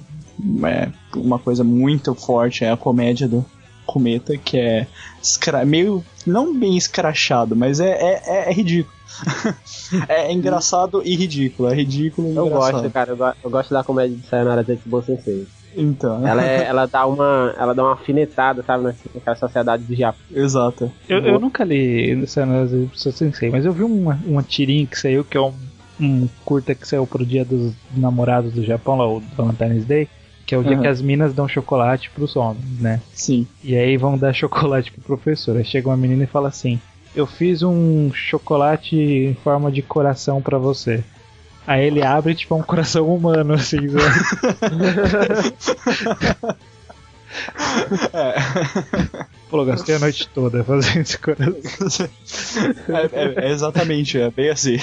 É 0.64 0.90
uma 1.16 1.38
coisa 1.38 1.64
muito 1.64 2.16
forte, 2.16 2.64
é 2.64 2.72
a 2.72 2.78
comédia 2.78 3.28
do 3.28 3.46
Cometa, 3.86 4.38
que 4.38 4.58
é 4.58 4.88
meio, 5.66 6.04
não 6.26 6.58
bem 6.58 6.78
escrachado, 6.78 7.56
mas 7.56 7.80
é, 7.80 7.90
é, 7.90 8.22
é- 8.26 8.50
é 8.50 8.54
ridículo. 8.54 8.96
é 10.08 10.32
engraçado 10.32 11.02
e 11.04 11.16
ridículo, 11.16 11.70
é 11.70 11.76
ridículo 11.76 12.32
e 12.32 12.36
Eu 12.36 12.46
engraçado. 12.48 12.72
gosto, 12.74 12.90
cara. 12.92 13.12
Eu, 13.12 13.18
go- 13.18 13.34
eu 13.44 13.50
gosto 13.50 13.74
da 13.74 13.84
comédia 13.84 14.16
de 14.16 14.26
Sayonara 14.26 14.64
Zetsubo 14.64 15.02
Sensei. 15.04 15.46
Então, 15.76 16.26
Ela, 16.28 16.44
é, 16.46 16.64
ela 16.68 16.86
dá 16.86 17.06
uma. 17.06 17.54
Ela 17.58 17.74
dá 17.74 17.84
uma 17.84 17.94
afinetada, 17.94 18.64
sabe, 18.64 18.84
na- 18.86 18.94
naquela 19.14 19.36
sociedade 19.36 19.84
do 19.84 19.96
Japão. 19.96 20.22
exato. 20.34 20.92
Eu, 21.10 21.20
eu 21.20 21.40
nunca 21.40 21.64
li 21.64 22.26
Cenas 22.28 22.72
do 22.72 22.90
Sensei, 22.96 23.50
mas 23.50 23.66
eu 23.66 23.74
vi 23.74 23.84
uma, 23.84 24.20
uma 24.26 24.44
tirinha 24.44 24.86
que 24.88 24.98
saiu, 24.98 25.24
que 25.26 25.38
é 25.38 25.42
um, 25.42 25.54
um 26.02 26.28
curta 26.44 26.74
que 26.74 26.88
saiu 26.88 27.06
pro 27.06 27.26
dia 27.26 27.46
dos 27.46 27.74
namorados 27.96 28.52
do 28.54 28.64
Japão, 28.64 28.98
lá, 28.98 29.08
o 29.08 29.20
Valentine's 29.38 29.86
Day, 29.86 30.10
que 30.46 30.56
é 30.56 30.58
o 30.58 30.64
dia 30.64 30.74
Aham. 30.74 30.82
que 30.82 30.88
as 30.88 31.02
minas 31.02 31.34
dão 31.34 31.48
chocolate 31.48 32.10
pros 32.10 32.36
homens, 32.36 32.80
né? 32.80 33.00
Sim. 33.14 33.48
E 33.64 33.76
aí 33.76 33.96
vão 33.98 34.18
dar 34.18 34.34
chocolate 34.36 34.92
pro 34.92 35.02
professor. 35.02 35.56
Aí 35.56 35.64
chega 35.64 35.88
uma 35.88 35.98
menina 35.98 36.24
e 36.24 36.28
fala 36.28 36.48
assim: 36.50 36.80
Eu 37.16 37.28
fiz 37.28 37.62
um 37.62 38.12
chocolate 38.12 38.96
em 38.96 39.36
forma 39.36 39.72
de 39.72 39.82
coração 39.82 40.42
pra 40.42 40.58
você. 40.58 41.04
Aí 41.68 41.86
ele 41.86 42.04
abre 42.04 42.34
tipo 42.34 42.56
é 42.56 42.58
um 42.58 42.64
coração 42.64 43.08
humano, 43.08 43.54
assim, 43.54 43.88
sabe? 43.88 45.56
Pô, 49.52 49.64
gastei 49.66 49.96
a 49.96 50.00
noite 50.00 50.28
toda 50.30 50.64
fazendo 50.64 51.02
esse 51.02 51.18
coração. 51.20 52.10
É, 52.90 53.20
é- 53.22 53.46
é 53.48 53.52
exatamente, 53.52 54.18
é 54.18 54.32
bem 54.32 54.50
assim. 54.50 54.78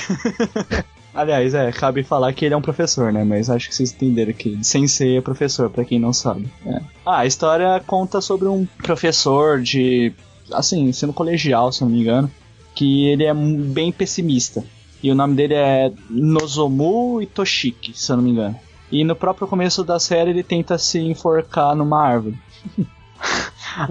Aliás, 1.14 1.54
é, 1.54 1.72
cabe 1.72 2.04
falar 2.04 2.32
que 2.32 2.44
ele 2.44 2.54
é 2.54 2.56
um 2.56 2.60
professor, 2.62 3.12
né? 3.12 3.24
Mas 3.24 3.48
acho 3.50 3.68
que 3.68 3.74
vocês 3.74 3.92
entenderam 3.92 4.32
que 4.32 4.62
Sensei 4.62 5.16
é 5.16 5.20
professor, 5.20 5.68
pra 5.70 5.84
quem 5.84 5.98
não 5.98 6.12
sabe. 6.12 6.48
É. 6.64 6.80
Ah, 7.04 7.18
a 7.20 7.26
história 7.26 7.82
conta 7.86 8.20
sobre 8.20 8.46
um 8.46 8.66
professor 8.82 9.60
de. 9.60 10.12
Assim, 10.52 10.82
ensino 10.84 11.12
colegial, 11.12 11.72
se 11.72 11.80
não 11.82 11.88
me 11.90 12.00
engano. 12.00 12.30
Que 12.74 13.08
ele 13.08 13.24
é 13.24 13.34
bem 13.34 13.90
pessimista. 13.90 14.62
E 15.02 15.10
o 15.10 15.14
nome 15.14 15.34
dele 15.34 15.54
é 15.54 15.90
Nozomu 16.10 17.20
Itoshiki, 17.22 17.98
se 17.98 18.12
eu 18.12 18.16
não 18.16 18.22
me 18.22 18.30
engano. 18.30 18.56
E 18.92 19.02
no 19.02 19.16
próprio 19.16 19.48
começo 19.48 19.82
da 19.82 19.98
série 19.98 20.30
ele 20.30 20.42
tenta 20.42 20.76
se 20.78 20.98
enforcar 21.00 21.74
numa 21.74 22.00
árvore. 22.06 22.38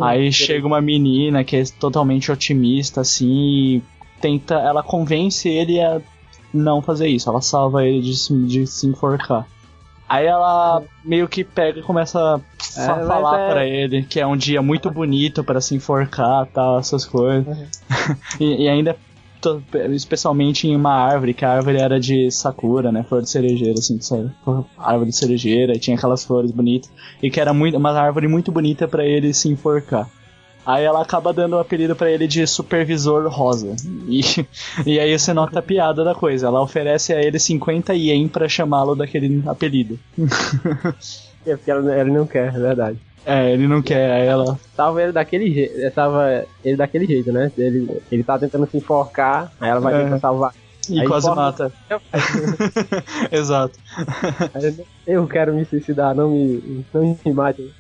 Aí 0.01 0.32
chega 0.32 0.65
uma 0.67 0.82
menina 0.82 1.43
que 1.43 1.55
é 1.55 1.63
totalmente 1.80 2.32
otimista, 2.32 3.01
assim, 3.01 3.28
e 3.78 3.82
tenta. 4.21 4.55
Ela 4.55 4.82
convence 4.84 5.47
ele 5.47 5.80
a 5.82 6.01
não 6.53 6.82
fazer 6.82 7.07
isso. 7.07 7.30
Ela 7.30 7.41
salva 7.41 7.86
ele 7.86 8.01
de, 8.01 8.15
se- 8.15 8.45
de 8.45 8.65
se 8.67 8.88
enforcar. 8.88 9.45
Aí 10.09 10.25
ela 10.25 10.82
meio 11.03 11.28
que 11.28 11.43
pega 11.43 11.80
e 11.80 11.84
começa 11.84 12.17
a 12.78 12.82
É, 12.82 12.86
falar 13.05 13.39
é- 13.41 13.51
pra 13.51 13.65
ele 13.65 14.03
que 14.03 14.19
é 14.21 14.25
um 14.25 14.38
dia 14.38 14.61
muito 14.61 14.89
bonito 14.89 15.43
pra 15.43 15.59
se 15.59 15.75
enforcar 15.75 16.45
tal, 16.47 16.80
essas 16.80 17.05
coisas. 17.05 17.57
e, 18.39 18.63
e 18.63 18.69
ainda 18.69 18.91
é 18.91 18.95
especialmente 19.93 20.67
em 20.67 20.75
uma 20.75 20.93
árvore, 20.93 21.33
que 21.33 21.43
a 21.45 21.51
árvore 21.51 21.77
era 21.77 21.99
de 21.99 22.29
sakura, 22.31 22.91
né? 22.91 23.03
Flor 23.07 23.21
de 23.21 23.29
cerejeira, 23.29 23.73
assim, 23.79 23.99
sabe? 24.01 24.31
Árvore 24.77 25.09
de 25.09 25.15
cerejeira, 25.15 25.73
e 25.75 25.79
tinha 25.79 25.95
aquelas 25.97 26.23
flores 26.23 26.51
bonitas. 26.51 26.89
E 27.21 27.29
que 27.29 27.39
era 27.39 27.53
muito, 27.53 27.77
uma 27.77 27.91
árvore 27.91 28.27
muito 28.27 28.51
bonita 28.51 28.87
pra 28.87 29.05
ele 29.05 29.33
se 29.33 29.49
enforcar. 29.49 30.09
Aí 30.65 30.83
ela 30.83 31.01
acaba 31.01 31.31
dando 31.31 31.53
o 31.55 31.59
apelido 31.59 31.95
pra 31.95 32.11
ele 32.11 32.27
de 32.27 32.45
supervisor 32.45 33.27
rosa. 33.29 33.73
E, 34.09 34.21
e 34.85 34.99
aí 34.99 35.17
você 35.17 35.33
nota 35.33 35.59
a 35.59 35.61
piada 35.61 36.03
da 36.03 36.13
coisa. 36.13 36.47
Ela 36.47 36.61
oferece 36.61 37.13
a 37.13 37.21
ele 37.21 37.39
50 37.39 37.93
ien 37.93 38.27
pra 38.27 38.49
chamá-lo 38.49 38.95
daquele 38.95 39.41
apelido. 39.47 39.97
É 41.45 41.55
porque 41.55 41.71
ela- 41.71 41.97
ele 41.97 42.11
não 42.11 42.27
quer, 42.27 42.47
é 42.53 42.59
verdade. 42.59 42.97
É, 43.30 43.51
ele 43.51 43.67
não 43.67 43.82
quer, 43.82 44.25
ela. 44.25 44.57
Tava 44.75 45.03
ele 45.03 45.11
daquele 45.11 45.53
jeito, 45.53 45.91
tava 45.93 46.45
ele 46.63 46.78
daquele 46.78 47.05
jeito, 47.05 47.30
né? 47.32 47.51
Ele, 47.57 48.01
ele 48.09 48.23
tá 48.23 48.39
tentando 48.39 48.65
se 48.71 48.78
enforcar, 48.78 49.51
aí 49.59 49.69
ela 49.69 49.82
vai 49.82 49.93
É. 49.93 50.03
tentar 50.05 50.19
salvar. 50.19 50.53
E 50.89 51.01
Aí 51.01 51.05
quase 51.05 51.30
mata. 51.30 51.69
Exato. 53.30 53.78
Eu 55.05 55.28
quero 55.28 55.53
me 55.53 55.65
suicidar, 55.65 56.15
não 56.15 56.30
me, 56.30 56.86
não 56.93 57.17
me 57.25 57.34
mate. 57.34 57.73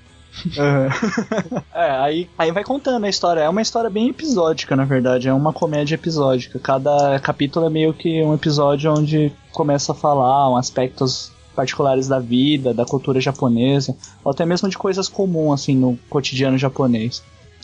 É, 1.73 1.89
aí, 2.01 2.29
aí 2.37 2.51
vai 2.51 2.63
contando 2.63 3.05
a 3.05 3.09
história. 3.09 3.41
É 3.41 3.49
uma 3.49 3.61
história 3.61 3.89
bem 3.89 4.09
episódica, 4.09 4.75
na 4.75 4.83
verdade. 4.83 5.27
É 5.29 5.33
uma 5.33 5.53
comédia 5.53 5.95
episódica. 5.95 6.59
Cada 6.59 7.19
capítulo 7.19 7.65
é 7.65 7.69
meio 7.69 7.93
que 7.93 8.21
um 8.21 8.33
episódio 8.33 8.91
onde 8.93 9.31
começa 9.51 9.93
a 9.93 9.95
falar 9.95 10.51
um 10.51 10.57
aspectos 10.57 11.31
particulares 11.57 12.07
da 12.07 12.19
vida, 12.19 12.73
da 12.73 12.85
cultura 12.85 13.19
japonesa, 13.19 13.93
ou 14.23 14.31
até 14.31 14.45
mesmo 14.45 14.69
de 14.69 14.77
coisas 14.77 15.09
comuns, 15.09 15.61
assim, 15.61 15.75
no 15.75 15.97
cotidiano 16.09 16.57
japonês. 16.57 17.21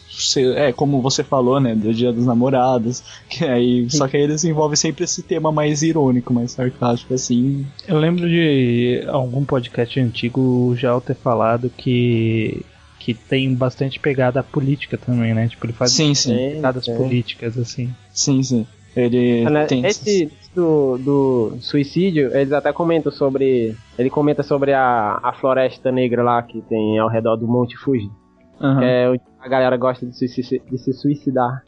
Se- 0.09 0.53
É, 0.55 0.71
como 0.71 1.01
você 1.01 1.23
falou, 1.23 1.59
né, 1.59 1.73
do 1.73 1.91
Dia 1.93 2.11
dos 2.13 2.25
Namorados, 2.25 3.03
que 3.29 3.43
aí, 3.45 3.87
só 3.89 4.07
que 4.07 4.15
aí 4.17 4.23
eles 4.23 4.43
envolvem 4.43 4.75
sempre 4.75 5.03
esse 5.05 5.23
tema 5.23 5.51
mais 5.51 5.81
irônico, 5.81 6.33
mais 6.33 6.51
sarcástico, 6.51 7.13
assim. 7.13 7.65
Eu 7.87 7.97
lembro 7.97 8.27
de 8.29 9.03
algum 9.07 9.43
podcast 9.45 9.99
antigo 9.99 10.75
Jal 10.75 10.99
ter 11.01 11.15
falado 11.15 11.69
que 11.69 12.65
que 12.99 13.13
tem 13.13 13.53
bastante 13.53 13.99
pegada 13.99 14.41
política 14.41 14.97
também, 14.97 15.33
né? 15.33 15.49
Tipo, 15.49 15.65
ele 15.65 15.73
faz 15.73 15.91
Sim, 15.91 16.15
sim, 16.15 16.35
pegadas 16.53 16.85
tem. 16.85 16.95
políticas, 16.95 17.57
assim. 17.57 17.89
sim, 18.13 18.41
sim. 18.41 18.65
Ele 18.95 19.43
Né, 19.49 19.65
tem... 19.65 19.85
Esse 19.85 20.31
do, 20.55 20.97
do 20.97 21.57
suicídio, 21.59 22.35
eles 22.35 22.51
até 22.51 22.71
comentam 22.73 23.11
sobre. 23.11 23.75
Ele 23.97 24.09
comenta 24.09 24.41
sobre 24.43 24.73
a, 24.73 25.19
a 25.21 25.33
floresta 25.33 25.91
negra 25.91 26.23
lá 26.23 26.41
que 26.43 26.61
tem 26.63 26.97
ao 26.99 27.09
redor 27.09 27.35
do 27.35 27.47
Monte 27.47 27.77
Fuji. 27.77 28.09
Que 28.59 28.85
é 28.85 29.09
onde 29.09 29.21
a 29.41 29.47
galera 29.49 29.75
gosta 29.75 30.05
de, 30.05 30.15
suici- 30.15 30.61
de 30.71 30.77
se 30.77 30.93
suicidar. 30.93 31.63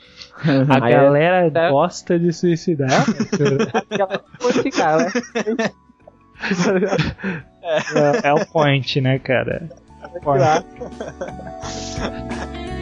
A 0.70 0.86
Aí 0.86 0.94
é- 0.94 0.96
galera 0.96 1.52
é- 1.54 1.72
gosta 1.72 2.18
de 2.18 2.32
suicidar. 2.32 2.88
Né? 2.90 2.96
é 8.24 8.34
o 8.34 8.46
point, 8.46 9.02
né, 9.02 9.20
cara? 9.20 9.68
Point. 10.24 10.46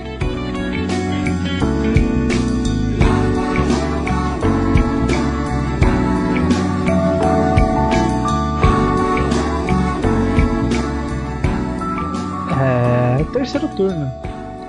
É, 12.62 13.24
terceiro 13.32 13.68
turno. 13.76 14.12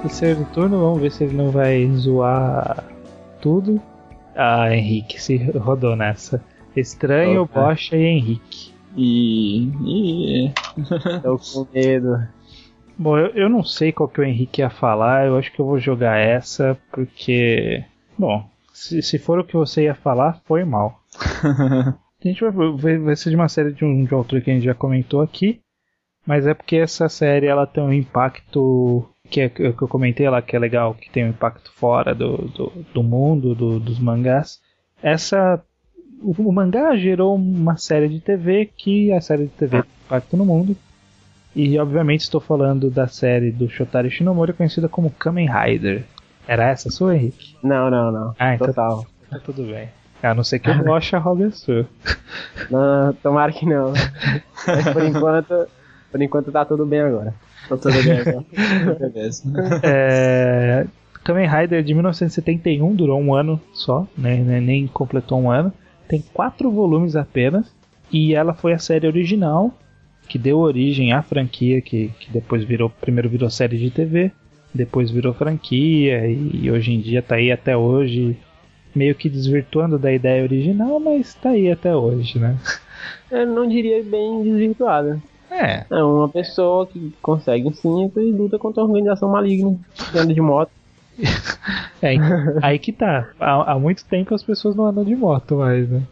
Terceiro 0.02 0.44
turno, 0.52 0.80
vamos 0.80 1.00
ver 1.00 1.10
se 1.10 1.24
ele 1.24 1.36
não 1.36 1.50
vai 1.50 1.86
zoar 1.92 2.84
tudo. 3.40 3.80
Ah, 4.34 4.74
Henrique 4.74 5.20
se 5.20 5.36
rodou 5.50 5.94
nessa. 5.94 6.42
Estranho, 6.74 7.42
Opa. 7.42 7.68
Bocha 7.68 7.96
e 7.96 8.04
Henrique. 8.04 8.72
E. 8.96 9.68
e... 9.84 10.52
Tô 11.22 11.38
com 11.38 11.66
medo. 11.72 12.26
Bom, 12.96 13.18
eu, 13.18 13.26
eu 13.34 13.48
não 13.48 13.62
sei 13.62 13.92
qual 13.92 14.08
que 14.08 14.20
o 14.20 14.24
Henrique 14.24 14.60
ia 14.60 14.70
falar, 14.70 15.26
eu 15.26 15.36
acho 15.36 15.52
que 15.52 15.60
eu 15.60 15.66
vou 15.66 15.78
jogar 15.78 16.16
essa, 16.16 16.78
porque. 16.92 17.84
Bom, 18.16 18.48
se, 18.72 19.02
se 19.02 19.18
for 19.18 19.38
o 19.38 19.44
que 19.44 19.56
você 19.56 19.84
ia 19.84 19.94
falar, 19.94 20.40
foi 20.44 20.64
mal. 20.64 21.00
A 22.24 22.28
gente 22.28 22.40
vai, 22.40 22.50
vai, 22.72 22.98
vai 22.98 23.16
ser 23.16 23.28
de 23.28 23.36
uma 23.36 23.48
série 23.48 23.72
de 23.72 23.84
um 23.84 24.04
de 24.04 24.14
autor 24.14 24.40
que 24.40 24.50
a 24.50 24.54
gente 24.54 24.64
já 24.64 24.72
comentou 24.72 25.20
aqui, 25.20 25.60
mas 26.26 26.46
é 26.46 26.54
porque 26.54 26.76
essa 26.76 27.08
série 27.08 27.46
ela 27.46 27.66
tem 27.66 27.82
um 27.82 27.92
impacto 27.92 29.08
que, 29.30 29.40
é, 29.42 29.48
que 29.48 29.62
eu 29.62 29.88
comentei 29.88 30.28
lá, 30.28 30.40
que 30.42 30.54
é 30.54 30.58
legal, 30.58 30.94
que 30.94 31.10
tem 31.10 31.24
um 31.24 31.28
impacto 31.30 31.70
fora 31.74 32.14
do, 32.14 32.36
do, 32.48 32.72
do 32.92 33.02
mundo, 33.02 33.54
do- 33.54 33.80
dos 33.80 33.98
mangás. 33.98 34.60
Essa. 35.02 35.62
O, 36.22 36.50
mangá 36.52 36.96
gerou 36.96 37.34
uma 37.34 37.76
série 37.76 38.08
de 38.08 38.18
TV 38.20 38.70
que 38.76 39.12
a 39.12 39.20
série 39.20 39.44
de 39.44 39.50
TV 39.50 39.82
tem 39.82 39.90
impacto 40.06 40.36
no 40.36 40.46
mundo. 40.46 40.74
E 41.54 41.78
obviamente 41.78 42.22
estou 42.22 42.40
falando 42.40 42.90
da 42.90 43.06
série 43.06 43.50
do 43.52 43.68
Shotaro 43.68 44.10
Shinomori 44.10 44.52
conhecida 44.54 44.88
como 44.88 45.10
Kamen 45.10 45.48
Rider. 45.48 46.04
Era 46.48 46.68
essa 46.70 46.90
sua, 46.90 47.14
Henrique? 47.14 47.56
Não, 47.62 47.90
não, 47.90 48.10
não. 48.10 48.34
Ah, 48.38 48.54
então 48.54 48.66
Total. 48.68 49.06
tá 49.30 49.38
tudo 49.38 49.64
bem. 49.64 49.88
A 50.22 50.34
não 50.34 50.42
ser 50.42 50.58
que 50.58 50.72
Bocha 50.72 51.18
roube 51.18 51.44
a 51.44 51.50
sua. 51.50 51.86
Não, 52.70 53.12
tomara 53.22 53.52
que 53.52 53.66
não. 53.66 53.92
Mas 54.66 54.88
por 54.92 55.02
enquanto, 55.04 55.66
por 56.14 56.22
enquanto 56.22 56.52
tá 56.52 56.64
tudo 56.64 56.86
bem 56.86 57.00
agora. 57.00 57.34
Tá 57.68 57.76
tudo 57.76 58.00
bem 58.04 58.20
agora. 58.20 58.44
É, 59.82 60.86
Kamen 61.24 61.48
Rider 61.48 61.82
de 61.82 61.92
1971 61.92 62.94
durou 62.94 63.20
um 63.20 63.34
ano 63.34 63.60
só, 63.72 64.06
né, 64.16 64.36
né, 64.36 64.60
nem 64.60 64.86
completou 64.86 65.40
um 65.40 65.50
ano. 65.50 65.72
Tem 66.06 66.22
quatro 66.32 66.70
volumes 66.70 67.16
apenas 67.16 67.66
e 68.12 68.32
ela 68.32 68.54
foi 68.54 68.72
a 68.72 68.78
série 68.78 69.08
original 69.08 69.76
que 70.28 70.38
deu 70.38 70.58
origem 70.58 71.12
à 71.12 71.20
franquia 71.20 71.80
que, 71.80 72.12
que 72.20 72.30
depois 72.30 72.62
virou 72.62 72.88
primeiro 72.88 73.28
virou 73.28 73.50
série 73.50 73.76
de 73.76 73.90
TV, 73.90 74.30
depois 74.72 75.10
virou 75.10 75.34
franquia 75.34 76.28
e, 76.28 76.70
hoje 76.70 76.92
em 76.92 77.00
dia 77.00 77.22
tá 77.22 77.34
aí 77.34 77.50
até 77.50 77.76
hoje 77.76 78.36
meio 78.94 79.16
que 79.16 79.28
desvirtuando 79.28 79.98
da 79.98 80.12
ideia 80.12 80.44
original, 80.44 81.00
mas 81.00 81.34
tá 81.34 81.50
aí 81.50 81.72
até 81.72 81.92
hoje, 81.96 82.38
né? 82.38 82.56
Eu 83.28 83.48
não 83.48 83.68
diria 83.68 84.00
bem 84.04 84.44
desvirtuada. 84.44 85.20
É, 85.54 85.86
É 85.88 86.02
uma 86.02 86.28
pessoa 86.28 86.86
que 86.86 87.14
consegue 87.22 87.66
um 87.68 87.72
cinto 87.72 88.20
e 88.20 88.32
luta 88.32 88.58
contra 88.58 88.82
uma 88.82 88.88
organização 88.90 89.28
maligna 89.30 89.76
que 90.10 90.18
anda 90.18 90.34
de 90.34 90.40
moto. 90.40 90.70
é 92.02 92.16
aí 92.60 92.78
que 92.78 92.92
tá. 92.92 93.28
Há, 93.38 93.72
há 93.72 93.78
muito 93.78 94.04
tempo 94.04 94.34
as 94.34 94.42
pessoas 94.42 94.74
não 94.74 94.86
andam 94.86 95.04
de 95.04 95.14
moto 95.14 95.56
mais, 95.56 95.88
né? 95.88 96.02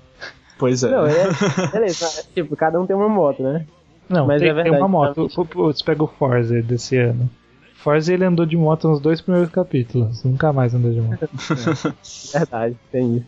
Pois 0.59 0.85
é. 0.85 0.91
Não, 0.91 1.07
é, 1.07 1.25
beleza, 1.73 2.25
tipo, 2.33 2.55
cada 2.55 2.81
um 2.81 2.87
tem 2.87 2.95
uma 2.95 3.09
moto, 3.09 3.43
né? 3.43 3.67
Não, 4.09 4.27
Mas 4.27 4.41
tem, 4.41 4.51
é 4.51 4.55
tem 4.55 4.63
verdade, 4.63 4.83
uma 4.83 4.89
moto. 4.89 5.29
pô, 5.35 5.73
Você 5.73 5.83
pega 5.83 6.05
o 6.05 6.07
Forza 6.07 6.63
desse 6.63 6.97
ano. 6.99 7.29
Forza 7.75 8.13
ele 8.13 8.25
andou 8.25 8.47
de 8.47 8.57
moto 8.57 8.87
nos 8.89 9.01
dois 9.01 9.21
primeiros 9.21 9.51
capítulos. 9.51 10.23
Nunca 10.23 10.53
mais 10.53 10.73
andou 10.73 10.93
de 10.93 11.01
moto. 11.01 11.29
Verdade, 12.33 12.77
tem 12.93 13.17
isso. 13.17 13.27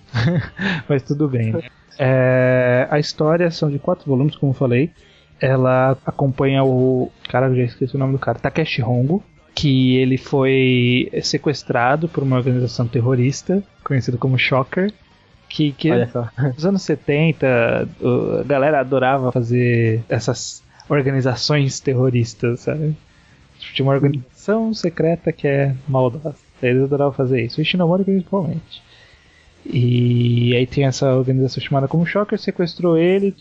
Mas 0.88 1.02
tudo 1.02 1.28
bem. 1.28 1.54
É, 1.98 2.86
a 2.90 2.98
história 3.00 3.50
são 3.50 3.68
de 3.68 3.80
quatro 3.80 4.08
volumes, 4.08 4.36
como 4.36 4.50
eu 4.52 4.56
falei. 4.56 4.92
Ela 5.40 5.96
acompanha 6.06 6.64
o. 6.64 7.10
Cara, 7.28 7.48
eu 7.48 7.56
já 7.56 7.62
esqueci 7.64 7.94
o 7.96 7.98
nome 7.98 8.12
do 8.12 8.18
cara. 8.18 8.38
Takeshi 8.38 8.82
Hongo. 8.82 9.22
Que 9.54 9.96
ele 9.98 10.18
foi 10.18 11.08
sequestrado 11.22 12.08
por 12.08 12.24
uma 12.24 12.36
organização 12.36 12.88
terrorista, 12.88 13.62
conhecida 13.84 14.16
como 14.18 14.36
Shocker. 14.36 14.92
Que, 15.48 15.70
que 15.70 15.88
nos 16.54 16.66
anos 16.66 16.82
70, 16.82 17.88
o- 18.00 18.40
a 18.40 18.42
galera 18.42 18.80
adorava 18.80 19.30
fazer 19.30 20.02
essas 20.08 20.60
organizações 20.88 21.78
terroristas, 21.78 22.60
sabe? 22.60 22.96
Tinha 23.60 23.86
uma 23.86 23.94
organização 23.94 24.74
secreta 24.74 25.30
que 25.30 25.46
é 25.46 25.72
maldosa. 25.86 26.34
Eles 26.60 26.82
adoravam 26.82 27.12
fazer 27.12 27.42
isso, 27.44 27.60
o 27.60 27.64
Shinomori 27.64 28.02
principalmente. 28.02 28.82
E 29.64 30.54
aí 30.56 30.66
tem 30.66 30.84
essa 30.84 31.14
organização 31.14 31.62
chamada 31.62 31.86
como 31.88 32.04
Shocker, 32.04 32.38
sequestrou 32.38 32.98
ele 32.98 33.34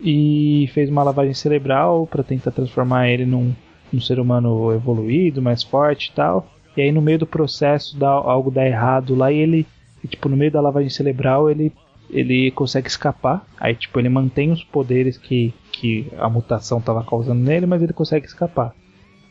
e 0.00 0.68
fez 0.72 0.88
uma 0.88 1.02
lavagem 1.02 1.34
cerebral 1.34 2.06
para 2.06 2.22
tentar 2.22 2.50
transformar 2.50 3.08
ele 3.08 3.26
num, 3.26 3.52
num 3.92 4.00
ser 4.00 4.18
humano 4.18 4.72
evoluído, 4.72 5.42
mais 5.42 5.62
forte 5.62 6.08
e 6.08 6.12
tal. 6.12 6.48
E 6.76 6.82
aí 6.82 6.92
no 6.92 7.02
meio 7.02 7.18
do 7.18 7.26
processo 7.26 7.98
dá, 7.98 8.08
algo 8.08 8.50
dá 8.50 8.66
errado 8.66 9.14
lá 9.14 9.30
e 9.30 9.38
ele, 9.38 9.66
e, 10.02 10.08
tipo, 10.08 10.28
no 10.28 10.36
meio 10.36 10.50
da 10.50 10.60
lavagem 10.60 10.90
cerebral 10.90 11.50
ele 11.50 11.72
ele 12.12 12.50
consegue 12.50 12.88
escapar. 12.88 13.46
Aí, 13.58 13.74
tipo, 13.74 13.98
ele 13.98 14.08
mantém 14.08 14.50
os 14.50 14.64
poderes 14.64 15.16
que, 15.16 15.54
que 15.72 16.08
a 16.18 16.28
mutação 16.28 16.78
estava 16.78 17.04
causando 17.04 17.40
nele, 17.40 17.66
mas 17.66 17.82
ele 17.82 17.92
consegue 17.92 18.26
escapar. 18.26 18.74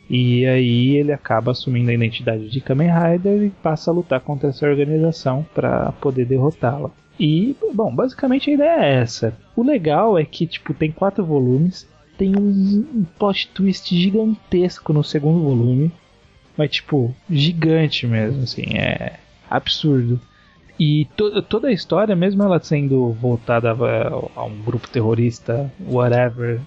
E 0.10 0.46
aí 0.46 0.98
ele 0.98 1.12
acaba 1.12 1.52
assumindo 1.52 1.92
a 1.92 1.94
identidade 1.94 2.50
de 2.50 2.62
Kamen 2.62 2.90
Rider 2.90 3.44
e 3.44 3.50
passa 3.50 3.92
a 3.92 3.94
lutar 3.94 4.20
contra 4.22 4.50
essa 4.50 4.66
organização 4.66 5.46
para 5.54 5.92
poder 5.94 6.26
derrotá-la. 6.26 6.90
E, 7.20 7.56
bom, 7.74 7.94
basicamente 7.94 8.50
a 8.50 8.54
ideia 8.54 8.86
é 8.86 9.02
essa. 9.02 9.38
O 9.56 9.62
legal 9.62 10.18
é 10.18 10.24
que, 10.24 10.48
tipo, 10.48 10.74
tem 10.74 10.92
quatro 10.92 11.26
volumes, 11.26 11.88
tem 12.18 12.34
um, 12.36 13.06
plot 13.18 13.50
twist 13.50 13.94
gigantesco 13.96 14.94
no 14.94 15.04
segundo 15.04 15.42
volume, 15.44 15.92
mas, 16.56 16.72
tipo, 16.72 17.14
gigante 17.30 18.08
mesmo, 18.08 18.44
assim, 18.44 18.78
é 18.78 19.20
absurdo. 19.50 20.20
E 20.80 21.06
to 21.18 21.42
toda 21.42 21.68
a 21.68 21.74
história, 21.74 22.16
mesmo 22.16 22.42
ela 22.42 22.60
sendo 22.62 23.12
voltada 23.12 23.72
a, 23.72 24.40
a 24.40 24.46
um 24.46 24.62
grupo 24.62 24.88
terrorista, 24.88 25.70
whatever, 25.86 26.62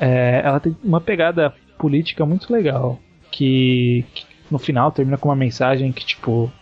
é, 0.00 0.42
ela 0.44 0.58
tem 0.58 0.76
uma 0.82 1.00
pegada 1.00 1.54
política 1.78 2.26
muito 2.26 2.52
legal. 2.52 2.98
Que, 3.30 4.04
que, 4.12 4.26
no 4.50 4.58
final 4.58 4.90
termina 4.90 5.16
com 5.16 5.28
uma 5.28 5.36
mensagem 5.36 5.92
que, 5.92 6.04
tipo, 6.04 6.52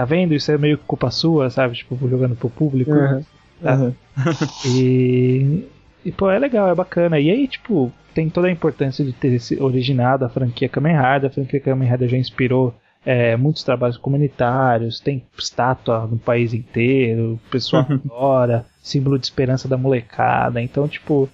tá 0.00 0.04
vendo? 0.06 0.34
Isso 0.34 0.50
é 0.50 0.56
meio 0.56 0.78
culpa 0.78 1.10
sua, 1.10 1.50
sabe? 1.50 1.74
Tipo, 1.76 1.96
jogando 2.08 2.34
pro 2.34 2.48
público. 2.48 2.90
Uhum. 2.90 3.22
Tá? 3.62 3.74
Uhum. 3.76 3.94
E, 4.64 5.64
e, 6.04 6.12
pô, 6.12 6.30
é 6.30 6.38
legal, 6.38 6.68
é 6.70 6.74
bacana. 6.74 7.18
E 7.18 7.30
aí, 7.30 7.46
tipo, 7.46 7.92
tem 8.14 8.28
toda 8.30 8.48
a 8.48 8.50
importância 8.50 9.04
de 9.04 9.12
ter 9.12 9.38
se 9.38 9.60
originado 9.62 10.24
a 10.24 10.28
franquia 10.28 10.68
Kamen 10.68 10.96
Rider. 10.96 11.30
A 11.30 11.32
franquia 11.34 11.60
Kamen 11.60 11.88
Rider 11.88 12.08
já 12.08 12.16
inspirou 12.16 12.74
é, 13.04 13.36
muitos 13.36 13.62
trabalhos 13.62 13.96
comunitários, 13.98 15.00
tem 15.00 15.22
estátua 15.38 16.06
no 16.06 16.18
país 16.18 16.52
inteiro, 16.54 17.34
o 17.34 17.50
pessoal 17.50 17.86
adora, 17.88 18.64
símbolo 18.82 19.18
de 19.18 19.26
esperança 19.26 19.68
da 19.68 19.76
molecada. 19.76 20.60
Então, 20.62 20.86
tipo, 20.88 21.28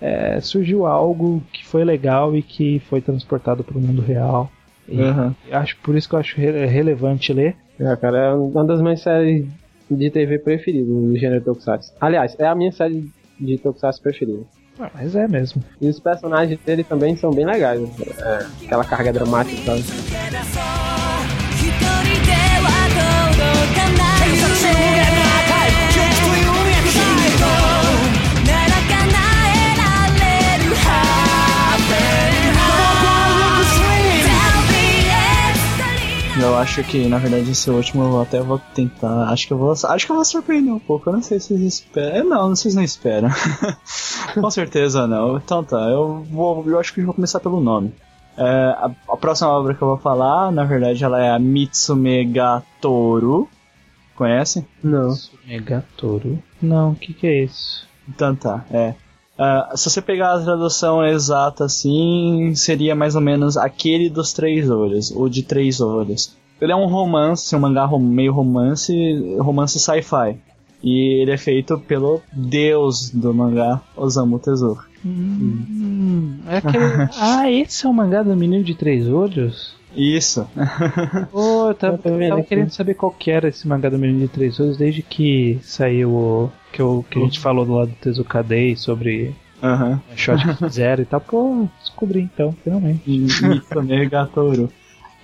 é, 0.00 0.40
surgiu 0.40 0.86
algo 0.86 1.42
que 1.52 1.64
foi 1.66 1.84
legal 1.84 2.34
e 2.36 2.42
que 2.42 2.80
foi 2.88 3.00
transportado 3.00 3.64
para 3.64 3.76
o 3.78 3.80
mundo 3.80 4.02
real. 4.02 4.50
E 4.88 5.00
Uhum. 5.00 5.34
acho 5.50 5.76
por 5.78 5.96
isso 5.96 6.08
que 6.08 6.14
eu 6.14 6.18
acho 6.20 6.36
re- 6.40 6.66
relevante 6.66 7.32
ler. 7.32 7.56
É, 7.78 7.96
cara, 7.96 8.18
é 8.18 8.32
uma 8.34 8.64
das 8.64 8.80
minhas 8.80 9.00
séries 9.00 9.46
de 9.90 10.10
TV 10.10 10.38
preferidas 10.38 10.86
do 10.88 11.16
gênero 11.16 11.42
Tokusatsu. 11.44 11.92
Aliás, 12.00 12.34
é 12.38 12.46
a 12.46 12.54
minha 12.54 12.72
série 12.72 13.10
de 13.38 13.58
Tokusatsu 13.58 14.00
preferida. 14.02 14.42
Ah, 14.78 14.90
Mas 14.94 15.14
é 15.14 15.28
mesmo. 15.28 15.62
E 15.80 15.88
os 15.88 16.00
personagens 16.00 16.58
dele 16.60 16.82
também 16.82 17.16
são 17.16 17.30
bem 17.30 17.44
legais. 17.46 17.80
né? 17.80 17.88
É, 18.18 18.64
aquela 18.66 18.84
carga 18.84 19.12
dramática, 19.12 19.62
sabe? 19.62 19.84
Eu 36.44 36.58
acho 36.58 36.84
que, 36.84 37.08
na 37.08 37.16
verdade, 37.16 37.50
esse 37.50 37.70
último 37.70 38.04
eu 38.04 38.20
até 38.20 38.38
vou 38.38 38.58
tentar. 38.74 39.30
Acho 39.30 39.46
que 39.46 39.52
eu 39.54 39.56
vou. 39.56 39.72
Acho 39.72 40.04
que 40.06 40.12
eu 40.12 40.16
vou 40.16 40.24
surpreender 40.24 40.74
um 40.74 40.78
pouco. 40.78 41.08
Eu 41.08 41.14
não 41.14 41.22
sei 41.22 41.40
se 41.40 41.48
vocês 41.48 41.62
esperam. 41.62 42.28
Não, 42.28 42.50
vocês 42.50 42.74
não 42.74 42.82
esperam. 42.82 43.30
Com 44.38 44.50
certeza 44.50 45.06
não. 45.06 45.38
Então 45.38 45.64
tá, 45.64 45.80
eu 45.88 46.22
vou. 46.30 46.62
Eu 46.68 46.78
acho 46.78 46.92
que 46.92 47.00
eu 47.00 47.06
vou 47.06 47.14
começar 47.14 47.40
pelo 47.40 47.62
nome. 47.62 47.94
É, 48.36 48.44
a, 48.44 48.90
a 49.08 49.16
próxima 49.16 49.50
obra 49.50 49.74
que 49.74 49.80
eu 49.80 49.88
vou 49.88 49.96
falar, 49.96 50.52
na 50.52 50.64
verdade, 50.64 51.02
ela 51.02 51.18
é 51.18 51.30
a 51.30 51.38
Mitsume 51.38 52.26
ga 52.26 52.62
Toru. 52.78 53.48
Conhece? 54.14 54.66
Não. 54.82 55.16
Megatoro. 55.46 56.38
Não, 56.60 56.90
o 56.92 56.94
que, 56.94 57.14
que 57.14 57.26
é 57.26 57.44
isso? 57.44 57.88
Então 58.06 58.36
tá, 58.36 58.64
é. 58.70 58.94
Ah, 59.38 59.72
se 59.74 59.90
você 59.90 60.00
pegar 60.00 60.34
a 60.34 60.40
tradução 60.40 61.04
exata 61.04 61.64
assim, 61.64 62.54
seria 62.54 62.94
mais 62.94 63.14
ou 63.14 63.20
menos 63.20 63.56
aquele 63.56 64.08
dos 64.08 64.32
três 64.32 64.70
olhos, 64.70 65.10
o 65.10 65.28
de 65.28 65.42
três 65.42 65.80
olhos. 65.80 66.36
Ele 66.60 66.72
é 66.72 66.76
um 66.76 66.86
romance, 66.86 67.54
um 67.54 67.58
mangá 67.58 67.86
meio 67.98 68.32
romance, 68.32 68.92
romance 69.38 69.78
sci-fi. 69.78 70.38
E 70.82 71.22
ele 71.22 71.32
é 71.32 71.36
feito 71.36 71.78
pelo 71.78 72.20
deus 72.32 73.10
do 73.10 73.32
mangá, 73.32 73.80
Osamu 73.96 74.38
Tezuka. 74.38 74.84
Hum, 75.04 76.38
é 76.46 76.58
aquele... 76.58 76.84
ah, 77.18 77.50
esse 77.50 77.86
é 77.86 77.88
o 77.88 77.92
mangá 77.92 78.22
do 78.22 78.36
menino 78.36 78.62
de 78.62 78.74
três 78.74 79.08
olhos? 79.08 79.74
Isso. 79.96 80.48
Pô, 81.30 81.68
eu 81.68 81.74
tava, 81.74 81.94
Eu 81.94 81.98
tô 81.98 82.16
vendo 82.16 82.30
tava 82.30 82.42
querendo 82.42 82.70
saber 82.70 82.94
qual 82.94 83.12
que 83.12 83.30
era 83.30 83.48
esse 83.48 83.66
mangá 83.66 83.88
do 83.88 83.98
menino 83.98 84.20
de 84.20 84.28
três 84.28 84.58
olhos 84.58 84.76
desde 84.76 85.02
que 85.02 85.58
saiu 85.62 86.10
o. 86.10 86.52
Que, 86.72 86.80
eu, 86.80 87.04
que 87.08 87.18
a 87.18 87.22
gente 87.22 87.38
falou 87.38 87.64
do 87.64 87.74
lado 87.74 87.90
do 87.90 87.96
Tezuka 87.96 88.42
Day 88.42 88.76
sobre 88.76 89.34
Aham. 89.62 90.00
a 90.12 90.16
shot 90.16 90.44
que 90.44 90.54
fizeram 90.56 91.02
e 91.02 91.06
tal. 91.06 91.20
Pô, 91.20 91.68
descobri 91.80 92.20
então, 92.20 92.54
finalmente. 92.64 93.02
Gatoru. 94.10 94.70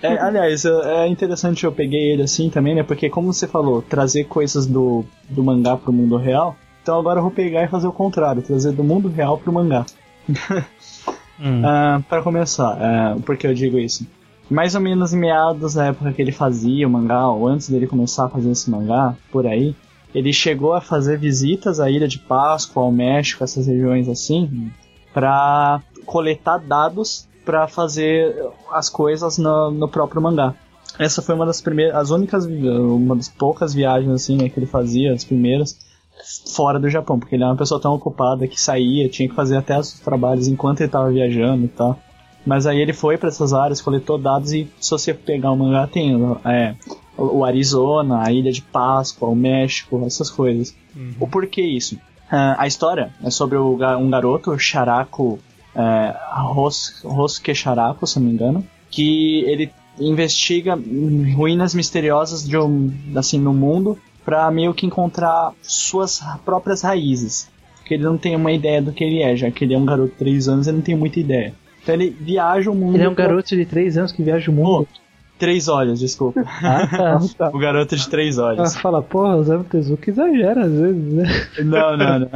É, 0.01 0.17
aliás, 0.17 0.65
é 0.65 1.07
interessante 1.07 1.63
eu 1.63 1.71
peguei 1.71 2.11
ele 2.13 2.23
assim 2.23 2.49
também, 2.49 2.73
né? 2.73 2.81
Porque 2.81 3.09
como 3.09 3.31
você 3.31 3.47
falou, 3.47 3.81
trazer 3.83 4.23
coisas 4.23 4.65
do, 4.65 5.05
do 5.29 5.43
mangá 5.43 5.77
pro 5.77 5.93
mundo 5.93 6.17
real. 6.17 6.55
Então 6.81 6.99
agora 6.99 7.19
eu 7.19 7.23
vou 7.23 7.31
pegar 7.31 7.63
e 7.63 7.67
fazer 7.67 7.87
o 7.87 7.91
contrário, 7.91 8.41
trazer 8.41 8.71
do 8.71 8.83
mundo 8.83 9.09
real 9.09 9.37
pro 9.37 9.53
mangá. 9.53 9.85
Hum. 10.27 10.33
Ah, 11.65 11.99
para 12.07 12.21
começar, 12.21 12.77
por 13.25 13.35
que 13.35 13.47
eu 13.47 13.53
digo 13.55 13.79
isso? 13.79 14.05
Mais 14.51 14.75
ou 14.75 14.81
menos 14.81 15.13
em 15.13 15.17
meados 15.17 15.75
da 15.75 15.85
época 15.85 16.11
que 16.11 16.21
ele 16.21 16.33
fazia 16.33 16.85
o 16.85 16.91
mangá, 16.91 17.25
ou 17.29 17.47
antes 17.47 17.69
dele 17.69 17.87
começar 17.87 18.25
a 18.25 18.29
fazer 18.29 18.51
esse 18.51 18.69
mangá, 18.69 19.15
por 19.31 19.47
aí, 19.47 19.73
ele 20.13 20.33
chegou 20.33 20.73
a 20.73 20.81
fazer 20.81 21.17
visitas 21.17 21.79
à 21.79 21.89
Ilha 21.89 22.05
de 22.05 22.19
Páscoa, 22.19 22.83
ao 22.83 22.91
México, 22.91 23.45
essas 23.45 23.65
regiões 23.65 24.09
assim, 24.09 24.69
para 25.13 25.81
coletar 26.05 26.57
dados 26.57 27.29
para 27.45 27.65
fazer 27.65 28.35
as 28.71 28.89
coisas 28.89 29.37
no, 29.37 29.71
no 29.71 29.87
próprio 29.87 30.21
mangá. 30.21 30.53
Essa 30.99 31.21
foi 31.21 31.33
uma 31.33 31.45
das 31.45 31.61
primeiras, 31.61 31.95
as 31.95 32.09
únicas, 32.09 32.45
uma 32.45 33.15
das 33.15 33.29
poucas 33.29 33.73
viagens 33.73 34.11
assim 34.11 34.35
né, 34.35 34.49
que 34.49 34.59
ele 34.59 34.65
fazia, 34.65 35.13
as 35.13 35.23
primeiras, 35.23 35.79
fora 36.53 36.77
do 36.77 36.89
Japão, 36.89 37.17
porque 37.17 37.35
ele 37.35 37.43
era 37.43 37.53
uma 37.53 37.57
pessoa 37.57 37.79
tão 37.79 37.93
ocupada 37.93 38.45
que 38.49 38.59
saía, 38.59 39.07
tinha 39.07 39.29
que 39.29 39.33
fazer 39.33 39.55
até 39.55 39.79
os 39.79 39.93
trabalhos 40.01 40.49
enquanto 40.49 40.81
ele 40.81 40.89
estava 40.89 41.09
viajando 41.09 41.63
e 41.63 41.69
tal. 41.69 41.97
Mas 42.45 42.65
aí 42.65 42.79
ele 42.79 42.93
foi 42.93 43.17
para 43.17 43.29
essas 43.29 43.53
áreas, 43.53 43.81
coletou 43.81 44.17
dados 44.17 44.51
e 44.51 44.67
se 44.79 44.89
você 44.91 45.13
pegar 45.13 45.51
o 45.51 45.55
mangá 45.57 45.85
tem 45.87 46.15
é, 46.45 46.73
o 47.17 47.45
Arizona, 47.45 48.23
a 48.25 48.31
Ilha 48.31 48.51
de 48.51 48.61
Páscoa, 48.61 49.29
o 49.29 49.35
México, 49.35 50.03
essas 50.05 50.29
coisas. 50.29 50.75
O 51.19 51.27
porquê 51.27 51.61
isso? 51.61 51.97
Ah, 52.31 52.55
a 52.57 52.67
história 52.67 53.11
é 53.23 53.29
sobre 53.29 53.57
o 53.57 53.73
um 53.99 54.09
garoto, 54.09 54.57
Sharako 54.57 55.37
é, 55.75 56.15
Ros- 56.53 57.01
Rosuke 57.03 57.53
Sharako, 57.53 58.07
se 58.07 58.19
não 58.19 58.27
me 58.27 58.33
engano, 58.33 58.65
que 58.89 59.41
ele 59.45 59.71
investiga 59.99 60.75
ruínas 61.35 61.75
misteriosas 61.75 62.47
de 62.47 62.57
um, 62.57 62.91
assim, 63.15 63.39
no 63.39 63.53
mundo 63.53 63.97
para 64.25 64.49
meio 64.51 64.73
que 64.73 64.85
encontrar 64.85 65.53
suas 65.61 66.21
próprias 66.43 66.81
raízes. 66.81 67.49
Porque 67.77 67.93
ele 67.95 68.03
não 68.03 68.17
tem 68.17 68.35
uma 68.35 68.51
ideia 68.51 68.81
do 68.81 68.91
que 68.91 69.03
ele 69.03 69.21
é, 69.21 69.35
já 69.35 69.51
que 69.51 69.63
ele 69.65 69.73
é 69.73 69.77
um 69.77 69.85
garoto 69.85 70.11
de 70.11 70.17
3 70.17 70.47
anos, 70.47 70.67
ele 70.67 70.77
não 70.77 70.83
tem 70.83 70.95
muita 70.95 71.19
ideia. 71.19 71.53
Então 71.93 72.01
ele 72.01 72.09
viaja 72.09 72.69
o 72.71 72.75
mundo. 72.75 72.95
Ele 72.95 73.03
é 73.03 73.09
um 73.09 73.15
pra- 73.15 73.25
garoto 73.27 73.55
de 73.55 73.65
três 73.65 73.97
anos 73.97 74.11
que 74.11 74.23
viaja 74.23 74.49
o 74.49 74.53
mundo. 74.53 74.87
Três 75.37 75.67
olhos, 75.67 75.99
desculpa. 75.99 76.43
Ah, 76.63 77.17
tá. 77.37 77.49
o 77.49 77.57
garoto 77.57 77.95
de 77.95 78.07
três 78.09 78.37
Ela 78.37 78.47
olhos. 78.49 78.75
fala, 78.77 79.01
porra, 79.01 79.37
o 79.37 79.43
Zé 79.43 79.57
Tezuka 79.63 80.09
exagera 80.11 80.65
às 80.65 80.71
vezes, 80.71 81.13
né? 81.13 81.25
Não, 81.63 81.97
não, 81.97 82.19
não. 82.19 82.29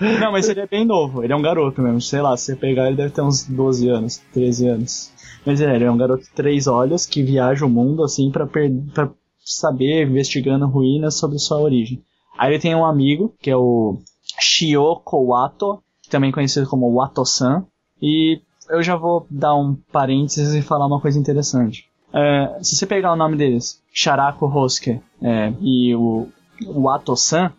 Não, 0.20 0.32
mas 0.32 0.48
ele 0.48 0.60
é 0.60 0.66
bem 0.66 0.84
novo. 0.84 1.22
Ele 1.22 1.32
é 1.32 1.36
um 1.36 1.42
garoto 1.42 1.82
mesmo. 1.82 2.00
Sei 2.00 2.20
lá, 2.22 2.36
se 2.36 2.46
você 2.46 2.56
pegar, 2.56 2.86
ele 2.86 2.96
deve 2.96 3.10
ter 3.10 3.20
uns 3.22 3.44
12 3.44 3.88
anos, 3.90 4.22
13 4.32 4.66
anos. 4.68 5.12
Mas 5.44 5.60
é, 5.60 5.74
ele 5.74 5.84
é 5.84 5.90
um 5.90 5.96
garoto 5.96 6.22
de 6.24 6.30
três 6.30 6.66
olhos 6.66 7.04
que 7.06 7.22
viaja 7.22 7.66
o 7.66 7.68
mundo, 7.68 8.02
assim, 8.02 8.30
pra, 8.30 8.46
per- 8.46 8.72
pra 8.94 9.10
saber, 9.44 10.06
investigando 10.06 10.66
ruínas 10.66 11.14
sobre 11.18 11.38
sua 11.38 11.58
origem. 11.60 12.02
Aí 12.38 12.52
ele 12.52 12.60
tem 12.60 12.74
um 12.74 12.84
amigo, 12.84 13.34
que 13.40 13.50
é 13.50 13.56
o 13.56 13.98
Shioko 14.40 15.26
Wato, 15.26 15.82
também 16.10 16.32
conhecido 16.32 16.66
como 16.66 16.90
Wato-san. 16.94 17.64
E 18.00 18.40
eu 18.70 18.82
já 18.82 18.96
vou 18.96 19.26
dar 19.30 19.54
um 19.54 19.76
parênteses 19.92 20.54
e 20.54 20.62
falar 20.62 20.86
uma 20.86 21.00
coisa 21.00 21.18
interessante. 21.18 21.86
É, 22.12 22.58
se 22.62 22.76
você 22.76 22.86
pegar 22.86 23.12
o 23.12 23.16
nome 23.16 23.36
deles, 23.36 23.80
Sharako 23.92 24.46
Hosuke 24.46 25.00
é, 25.22 25.52
e 25.60 25.94
o 25.94 26.26
Wato-san, 26.66 27.52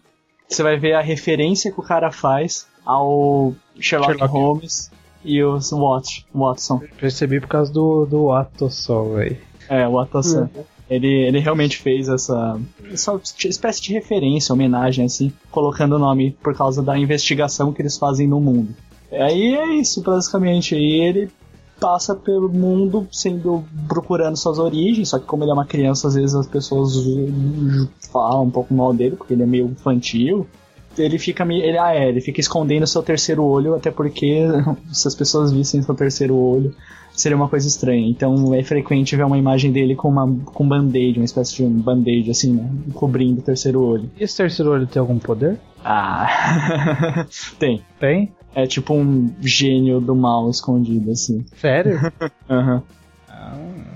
você 0.48 0.64
vai 0.64 0.78
ver 0.78 0.94
a 0.94 1.02
referência 1.02 1.72
que 1.72 1.80
o 1.80 1.84
cara 1.84 2.12
faz 2.12 2.68
ao 2.86 3.54
Sherlock, 3.80 4.14
Sherlock. 4.14 4.32
Holmes 4.34 4.92
e 5.24 5.44
o 5.44 5.60
Wat- 5.74 6.26
Watson. 6.34 6.82
Percebi 7.00 7.40
por 7.40 7.48
causa 7.48 7.72
do, 7.72 8.06
do 8.06 8.32
ato 8.32 8.70
só, 8.70 9.04
velho. 9.04 9.38
É, 9.68 9.88
o 9.88 9.92
Watson. 9.92 10.50
Ele, 10.90 11.08
ele 11.08 11.38
realmente 11.38 11.78
fez 11.78 12.10
essa, 12.10 12.60
essa 12.92 13.22
espécie 13.46 13.80
de 13.80 13.94
referência, 13.94 14.52
homenagem, 14.54 15.06
assim, 15.06 15.32
colocando 15.52 15.96
o 15.96 16.00
nome 16.00 16.32
por 16.42 16.56
causa 16.56 16.82
da 16.82 16.98
investigação 16.98 17.72
que 17.72 17.80
eles 17.80 17.96
fazem 17.96 18.28
no 18.28 18.42
mundo. 18.42 18.74
Aí 19.12 19.56
é 19.56 19.76
isso, 19.76 20.02
basicamente. 20.02 20.76
E 20.76 21.02
ele 21.02 21.30
passa 21.80 22.14
pelo 22.14 22.50
mundo 22.50 23.08
sendo 23.12 23.64
procurando 23.88 24.36
suas 24.36 24.60
origens, 24.60 25.10
só 25.10 25.20
que 25.20 25.26
como 25.26 25.44
ele 25.44 25.52
é 25.52 25.54
uma 25.54 25.66
criança, 25.66 26.08
às 26.08 26.16
vezes 26.16 26.36
as 26.36 26.48
pessoas 26.48 26.94
falam 28.12 28.44
um 28.44 28.52
pouco 28.52 28.74
mal 28.74 28.94
dele, 28.94 29.16
porque 29.16 29.34
ele 29.34 29.44
é 29.44 29.46
meio 29.46 29.68
infantil. 29.68 30.46
Ele 30.98 31.18
fica 31.18 31.46
meio. 31.46 31.64
Ele, 31.64 31.78
ah, 31.78 31.96
é, 31.96 32.10
ele 32.10 32.20
fica 32.20 32.42
escondendo 32.42 32.86
seu 32.86 33.02
terceiro 33.02 33.44
olho, 33.44 33.76
até 33.76 33.90
porque 33.90 34.42
se 34.92 35.08
as 35.08 35.16
pessoas 35.16 35.52
vissem 35.52 35.82
seu 35.82 35.96
terceiro 35.96 36.36
olho, 36.36 36.76
seria 37.14 37.38
uma 37.38 37.48
coisa 37.48 37.68
estranha. 37.68 38.08
Então 38.10 38.54
é 38.54 38.64
frequente 38.64 39.16
ver 39.16 39.24
uma 39.24 39.38
imagem 39.38 39.72
dele 39.72 39.96
com 39.96 40.10
uma 40.10 40.28
com 40.46 40.64
um 40.64 40.68
band-aid, 40.68 41.20
uma 41.20 41.26
espécie 41.26 41.56
de 41.58 41.64
band-aid, 41.64 42.30
assim, 42.32 42.54
né? 42.54 42.70
Cobrindo 42.94 43.40
o 43.40 43.44
terceiro 43.44 43.82
olho. 43.82 44.10
E 44.20 44.24
esse 44.24 44.36
terceiro 44.36 44.72
olho 44.72 44.88
tem 44.88 45.00
algum 45.00 45.20
poder? 45.20 45.58
Ah. 45.86 47.26
Tem. 47.58 47.82
Tem? 48.00 48.34
É 48.56 48.66
tipo 48.66 48.94
um 48.94 49.34
gênio 49.42 50.00
do 50.02 50.16
mal 50.16 50.50
escondido, 50.50 51.12
assim. 51.12 51.46
Sério? 51.56 52.00
Aham. 52.50 52.84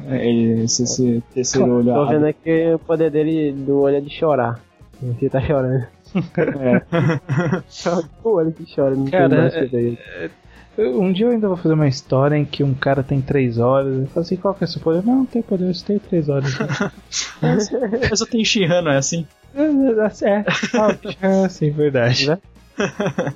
É, 0.08 0.28
Ele, 0.28 0.64
esse, 0.64 0.84
esse 0.84 1.24
terceiro 1.34 1.78
olho. 1.78 1.94
Tô 1.94 2.06
vendo 2.08 2.26
aqui 2.26 2.74
o 2.74 2.80
poder 2.80 3.10
dele 3.10 3.52
do 3.52 3.80
olho 3.82 3.98
é 3.98 4.02
de 4.02 4.10
chorar. 4.10 4.60
Ele 5.02 5.30
tá 5.30 5.42
chorando. 5.42 5.86
Só 7.68 8.02
o 8.24 8.30
olho 8.30 8.52
que 8.52 8.64
chora, 8.74 8.96
não 8.96 9.06
Cara, 9.06 9.30
tem 9.30 9.38
mais 9.38 9.56
é-. 9.56 10.30
Eu- 10.78 11.00
Um 11.02 11.12
dia 11.12 11.26
eu 11.28 11.32
ainda 11.32 11.48
vou 11.48 11.58
fazer 11.58 11.74
uma 11.74 11.88
história 11.88 12.36
em 12.36 12.46
que 12.46 12.64
um 12.64 12.74
cara 12.74 13.04
tem 13.04 13.22
três 13.22 13.58
horas. 13.58 13.96
Eu 14.02 14.08
falo 14.08 14.26
assim, 14.26 14.36
qual 14.36 14.54
que 14.54 14.64
é 14.64 14.68
o 14.68 14.70
seu 14.70 14.82
poder? 14.82 15.04
Não, 15.06 15.18
não 15.18 15.26
tem 15.26 15.42
poder, 15.42 15.70
eu 15.70 15.84
tenho 15.86 16.00
três 16.00 16.30
horas. 16.30 16.52
Mas 17.42 18.22
eu 18.22 18.28
tenho 18.28 18.46
Shihan, 18.46 18.82
não 18.82 18.92
é 18.92 18.98
assim? 18.98 19.26
é, 19.56 20.44
ah, 21.22 21.50
sim, 21.50 21.70
verdade. 21.72 22.38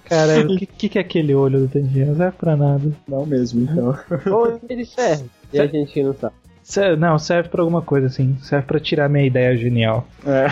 Cara, 0.06 0.42
o 0.42 0.48
que, 0.58 0.66
que, 0.66 0.90
que 0.90 0.98
é 0.98 1.02
aquele 1.02 1.34
olho 1.36 1.60
do 1.62 1.68
Tanjiro? 1.68 2.08
Não 2.08 2.16
serve 2.18 2.38
pra 2.38 2.56
nada. 2.56 2.92
Não 3.08 3.26
mesmo, 3.26 3.62
então. 3.64 3.98
Ou 4.34 4.60
ele 4.70 4.86
serve. 4.86 5.26
E 5.54 5.60
a 5.60 5.68
gente 5.68 6.02
não 6.04 6.14
sabe. 6.14 6.34
Serve- 6.64 7.00
não, 7.00 7.18
serve 7.18 7.48
pra 7.50 7.62
alguma 7.62 7.82
coisa 7.82 8.08
assim. 8.08 8.36
Serve 8.42 8.66
pra 8.68 8.80
tirar 8.80 9.08
minha 9.10 9.26
ideia 9.26 9.56
genial. 9.56 10.06
É. 10.26 10.48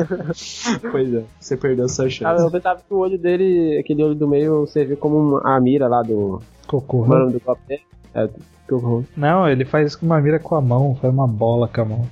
pois 0.90 1.12
é, 1.14 1.22
você 1.38 1.56
perdeu 1.56 1.88
sua 1.88 2.06
Ah, 2.06 2.10
chance. 2.10 2.42
eu 2.44 2.50
pensava 2.50 2.80
que 2.86 2.94
o 2.94 2.98
olho 2.98 3.18
dele, 3.18 3.78
aquele 3.78 4.02
olho 4.02 4.14
do 4.14 4.26
meio, 4.28 4.66
serviu 4.66 4.96
como 4.96 5.38
a 5.44 5.60
mira 5.60 5.88
lá 5.88 6.02
do 6.02 6.40
Cocô. 6.66 7.04
mano 7.04 7.30
do 7.32 7.40
copo 7.40 7.60
dele. 7.68 7.82
É, 8.14 8.28
que 8.66 8.74
horror. 8.74 9.04
Não, 9.16 9.48
ele 9.48 9.64
faz 9.64 9.94
com 9.94 10.06
uma 10.06 10.20
mira 10.20 10.38
com 10.38 10.54
a 10.54 10.60
mão, 10.60 10.94
faz 10.94 11.12
uma 11.12 11.26
bola 11.26 11.68
com 11.68 11.80
a 11.80 11.84
mão. 11.84 12.06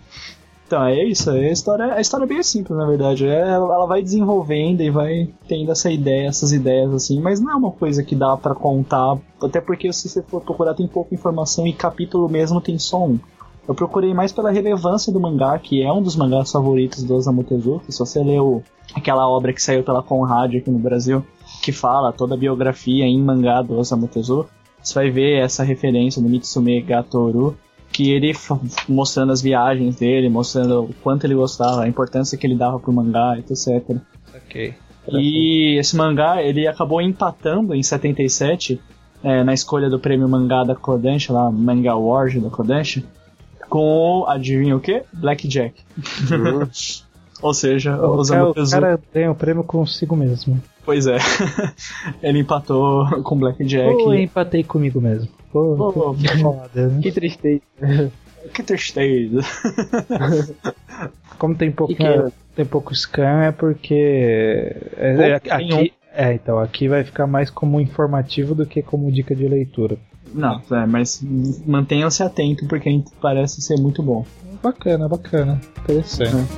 Então, 0.70 0.84
é 0.84 1.02
isso. 1.02 1.28
A 1.28 1.50
história, 1.50 1.94
a 1.94 2.00
história 2.00 2.22
é 2.22 2.28
bem 2.28 2.40
simples, 2.44 2.78
na 2.78 2.86
verdade. 2.86 3.26
É, 3.26 3.40
ela 3.40 3.86
vai 3.86 4.00
desenvolvendo 4.00 4.80
e 4.80 4.88
vai 4.88 5.28
tendo 5.48 5.72
essa 5.72 5.90
ideia, 5.90 6.28
essas 6.28 6.52
ideias 6.52 6.94
assim, 6.94 7.20
mas 7.20 7.40
não 7.40 7.50
é 7.50 7.56
uma 7.56 7.72
coisa 7.72 8.04
que 8.04 8.14
dá 8.14 8.36
pra 8.36 8.54
contar, 8.54 9.18
até 9.42 9.60
porque 9.60 9.92
se 9.92 10.08
você 10.08 10.22
for 10.22 10.40
procurar 10.40 10.74
tem 10.74 10.86
pouca 10.86 11.12
informação 11.12 11.66
e 11.66 11.72
capítulo 11.72 12.28
mesmo 12.28 12.60
tem 12.60 12.78
só 12.78 13.04
um. 13.04 13.18
Eu 13.66 13.74
procurei 13.74 14.14
mais 14.14 14.30
pela 14.30 14.52
relevância 14.52 15.12
do 15.12 15.18
mangá, 15.18 15.58
que 15.58 15.82
é 15.82 15.92
um 15.92 16.00
dos 16.00 16.14
mangás 16.14 16.52
favoritos 16.52 17.02
do 17.02 17.16
Osamu 17.16 17.42
Tezuka. 17.42 17.90
Se 17.90 17.98
você 17.98 18.22
leu 18.22 18.62
aquela 18.94 19.28
obra 19.28 19.52
que 19.52 19.60
saiu 19.60 19.82
pela 19.82 20.04
Conrad 20.04 20.54
aqui 20.54 20.70
no 20.70 20.78
Brasil, 20.78 21.24
que 21.64 21.72
fala 21.72 22.12
toda 22.12 22.36
a 22.36 22.38
biografia 22.38 23.04
em 23.04 23.20
mangá 23.20 23.60
do 23.60 23.76
Osamu 23.76 24.06
Tezuka, 24.06 24.48
você 24.80 24.94
vai 24.94 25.10
ver 25.10 25.42
essa 25.42 25.64
referência 25.64 26.22
do 26.22 26.28
Mitsume 26.28 26.80
Gatoru, 26.80 27.56
que 27.92 28.10
ele 28.12 28.32
mostrando 28.88 29.32
as 29.32 29.42
viagens 29.42 29.96
dele, 29.96 30.28
mostrando 30.28 30.84
o 30.84 30.94
quanto 31.02 31.24
ele 31.24 31.34
gostava, 31.34 31.82
a 31.82 31.88
importância 31.88 32.38
que 32.38 32.46
ele 32.46 32.54
dava 32.54 32.78
pro 32.78 32.92
mangá, 32.92 33.36
etc. 33.38 33.96
Ok. 34.34 34.74
E 35.08 35.78
esse 35.78 35.96
mangá, 35.96 36.42
ele 36.42 36.66
acabou 36.66 37.00
empatando 37.00 37.74
em 37.74 37.82
77, 37.82 38.80
é, 39.22 39.42
na 39.42 39.52
escolha 39.52 39.90
do 39.90 39.98
prêmio 39.98 40.28
mangá 40.28 40.62
da 40.62 40.74
Kodansha, 40.74 41.32
lá, 41.32 41.50
Manga 41.50 41.90
Award 41.92 42.40
da 42.40 42.50
Kodansha, 42.50 43.02
com, 43.68 44.24
adivinha 44.28 44.76
o 44.76 44.80
que? 44.80 45.02
Blackjack. 45.12 45.74
Ou 47.42 47.54
seja, 47.54 47.96
O 47.96 48.22
cara, 48.26 48.50
o 48.50 48.70
cara 48.70 49.00
ganha 49.14 49.30
o 49.30 49.34
prêmio 49.34 49.64
consigo 49.64 50.14
mesmo. 50.14 50.60
Pois 50.84 51.06
é. 51.06 51.16
ele 52.22 52.40
empatou 52.40 53.06
com 53.22 53.38
Blackjack. 53.38 54.02
Eu 54.02 54.14
empatei 54.14 54.62
comigo 54.62 55.00
mesmo. 55.00 55.28
Pô, 55.52 55.92
Pô, 55.92 56.14
que 56.14 56.28
foda? 56.38 56.90
Que 57.02 57.12
tristeza. 57.12 57.62
Que 58.54 58.62
tristeza. 58.62 59.40
Como 61.38 61.54
tem 61.54 61.70
pouco, 61.70 61.94
Pequeno. 61.94 62.32
tem 62.56 62.64
pouco 62.64 62.94
scan 62.94 63.42
é 63.42 63.52
porque 63.52 64.74
é, 64.96 65.16
é, 65.28 65.34
aqui, 65.34 65.92
é, 66.10 66.32
então 66.32 66.58
aqui 66.58 66.88
vai 66.88 67.04
ficar 67.04 67.26
mais 67.26 67.50
como 67.50 67.78
informativo 67.78 68.54
do 68.54 68.64
que 68.64 68.82
como 68.82 69.12
dica 69.12 69.34
de 69.34 69.46
leitura. 69.46 69.98
Não, 70.32 70.62
é, 70.72 70.86
mas 70.86 71.22
mantenham-se 71.66 72.22
atento 72.22 72.66
porque 72.66 73.02
parece 73.20 73.60
ser 73.60 73.78
muito 73.78 74.02
bom. 74.02 74.24
Bacana, 74.62 75.06
bacana, 75.06 75.60
interessante. 75.82 76.48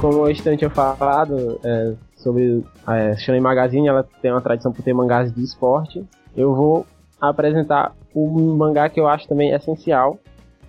Como 0.00 0.22
o 0.22 0.30
Stan 0.30 0.56
tinha 0.56 0.70
falado 0.70 1.60
é, 1.62 1.94
sobre 2.16 2.64
a 2.86 2.96
é, 2.96 3.16
Shonen 3.18 3.42
Magazine, 3.42 3.86
ela 3.86 4.02
tem 4.22 4.30
uma 4.30 4.40
tradição 4.40 4.72
por 4.72 4.82
ter 4.82 4.94
mangás 4.94 5.30
de 5.30 5.44
esporte. 5.44 6.02
Eu 6.34 6.54
vou 6.54 6.86
apresentar 7.20 7.94
um 8.16 8.56
mangá 8.56 8.88
que 8.88 8.98
eu 8.98 9.06
acho 9.06 9.28
também 9.28 9.50
essencial 9.52 10.18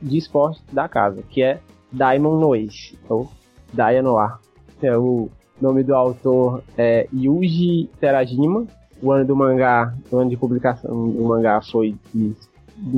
de 0.02 0.18
esporte 0.18 0.62
da 0.74 0.90
casa, 0.90 1.24
que 1.30 1.42
é 1.42 1.62
Diamond 1.94 2.42
no 2.42 2.54
Ace, 2.54 3.00
ou 3.08 3.30
Daya 3.72 4.02
Noir. 4.02 4.38
É, 4.84 4.98
o 4.98 5.30
nome 5.62 5.82
do 5.82 5.96
autor 5.96 6.62
é 6.78 7.08
Yuji 7.14 7.90
Terajima. 8.02 8.68
O 9.02 9.14
ano 9.14 9.26
do 9.26 9.34
mangá, 9.34 9.96
o 10.12 10.18
ano 10.18 10.30
de 10.30 10.36
publicação 10.36 11.10
do 11.10 11.24
mangá 11.24 11.62
foi 11.62 11.96
em 12.14 12.36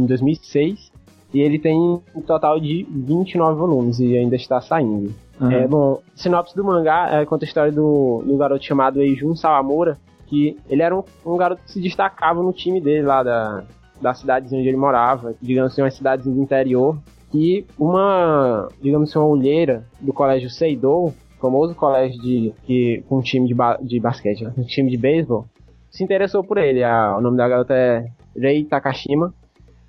2006. 0.07 0.91
E 1.31 1.41
ele 1.41 1.59
tem 1.59 1.77
um 1.77 2.21
total 2.25 2.59
de 2.59 2.87
29 2.89 3.55
volumes 3.55 3.99
e 3.99 4.17
ainda 4.17 4.35
está 4.35 4.59
saindo. 4.59 5.13
É, 5.41 5.67
bom, 5.67 5.99
sinopse 6.15 6.55
do 6.55 6.63
mangá 6.63 7.09
é, 7.11 7.25
conta 7.25 7.43
a 7.45 7.47
história 7.47 7.71
do, 7.71 8.23
do 8.25 8.37
garoto 8.37 8.63
chamado 8.63 9.01
Eijun 9.01 9.35
Sawamura, 9.35 9.97
que 10.27 10.57
ele 10.69 10.81
era 10.81 10.95
um, 10.95 11.03
um 11.25 11.35
garoto 11.37 11.61
que 11.63 11.71
se 11.71 11.81
destacava 11.81 12.41
no 12.41 12.53
time 12.53 12.79
dele 12.79 13.01
lá 13.03 13.23
da, 13.23 13.63
da 14.01 14.13
cidadezinha 14.13 14.59
onde 14.61 14.69
ele 14.69 14.77
morava, 14.77 15.33
digamos 15.41 15.71
assim, 15.71 15.81
uma 15.81 15.91
cidadezinha 15.91 16.35
do 16.35 16.41
interior, 16.41 16.97
que 17.31 17.65
uma, 17.79 18.67
digamos 18.81 19.09
assim, 19.09 19.17
uma 19.19 19.27
olheira 19.27 19.83
do 19.99 20.13
colégio 20.13 20.49
Seidou, 20.49 21.13
famoso 21.41 21.75
colégio 21.75 22.21
de, 22.21 22.53
que, 22.63 23.03
com 23.09 23.17
um 23.17 23.21
time 23.21 23.47
de, 23.47 23.53
ba- 23.53 23.77
de 23.81 23.99
basquete, 23.99 24.43
né, 24.43 24.53
um 24.57 24.63
time 24.63 24.89
de 24.89 24.97
beisebol, 24.97 25.45
se 25.89 26.03
interessou 26.03 26.43
por 26.43 26.57
ele. 26.57 26.83
A- 26.83 27.15
o 27.17 27.21
nome 27.21 27.37
da 27.37 27.47
garota 27.49 27.73
é 27.73 28.05
Rei 28.37 28.63
Takashima, 28.63 29.33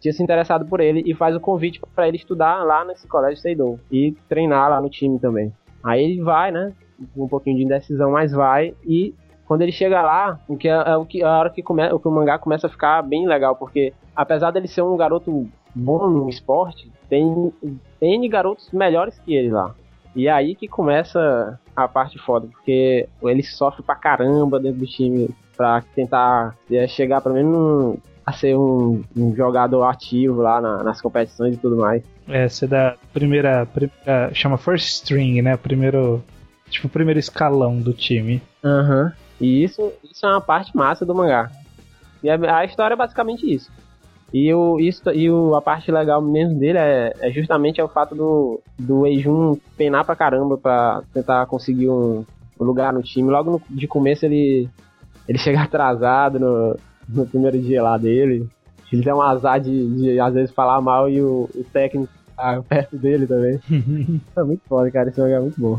tinha 0.05 0.13
se 0.13 0.23
interessado 0.23 0.67
por 0.67 0.81
ele 0.81 1.03
e 1.07 1.15
faz 1.15 1.35
o 1.35 1.41
convite 1.41 1.81
para 1.95 2.07
ele 2.07 2.19
estudar 2.19 2.63
lá 2.63 2.85
nesse 2.85 3.09
colégio 3.09 3.41
Seidou 3.41 3.81
e 3.91 4.13
treinar 4.29 4.69
lá 4.69 4.79
no 4.79 4.91
time 4.91 5.19
também. 5.19 5.51
Aí 5.83 6.05
ele 6.05 6.23
vai, 6.23 6.51
né? 6.51 6.75
Um 7.17 7.27
pouquinho 7.27 7.57
de 7.57 7.65
indecisão, 7.65 8.11
mas 8.11 8.31
vai 8.31 8.75
e 8.85 9.15
quando 9.47 9.63
ele 9.63 9.73
chega 9.73 10.03
lá, 10.03 10.39
o 10.47 10.59
que 10.59 10.69
é, 10.69 10.73
é 10.73 10.97
o 10.97 11.07
que 11.07 11.23
a 11.23 11.39
hora 11.39 11.51
que, 11.51 11.63
come, 11.63 11.91
o 11.91 11.99
que 11.99 12.07
o 12.07 12.11
mangá 12.11 12.39
começa 12.39 12.67
a 12.67 12.71
ficar 12.71 13.01
bem 13.03 13.27
legal, 13.27 13.57
porque 13.57 13.95
apesar 14.15 14.51
dele 14.51 14.69
ser 14.69 14.83
um 14.83 14.97
garoto 14.97 15.49
bom 15.75 16.09
no 16.09 16.29
esporte, 16.29 16.91
tem 17.09 17.53
N 18.01 18.29
garotos 18.29 18.71
melhores 18.73 19.19
que 19.19 19.35
ele 19.35 19.51
lá. 19.51 19.75
E 20.15 20.29
é 20.29 20.31
aí 20.31 20.55
que 20.55 20.69
começa 20.69 21.59
a 21.75 21.89
parte 21.89 22.19
foda, 22.19 22.47
porque 22.47 23.09
ele 23.23 23.43
sofre 23.43 23.83
pra 23.83 23.97
caramba 23.97 24.61
dentro 24.61 24.81
do 24.81 24.87
time 24.87 25.31
pra 25.57 25.83
tentar 25.95 26.57
é, 26.71 26.87
chegar 26.87 27.23
pelo 27.23 27.35
menos 27.35 27.99
a 28.27 28.33
ser 28.33 28.57
um, 28.57 29.03
um 29.17 29.35
jogador 29.35 29.83
ativo 29.85 30.41
lá 30.41 30.61
na- 30.61 30.83
nas 30.83 31.01
competições 31.01 31.55
e 31.55 31.59
tudo 31.59 31.77
mais. 31.77 32.03
É, 32.29 32.49
você 32.49 32.67
dá 32.67 32.97
primeira, 33.13 33.67
primeira. 33.67 34.31
chama 34.35 34.57
first 34.57 34.87
string, 34.89 35.43
né? 35.43 35.57
Primeiro. 35.57 36.23
Tipo, 36.71 36.87
o 36.87 36.91
primeiro 36.91 37.21
escalão 37.21 37.79
do 37.79 37.93
time. 37.93 38.43
Aham. 38.65 39.13
E 39.41 39.63
isso, 39.63 39.93
isso 40.11 40.25
é 40.25 40.31
uma 40.31 40.41
parte 40.41 40.75
massa 40.77 41.05
do 41.05 41.15
mangá. 41.15 41.51
E 42.23 42.31
a, 42.31 42.59
a 42.59 42.65
história 42.65 42.95
é 42.95 42.97
basicamente 42.97 43.45
isso. 43.53 43.71
E, 44.33 44.53
o, 44.53 44.81
isso, 44.81 45.03
e 45.13 45.31
o, 45.31 45.55
a 45.55 45.61
parte 45.63 45.93
legal 45.93 46.21
mesmo 46.23 46.59
dele 46.59 46.79
é, 46.79 47.13
é 47.21 47.31
justamente 47.31 47.81
é 47.81 47.85
o 47.85 47.89
fato 47.89 48.15
do, 48.17 48.61
do 48.79 49.07
Eijun 49.07 49.57
penar 49.77 50.05
pra 50.05 50.17
caramba 50.17 50.57
pra 50.57 51.03
tentar 51.13 51.47
conseguir 51.47 51.89
um, 51.91 52.25
um 52.59 52.65
lugar 52.65 52.93
no 52.93 53.03
time. 53.03 53.31
Logo 53.31 53.51
no- 53.51 53.63
de 53.71 53.87
começo 53.87 54.25
ele, 54.25 54.69
ele 55.29 55.39
chega 55.39 55.61
atrasado 55.63 56.41
no, 56.41 56.77
no 57.09 57.27
primeiro 57.27 57.59
dia 57.61 57.83
lá 57.83 57.97
dele. 57.99 58.49
Ele 58.93 59.03
tem 59.03 59.13
um 59.13 59.23
azar 59.23 59.61
de, 59.61 59.89
de 59.97 60.21
às 60.21 60.33
vezes 60.35 60.55
falar 60.55 60.81
mal 60.81 61.09
e 61.11 61.21
o, 61.21 61.49
o 61.55 61.65
técnico 61.73 62.13
tá 62.37 62.63
perto 62.69 62.97
dele 62.97 63.27
também. 63.27 63.59
É 64.37 64.43
muito 64.43 64.63
foda, 64.69 64.91
cara. 64.91 65.09
Esse 65.09 65.21
mangá 65.21 65.37
é 65.37 65.41
muito 65.41 65.61
bom. 65.61 65.79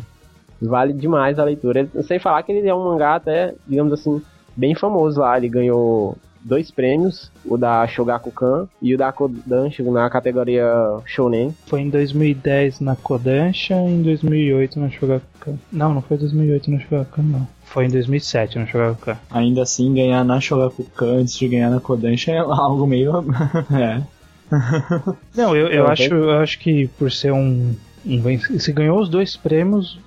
Vale 0.62 0.94
demais 0.94 1.38
a 1.40 1.44
leitura. 1.44 1.82
Ele- 1.82 2.04
Sem 2.04 2.20
falar 2.20 2.44
que 2.44 2.52
ele 2.52 2.68
é 2.68 2.74
um 2.76 2.84
mangá 2.86 3.16
até, 3.16 3.54
digamos 3.68 3.94
assim, 3.94 4.22
bem 4.56 4.74
famoso 4.76 5.20
lá. 5.22 5.38
Ele 5.38 5.50
ganhou 5.50 6.18
dois 6.46 6.70
prêmios, 6.70 7.32
o 7.44 7.58
da 7.58 7.86
Shogakukan 7.88 8.68
e 8.80 8.94
o 8.94 8.98
da 8.98 9.12
Kodansha 9.12 9.84
na 9.84 10.10
categoria 10.10 10.66
Shonen. 11.06 11.54
Foi 11.66 11.82
em 11.82 11.90
2010 11.90 12.80
na 12.80 12.96
Kodansha 12.96 13.74
e 13.74 13.92
em 13.92 14.04
2008 14.04 14.80
na 14.80 14.90
Shogakukan. 14.90 15.56
Não, 15.72 15.94
não 15.94 16.02
foi 16.02 16.18
2008 16.18 16.72
na 16.72 16.80
Shogakukan, 16.80 17.24
não. 17.24 17.48
Foi 17.64 17.86
em 17.86 17.90
2007 17.90 18.60
na 18.60 18.68
Shogakukan. 18.68 19.18
Ainda 19.32 19.64
assim, 19.64 19.94
ganhar 19.94 20.24
na 20.24 20.40
Shogakukan 20.40 21.06
antes 21.06 21.36
de 21.36 21.48
ganhar 21.48 21.72
na 21.72 21.80
Kodansha 21.80 22.32
é 22.32 22.38
algo 22.46 22.86
meio. 22.86 23.26
é. 23.74 24.02
Não, 25.36 25.56
eu, 25.56 25.68
eu, 25.68 25.88
acho, 25.88 26.14
eu 26.14 26.32
acho 26.40 26.60
que 26.60 26.88
por 27.00 27.12
ser 27.12 27.34
um. 27.34 27.76
Se 28.60 28.72
ganhou 28.72 29.00
os 29.00 29.10
dois 29.10 29.36
prêmios, 29.36 30.00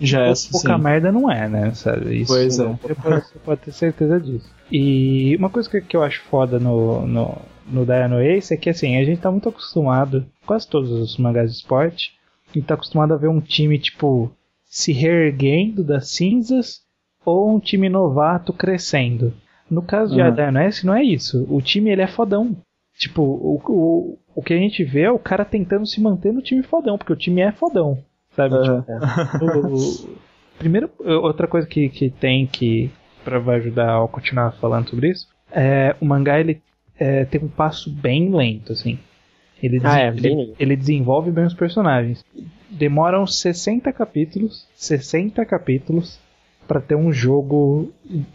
Já 0.00 0.22
é 0.22 0.32
pouca 0.50 0.74
assim. 0.74 0.82
merda 0.82 1.12
não 1.12 1.30
é, 1.30 1.48
né? 1.48 1.72
Sabe? 1.74 2.20
Isso, 2.22 2.32
Pois 2.32 2.58
é. 2.58 2.64
Você 2.64 2.94
pode, 2.94 3.26
você 3.26 3.38
pode 3.44 3.60
ter 3.60 3.72
certeza 3.72 4.20
disso. 4.20 4.50
E 4.70 5.36
uma 5.36 5.50
coisa 5.50 5.68
que, 5.68 5.80
que 5.80 5.96
eu 5.96 6.02
acho 6.02 6.22
foda 6.22 6.58
no, 6.58 7.06
no, 7.06 7.38
no 7.70 7.84
Dino 7.84 8.20
Ace 8.20 8.54
é 8.54 8.56
que 8.56 8.70
assim, 8.70 8.96
a 8.96 9.04
gente 9.04 9.20
tá 9.20 9.30
muito 9.30 9.48
acostumado, 9.48 10.26
quase 10.46 10.66
todos 10.66 10.90
os 10.90 11.16
mangás 11.18 11.50
de 11.50 11.56
esporte, 11.58 12.12
a 12.50 12.54
gente 12.58 12.66
tá 12.66 12.74
acostumado 12.74 13.12
a 13.12 13.16
ver 13.18 13.28
um 13.28 13.40
time, 13.40 13.78
tipo, 13.78 14.30
se 14.64 14.92
reerguendo 14.92 15.84
das 15.84 16.08
cinzas 16.08 16.80
ou 17.24 17.54
um 17.54 17.60
time 17.60 17.88
novato 17.88 18.52
crescendo. 18.52 19.32
No 19.70 19.82
caso 19.82 20.14
de 20.14 20.20
Uhum. 20.20 20.34
Dino 20.34 20.58
Ace 20.58 20.84
não 20.86 20.94
é 20.94 21.02
isso. 21.02 21.46
O 21.48 21.60
time 21.62 21.90
ele 21.90 22.02
é 22.02 22.06
fodão. 22.06 22.56
Tipo, 23.02 23.22
o, 23.22 23.60
o, 23.68 24.18
o 24.36 24.42
que 24.42 24.54
a 24.54 24.58
gente 24.58 24.84
vê 24.84 25.02
é 25.02 25.10
o 25.10 25.18
cara 25.18 25.44
tentando 25.44 25.84
se 25.86 26.00
manter 26.00 26.32
no 26.32 26.40
time 26.42 26.62
fodão, 26.62 26.96
porque 26.96 27.12
o 27.12 27.16
time 27.16 27.40
é 27.40 27.50
fodão, 27.50 27.98
sabe? 28.36 28.54
Aham. 28.54 28.84
Tipo, 29.32 29.44
o- 29.44 29.74
o- 29.74 30.16
primeiro, 30.58 30.88
outra 31.00 31.48
coisa 31.48 31.66
que, 31.66 31.88
que 31.88 32.10
tem 32.10 32.46
que, 32.46 32.90
pra 33.24 33.38
vai 33.40 33.56
ajudar 33.56 34.00
a 34.04 34.06
continuar 34.08 34.52
falando 34.52 34.88
sobre 34.88 35.08
isso, 35.10 35.26
é 35.50 35.96
o 36.00 36.04
mangá 36.04 36.38
ele 36.38 36.62
é, 36.98 37.24
tem 37.24 37.40
um 37.42 37.48
passo 37.48 37.90
bem 37.90 38.32
lento, 38.32 38.72
assim. 38.72 38.98
Ele, 39.60 39.80
Ah, 39.82 39.98
é, 40.00 40.08
ele- 40.08 40.54
ele 40.58 40.76
desenvolve 40.76 41.30
bem 41.32 41.44
os 41.44 41.54
personagens. 41.54 42.24
Demoram 42.70 43.26
60 43.26 43.92
capítulos, 43.92 44.68
60 44.76 45.44
capítulos 45.44 46.20
pra 46.68 46.80
ter 46.80 46.94
um 46.94 47.12
jogo 47.12 47.92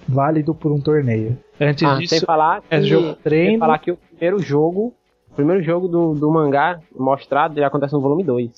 válido 0.07 0.53
por 0.53 0.71
um 0.71 0.79
torneio. 0.81 1.37
Antes 1.59 1.83
Ah, 1.83 1.95
disso, 1.97 2.15
sem 2.15 2.19
falar 2.25 2.61
que, 2.61 2.67
é 2.75 2.81
jogo 2.81 3.07
sem 3.13 3.15
treino. 3.23 3.59
falar 3.59 3.79
que 3.79 3.91
o 3.91 3.97
primeiro 4.17 4.39
jogo, 4.39 4.93
o 5.31 5.35
primeiro 5.35 5.61
jogo 5.63 5.87
do, 5.87 6.13
do 6.13 6.31
mangá 6.31 6.79
mostrado, 6.97 7.57
ele 7.57 7.65
acontece 7.65 7.93
no 7.93 8.01
volume 8.01 8.23
2. 8.23 8.49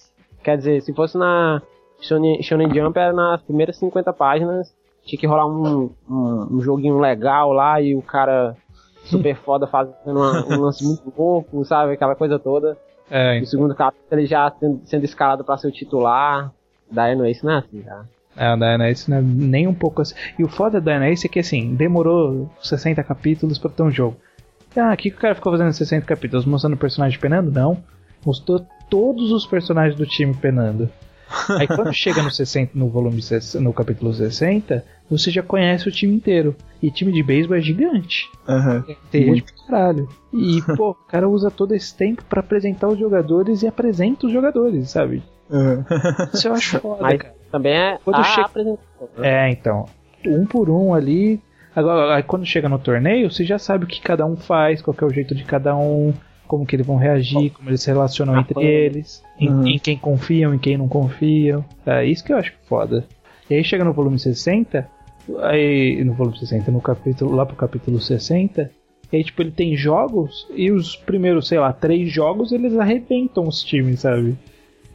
Quer 0.44 0.58
dizer, 0.58 0.82
se 0.82 0.94
fosse 0.94 1.18
na 1.18 1.62
Shonen, 2.02 2.42
Shonen 2.42 2.74
Jump, 2.74 2.98
era 2.98 3.12
nas 3.14 3.42
primeiras 3.42 3.78
50 3.78 4.14
páginas, 4.14 4.74
tinha 5.04 5.20
que 5.20 5.28
rolar 5.28 5.48
um, 5.48 5.90
um, 6.10 6.48
um 6.58 6.62
joguinho 6.62 7.00
legal 7.00 7.52
lá 7.52 7.82
e 7.82 7.96
o 7.96 8.02
cara 8.02 8.56
super 9.06 9.36
foda 9.44 9.68
fazendo 9.68 9.96
uma- 10.08 10.46
um 10.46 10.62
lance 10.62 10.84
muito 10.86 11.12
louco, 11.18 11.64
sabe? 11.66 11.94
Aquela 11.94 12.16
coisa 12.16 12.38
toda. 12.40 12.78
é, 13.12 13.40
No 13.40 13.46
segundo 13.46 13.76
capítulo 13.76 14.06
ele 14.12 14.26
já 14.28 14.50
sendo, 14.60 14.82
sendo 14.86 15.04
escalado 15.04 15.44
pra 15.44 15.58
ser 15.58 15.68
o 15.68 15.72
titular. 15.72 16.52
Daí 16.92 17.16
não 17.16 17.26
é 17.26 17.32
isso, 17.32 17.46
não 17.46 17.54
é 17.54 17.58
assim, 17.58 17.82
cara. 17.82 18.08
É, 18.38 18.56
o 18.56 18.84
Ace 18.84 19.10
não 19.10 19.18
é 19.18 19.22
nem 19.22 19.68
um 19.68 19.74
pouco 19.74 20.02
assim. 20.02 20.16
E 20.38 20.44
o 20.44 20.48
foda 20.48 20.80
da 20.80 21.06
Ace 21.10 21.28
é 21.28 21.30
que 21.30 21.40
assim, 21.40 21.76
demorou 21.76 22.50
60 22.62 23.04
capítulos 23.04 23.58
pra 23.58 23.70
ter 23.70 23.84
um 23.84 23.92
jogo. 23.92 24.16
Ah, 24.76 24.94
o 24.94 24.98
que, 24.98 25.10
que 25.10 25.18
o 25.18 25.20
cara 25.20 25.36
ficou 25.36 25.52
fazendo 25.52 25.70
em 25.70 25.74
60 25.74 26.06
capítulos? 26.06 26.46
Mostrando 26.46 26.74
o 26.74 26.78
personagem 26.78 27.20
penando? 27.20 27.52
Não. 27.52 27.84
Mostrou 28.26 28.66
todos 28.90 29.32
os 29.32 29.46
personagens 29.46 29.96
do 29.96 30.06
time 30.06 30.34
penando. 30.34 30.90
Aí 31.58 31.68
quando 31.68 31.92
chega 31.94 32.22
no 32.22 32.32
60, 32.32 32.72
no 32.76 32.90
volume 32.90 33.22
60, 33.22 33.64
no 33.64 33.72
capítulo 33.74 34.14
60, 34.14 34.84
você 35.10 35.32
já 35.32 35.42
conhece 35.44 35.88
o 35.88 35.92
time 35.92 36.14
inteiro. 36.16 36.56
E 36.82 36.90
time 36.92 37.12
de 37.12 37.22
beisebol 37.24 37.58
é 37.58 37.62
gigante. 37.62 38.30
Aham. 38.48 38.84
Tem 39.12 39.26
gente 39.36 39.44
pra 39.44 39.66
caralho. 39.68 40.08
E, 40.34 40.62
pô, 40.76 40.92
o 40.92 40.94
cara 40.96 41.28
usa 41.30 41.50
todo 41.52 41.74
esse 41.74 41.96
tempo 41.96 42.24
pra 42.26 42.40
apresentar 42.42 42.88
os 42.88 42.98
jogadores 43.00 43.62
e 43.64 43.68
apresenta 43.68 44.28
os 44.28 44.34
jogadores, 44.34 44.90
sabe? 44.92 45.22
Aham. 45.52 45.86
Isso 46.34 46.48
eu 46.48 46.54
acho 46.54 46.80
foda, 46.80 47.02
Mas 47.02 47.18
cara. 47.22 47.34
também 47.52 47.74
é 47.74 47.98
Quando 48.04 48.18
a 48.18 48.24
chega- 48.24 48.46
apresentação. 48.48 49.10
né? 49.18 49.48
É, 49.48 49.50
então. 49.52 49.86
Um 50.28 50.46
por 50.46 50.70
um 50.70 50.94
ali. 50.94 51.42
Agora, 51.76 52.16
aí 52.16 52.24
quando 52.24 52.46
chega 52.46 52.68
no 52.68 52.80
torneio, 52.80 53.32
você 53.32 53.44
já 53.46 53.58
sabe 53.60 53.86
o 53.86 53.88
que 53.88 54.02
cada 54.02 54.26
um 54.26 54.36
faz, 54.36 54.82
qual 54.82 54.94
que 54.96 55.04
é 55.04 55.08
o 55.08 55.14
jeito 55.14 55.36
de 55.36 55.44
cada 55.44 55.76
um, 55.78 56.14
como 56.48 56.66
que 56.66 56.76
eles 56.76 56.86
vão 56.86 56.96
reagir, 56.98 57.52
como 57.52 57.70
eles 57.70 57.82
se 57.82 57.90
relacionam 57.92 58.34
Ah, 58.36 58.40
entre 58.42 58.54
foi. 58.56 58.66
eles, 58.66 59.24
em, 59.40 59.50
Uhum. 59.50 59.68
em 59.68 59.78
quem 59.80 59.98
confiam, 59.98 60.54
em 60.54 60.58
quem 60.58 60.78
não 60.78 60.88
confiam. 60.88 61.64
É 61.86 62.04
isso 62.06 62.24
que 62.24 62.34
eu 62.34 62.38
acho 62.38 62.54
foda. 62.68 63.06
E 63.50 63.54
aí 63.56 63.64
chega 63.64 63.84
no 63.84 63.94
volume 63.94 64.18
60, 64.20 64.88
aí 65.42 66.04
no 66.04 66.14
volume 66.14 66.38
60, 66.40 66.72
no 66.72 66.82
capítulo, 66.82 67.36
lá 67.36 67.46
pro 67.46 67.56
capítulo 67.56 68.00
60, 68.00 68.70
e 69.12 69.18
aí 69.18 69.24
tipo 69.24 69.42
ele 69.42 69.52
tem 69.52 69.76
jogos 69.76 70.48
e 70.56 70.72
os 70.72 70.96
primeiros, 70.96 71.48
sei 71.48 71.60
lá, 71.60 71.72
três 71.74 72.12
jogos 72.12 72.52
eles 72.52 72.78
arrebentam 72.78 73.48
os 73.48 73.64
times, 73.64 74.02
sabe? 74.02 74.36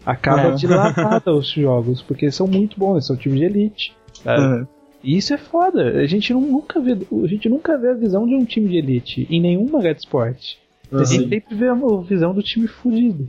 Acaba 0.05 0.49
É. 0.49 0.51
de 0.53 0.67
lavada 0.67 1.33
os 1.33 1.49
jogos, 1.51 2.03
porque 2.03 2.31
são 2.31 2.47
muito 2.47 2.79
bons, 2.79 2.93
eles 2.95 3.07
são 3.07 3.17
times 3.17 3.39
de 3.39 3.45
elite. 3.47 3.93
sabe? 4.23 4.67
E 5.05 5.17
isso 5.19 5.35
é 5.35 5.39
foda. 5.39 6.01
A 6.01 6.07
gente 6.07 6.33
não- 6.33 6.41
nunca 6.41 6.81
vê, 6.81 6.93
a 6.93 7.27
gente 7.27 7.49
nunca 7.49 7.77
vê 7.79 7.91
a 7.91 7.95
visão 7.95 8.27
de 8.27 8.35
um 8.35 8.45
time 8.45 8.69
de 8.69 8.77
elite 8.79 9.27
em 9.31 9.41
nenhum 9.41 9.71
mangá 9.71 9.93
de 9.93 9.99
esporte. 10.01 10.59
A 10.91 11.05
gente 11.05 11.29
sempre 11.29 11.55
vê 11.55 11.69
a 11.69 11.75
visão 12.07 12.33
do 12.35 12.43
time 12.43 12.67
fudido. 12.67 13.29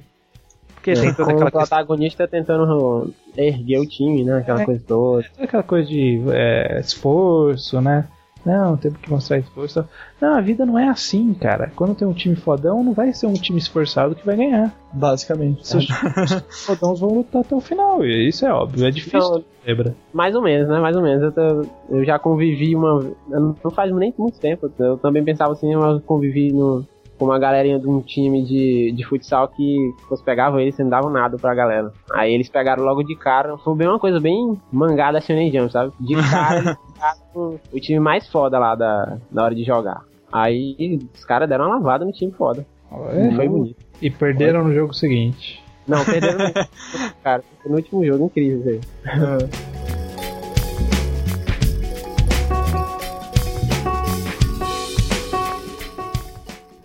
Porque 0.76 0.93
tem 0.93 1.13
toda 1.13 1.32
aquela 1.32 1.49
o 1.49 1.51
questão, 1.51 1.51
protagonista 1.61 2.28
tentando 2.28 3.11
erguer 3.36 3.80
o 3.80 3.88
time, 3.88 4.23
né? 4.23 4.38
Aquela 4.38 4.61
É. 4.61 4.65
coisa 4.65 4.84
toda. 4.88 5.23
toda 5.32 5.43
aquela 5.43 5.63
coisa 5.63 5.89
de 5.89 6.21
é, 6.32 6.80
esforço, 6.80 7.82
né? 7.82 8.07
Não, 8.46 8.78
temos 8.78 9.00
que 9.00 9.10
mostrar 9.10 9.39
esforço. 9.39 9.84
Não, 10.22 10.36
a 10.36 10.41
vida 10.41 10.66
não 10.66 10.78
é 10.78 10.88
assim, 10.88 11.34
cara. 11.34 11.72
Quando 11.76 11.96
tem 11.96 12.08
um 12.08 12.14
time 12.14 12.36
fodão, 12.36 12.84
não 12.84 12.93
vai 12.93 13.12
ser 13.12 13.26
um 13.26 13.34
time 13.34 13.58
esforçado 13.58 14.14
que 14.16 14.26
vai 14.26 14.36
ganhar. 14.36 14.72
Basicamente. 14.93 15.64
Times 15.64 15.88
fodões 16.66 17.00
vão 17.00 17.10
lutar 17.10 17.41
até 17.41 17.56
o 17.56 17.60
final. 17.60 18.06
E 18.06 18.28
isso 18.30 18.46
é 18.46 18.54
óbvio, 18.54 18.86
é 18.86 18.91
difícil, 18.91 19.43
Então, 19.66 19.93
mais 20.14 20.36
ou 20.36 20.41
menos, 20.43 20.70
né? 20.70 20.80
Mais 20.80 20.96
ou 20.96 21.02
menos. 21.02 21.24
Eu, 21.24 21.32
tô- 21.32 21.66
eu 21.89 22.06
já 22.06 22.20
convivi 22.20 22.76
uma. 22.76 23.04
Não 23.28 23.72
faz 23.72 23.91
nem 23.93 24.14
muito 24.18 24.39
tempo. 24.39 24.72
Eu 24.78 24.98
também 24.98 25.24
pensava 25.24 25.54
assim, 25.54 25.76
mas 25.76 25.96
eu 25.96 26.02
convivi 26.02 26.52
no, 26.54 26.86
com 27.18 27.26
uma 27.26 27.39
galerinha 27.39 27.80
de 27.80 27.88
um 27.88 28.00
time 28.02 28.43
de, 28.43 28.91
de 28.96 29.04
futsal 29.06 29.48
que 29.48 29.76
você 30.10 30.24
pegava 30.24 30.62
eles 30.62 30.78
e 30.78 30.84
não 30.84 30.89
davam 30.91 31.10
nada 31.10 31.38
pra 31.38 31.56
galera. 31.56 31.91
Aí 32.14 32.34
eles 32.34 32.48
pegaram 32.50 32.84
logo 32.84 33.02
de 33.04 33.16
cara. 33.16 33.58
Foi 33.58 33.74
bem 33.76 33.88
uma 33.88 34.00
coisa 34.00 34.20
bem 34.20 34.56
mangada 34.72 35.20
Shonen 35.20 35.52
Jump, 35.52 35.72
sabe? 35.72 35.91
De 36.00 36.14
cara 36.16 36.78
o 37.36 37.80
time 37.80 38.00
mais 38.00 38.28
foda 38.30 38.58
lá 38.60 38.76
da, 38.76 39.18
na 39.32 39.43
hora 39.43 39.56
de 39.56 39.64
jogar. 39.64 40.04
Aí 40.32 41.00
os 41.14 41.24
caras 41.26 41.48
deram 41.48 41.66
uma 41.66 41.76
lavada 41.76 42.06
no 42.06 42.12
time 42.12 42.32
foda. 42.32 42.66
É, 43.12 43.36
Foi 43.36 43.48
bonito. 43.48 43.76
e 44.02 44.10
perderam 44.10 44.64
no 44.64 44.74
jogo 44.74 44.93
seguinte. 44.93 45.64
Não, 45.88 46.04
perderam 46.04 46.39
no 46.48 46.54
cara. 47.24 47.43
Foi 47.62 47.72
no 47.72 47.78
último 47.78 48.06
jogo, 48.06 48.26
incrível 48.26 48.60
isso 48.60 48.70
aí. 48.70 48.82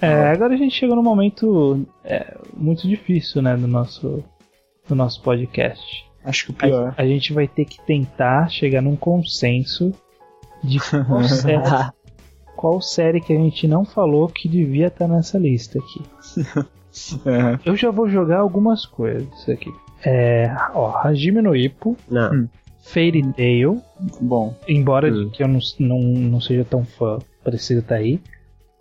É, 0.01 0.31
agora 0.31 0.55
a 0.55 0.57
gente 0.57 0.75
chegou 0.75 0.97
num 0.97 1.03
momento 1.03 1.87
é, 2.03 2.39
muito 2.57 2.89
difícil, 2.89 3.43
né, 3.43 3.55
do 3.57 3.67
nosso, 3.67 4.25
do 4.89 4.95
nosso 4.95 5.23
podcast. 5.23 6.10
Acho 6.25 6.47
que 6.47 6.51
o 6.51 6.55
pior. 6.55 6.95
A, 6.97 7.03
a 7.03 7.07
gente 7.07 7.33
vai 7.33 7.49
ter 7.49 7.64
que 7.64 7.81
tentar 7.87 8.49
chegar 8.51 8.83
num 8.83 8.97
consenso 8.97 9.93
de 10.62 10.79
qual 11.07 11.23
série, 11.29 11.91
qual 12.57 12.81
série 12.81 13.21
que 13.21 13.33
a 13.33 13.37
gente 13.37 13.66
não 13.66 13.85
falou 13.85 14.29
que 14.29 14.49
devia 14.49 14.89
estar 14.89 15.09
nessa 15.09 15.39
lista 15.39 15.79
aqui. 15.79 16.03
Aham. 17.27 17.59
Eu 17.64 17.77
já 17.77 17.91
vou 17.91 18.09
jogar 18.09 18.39
algumas 18.41 18.85
coisas 18.85 19.49
aqui. 19.49 19.73
É, 20.05 20.51
ó, 20.75 20.97
Hajime 20.99 21.41
no 21.43 21.55
Ippo, 21.55 21.97
Não. 22.11 22.33
Hum. 22.33 22.49
Fairy 22.83 23.23
Tail, 23.35 23.81
Bom. 24.21 24.55
embora 24.66 25.12
Hum. 25.12 25.29
que 25.31 25.43
eu 25.43 25.47
não, 25.49 25.61
não, 25.79 25.99
não 26.01 26.41
seja 26.41 26.64
tão 26.64 26.85
fã, 26.85 27.18
precisa 27.45 27.81
estar 27.81 27.97
aí. 27.97 28.18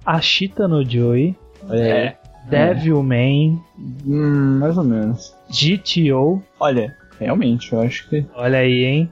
Ashita 0.06 0.68
no 0.68 0.84
Joy, 0.90 1.36
É. 1.70 2.16
Devilman, 2.50 3.62
Hum, 4.08 4.58
mais 4.60 4.78
ou 4.78 4.84
menos. 4.86 5.36
GTO, 5.50 6.42
Olha, 6.60 6.96
realmente, 7.20 7.74
eu 7.74 7.82
acho 7.82 8.10
que. 8.10 8.26
Olha 8.36 8.60
aí, 8.60 8.84
hein? 8.86 9.12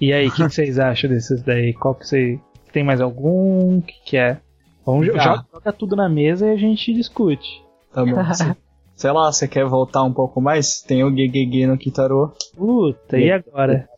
E 0.00 0.12
aí, 0.12 0.28
o 0.28 0.30
que, 0.30 0.44
que 0.44 0.48
vocês 0.54 0.78
acham 0.78 1.10
desses 1.10 1.42
daí? 1.42 1.72
Qual 1.74 1.94
que 1.94 2.06
você. 2.06 2.38
Tem 2.72 2.84
mais 2.84 3.00
algum? 3.00 3.78
O 3.78 3.82
que, 3.82 3.94
que 4.04 4.16
é? 4.16 4.38
Vamos 4.86 5.06
jo- 5.06 5.14
Ah. 5.16 5.22
joga, 5.22 5.44
joga 5.52 5.72
tudo 5.72 5.96
na 5.96 6.08
mesa 6.08 6.46
e 6.46 6.50
a 6.52 6.56
gente 6.56 6.92
discute. 6.94 7.62
Tá 7.92 8.04
bom. 8.04 8.32
Se- 8.34 8.54
Sei 8.94 9.10
lá, 9.10 9.32
você 9.32 9.48
quer 9.48 9.64
voltar 9.64 10.02
um 10.04 10.12
pouco 10.12 10.42
mais? 10.42 10.82
Tem 10.82 11.02
o 11.02 11.10
GGG 11.10 11.66
no 11.66 11.78
Kitaro. 11.78 12.32
Puta, 12.54 13.18
e 13.18 13.30
agora? 13.32 13.88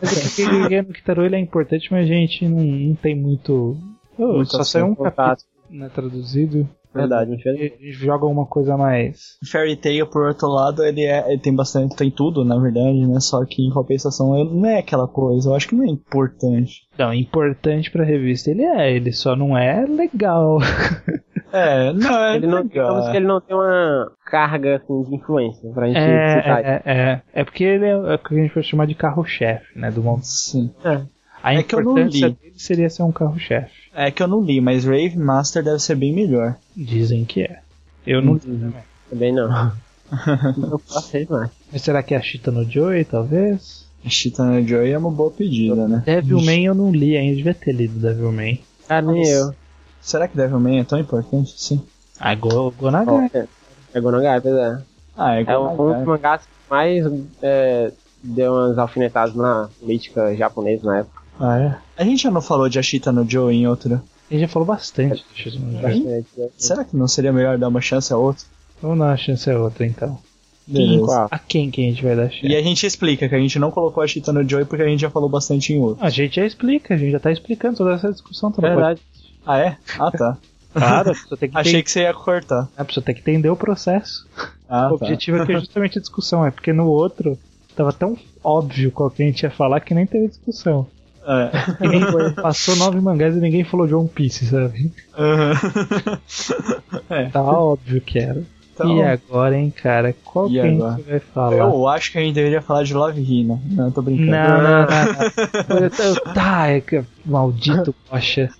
Mas 0.00 0.38
o 0.38 0.68
que 0.68 0.82
no 0.82 0.92
Kitaro 0.92 1.24
ele 1.24 1.34
é 1.34 1.40
importante, 1.40 1.88
mas 1.90 2.04
a 2.08 2.12
gente 2.12 2.46
não, 2.48 2.62
não 2.62 2.94
tem 2.94 3.16
muito. 3.16 3.76
Oh, 4.16 4.34
Muito 4.34 4.52
só 4.52 4.62
saiu 4.62 4.86
um 4.86 4.94
contato. 4.94 5.42
capítulo 5.42 5.80
né, 5.80 5.90
traduzido. 5.92 6.68
Verdade, 6.94 7.30
não 7.30 7.36
A 7.36 7.40
tinha 7.40 7.56
gente 7.56 7.92
joga 7.92 8.24
uma 8.26 8.46
coisa 8.46 8.76
mais. 8.76 9.36
Fairy 9.50 9.76
Tail, 9.76 10.06
por 10.06 10.26
outro 10.26 10.48
lado, 10.48 10.84
ele, 10.84 11.02
é, 11.02 11.30
ele 11.32 11.40
tem 11.40 11.54
bastante, 11.54 11.96
tem 11.96 12.10
tudo, 12.10 12.44
na 12.44 12.56
verdade, 12.58 13.06
né? 13.06 13.18
Só 13.20 13.44
que 13.44 13.62
em 13.66 13.70
compensação 13.70 14.38
ele 14.38 14.50
não 14.54 14.66
é 14.66 14.78
aquela 14.78 15.08
coisa. 15.08 15.48
Eu 15.50 15.54
acho 15.54 15.68
que 15.68 15.74
não 15.74 15.84
é 15.84 15.88
importante. 15.88 16.82
Não, 16.98 17.12
importante 17.12 17.90
pra 17.90 18.04
revista 18.04 18.50
ele 18.50 18.62
é, 18.62 18.94
ele 18.94 19.12
só 19.12 19.34
não 19.36 19.56
é 19.58 19.84
legal. 19.86 20.58
É, 21.56 21.92
não, 21.92 22.24
é 22.24 22.34
Ele 22.34 22.48
não, 22.48 22.62
legal. 22.64 22.68
digamos 22.68 23.08
que 23.10 23.16
ele 23.16 23.26
não 23.28 23.40
tem 23.40 23.54
uma 23.54 24.10
carga 24.26 24.74
assim, 24.74 25.02
de 25.04 25.14
influência 25.14 25.70
pra 25.72 25.86
gente 25.86 25.98
É, 25.98 26.36
citar. 26.42 26.64
é, 26.64 26.82
é, 26.84 27.22
é 27.32 27.44
porque 27.44 27.62
ele 27.62 27.86
é 27.86 27.96
o 27.96 28.18
que 28.18 28.34
a 28.34 28.42
gente 28.42 28.52
pode 28.54 28.66
chamar 28.66 28.86
de 28.88 28.94
carro-chefe, 28.96 29.78
né? 29.78 29.88
Do 29.88 30.02
momento. 30.02 30.24
Sim. 30.26 30.72
A 31.40 31.54
É 31.54 31.62
que 31.62 31.76
eu 31.76 31.84
não 31.84 31.92
importância 31.92 32.26
li. 32.26 32.34
dele 32.34 32.52
seria 32.56 32.90
ser 32.90 33.04
um 33.04 33.12
carro-chefe. 33.12 33.83
É 33.94 34.10
que 34.10 34.22
eu 34.22 34.28
não 34.28 34.42
li, 34.42 34.60
mas 34.60 34.84
Rave 34.84 35.16
Master 35.16 35.62
deve 35.62 35.78
ser 35.78 35.94
bem 35.96 36.12
melhor. 36.12 36.56
Dizem 36.76 37.24
que 37.24 37.42
é. 37.42 37.60
Eu 38.06 38.20
não 38.20 38.34
li 38.34 38.40
também. 38.40 38.82
Também 39.08 39.32
não. 39.32 39.48
não 40.56 40.78
passei 40.78 41.26
mais. 41.30 41.50
Mas 41.72 41.82
será 41.82 42.02
que 42.02 42.14
é 42.14 42.16
a 42.16 42.22
Chita 42.22 42.50
no 42.50 42.68
Joy, 42.68 43.04
talvez? 43.04 43.84
Chitana 44.10 44.62
Joy 44.62 44.90
é 44.90 44.98
uma 44.98 45.10
boa 45.10 45.30
pedida, 45.30 45.88
né? 45.88 46.02
Devilman 46.04 46.66
eu 46.66 46.74
não 46.74 46.90
li 46.90 47.16
ainda, 47.16 47.36
devia 47.36 47.54
ter 47.54 47.72
lido 47.72 47.98
Devilman. 47.98 48.60
Ah, 48.88 49.00
nem 49.00 49.26
eu. 49.26 49.54
Será 50.00 50.28
que 50.28 50.36
Devilman 50.36 50.80
é 50.80 50.84
tão 50.84 50.98
importante 50.98 51.54
assim? 51.56 51.82
Ah, 52.20 52.34
Go, 52.34 52.70
Gonagai. 52.72 53.30
É, 53.32 53.46
é 53.94 54.00
Gonagai, 54.00 54.40
pois 54.40 54.54
é. 54.54 54.82
Ah, 55.16 55.36
é 55.36 55.44
É 55.46 55.58
um, 55.58 55.72
um 55.72 55.94
dos 55.94 56.04
mangás 56.04 56.42
que 56.42 56.70
mais 56.70 57.04
é, 57.42 57.92
deu 58.22 58.52
umas 58.52 58.78
alfinetadas 58.78 59.34
na 59.34 59.68
política 59.80 60.34
japonesa 60.36 60.84
na 60.84 60.98
época. 60.98 61.22
Ah, 61.38 61.58
é? 61.58 61.76
A 61.96 62.04
gente 62.04 62.22
já 62.22 62.30
não 62.30 62.40
falou 62.42 62.68
de 62.68 62.78
Ashita 62.78 63.10
no 63.12 63.28
Joe 63.28 63.54
em 63.54 63.66
outro. 63.66 63.94
A 64.30 64.32
gente 64.34 64.42
já 64.42 64.48
falou 64.48 64.66
bastante. 64.66 65.24
Bastante. 65.82 66.26
Será 66.56 66.84
que 66.84 66.96
não 66.96 67.06
seria 67.08 67.32
melhor 67.32 67.58
dar 67.58 67.68
uma 67.68 67.80
chance 67.80 68.12
a 68.12 68.16
outro? 68.16 68.44
Vamos 68.80 68.98
dar 68.98 69.06
uma 69.06 69.16
chance 69.16 69.50
a 69.50 69.58
outra 69.58 69.86
então. 69.86 70.18
Beleza. 70.66 71.04
Qual? 71.04 71.28
A 71.30 71.38
quem 71.38 71.70
que 71.70 71.82
a 71.82 71.88
gente 71.90 72.02
vai 72.02 72.16
dar 72.16 72.30
chance? 72.30 72.46
E 72.46 72.56
a 72.56 72.62
gente 72.62 72.86
explica 72.86 73.28
que 73.28 73.34
a 73.34 73.38
gente 73.38 73.58
não 73.58 73.70
colocou 73.70 74.02
a 74.02 74.06
Cheetah 74.06 74.32
no 74.32 74.48
Joey 74.48 74.64
porque 74.64 74.82
a 74.82 74.88
gente 74.88 75.00
já 75.00 75.10
falou 75.10 75.28
bastante 75.28 75.72
em 75.72 75.78
outro. 75.78 76.04
A 76.04 76.08
gente 76.08 76.36
já 76.36 76.46
explica, 76.46 76.94
a 76.94 76.96
gente 76.96 77.10
já 77.12 77.20
tá 77.20 77.30
explicando 77.30 77.76
toda 77.76 77.92
essa 77.94 78.10
discussão. 78.10 78.50
Tá 78.50 78.62
no 78.62 78.68
Verdade. 78.68 79.00
Ah, 79.44 79.58
é? 79.58 79.76
Ah, 79.98 80.10
tá. 80.10 80.38
Claro, 80.74 81.10
a 81.10 81.14
pessoa 81.14 81.38
tem 81.38 81.48
que, 81.50 81.56
Achei 81.56 81.72
ter- 81.74 81.82
que 81.84 81.90
você 81.92 82.00
ia 82.00 82.12
cortar. 82.12 82.68
a 82.76 82.84
pessoa 82.84 83.04
tem 83.04 83.14
que 83.14 83.20
entender 83.20 83.48
o 83.48 83.54
processo. 83.54 84.26
Ah, 84.68 84.88
o 84.92 84.98
tá. 84.98 85.04
objetivo 85.04 85.40
aqui 85.40 85.52
é 85.52 85.60
justamente 85.60 85.98
a 85.98 86.00
discussão, 86.00 86.44
é 86.44 86.50
porque 86.50 86.72
no 86.72 86.88
outro 86.88 87.38
tava 87.76 87.92
tão 87.92 88.18
óbvio 88.42 88.90
qual 88.90 89.08
que 89.08 89.22
a 89.22 89.26
gente 89.26 89.44
ia 89.44 89.50
falar 89.52 89.78
que 89.78 89.94
nem 89.94 90.04
teve 90.04 90.26
discussão. 90.26 90.88
É. 91.26 92.30
Passou 92.42 92.76
nove 92.76 93.00
mangás 93.00 93.36
e 93.36 93.40
ninguém 93.40 93.64
falou 93.64 93.86
de 93.86 93.94
One 93.94 94.08
Piece, 94.08 94.46
sabe? 94.46 94.92
Aham. 95.16 95.52
é. 97.10 97.24
Tava 97.26 97.52
óbvio 97.52 98.00
que 98.00 98.18
era. 98.18 98.42
Então, 98.74 98.96
e 98.96 99.02
agora, 99.02 99.56
hein, 99.56 99.70
cara? 99.70 100.12
Qual 100.24 100.48
que 100.48 100.58
a 100.58 100.66
gente 100.66 100.80
vai 100.80 101.20
falar? 101.20 101.56
eu 101.58 101.86
acho 101.86 102.10
que 102.10 102.18
a 102.18 102.20
gente 102.20 102.34
deveria 102.34 102.60
falar 102.60 102.82
de 102.82 102.92
Love 102.92 103.20
Hina. 103.22 103.60
Não, 103.70 103.90
tô 103.92 104.02
brincando. 104.02 104.32
Não, 104.32 104.48
não, 104.48 104.62
não. 104.62 104.86
não. 104.86 105.76
Eu, 105.78 106.14
eu, 106.14 106.34
tá, 106.34 106.66
é 106.68 106.80
que- 106.80 107.04
maldito, 107.24 107.94
poxa. 108.10 108.50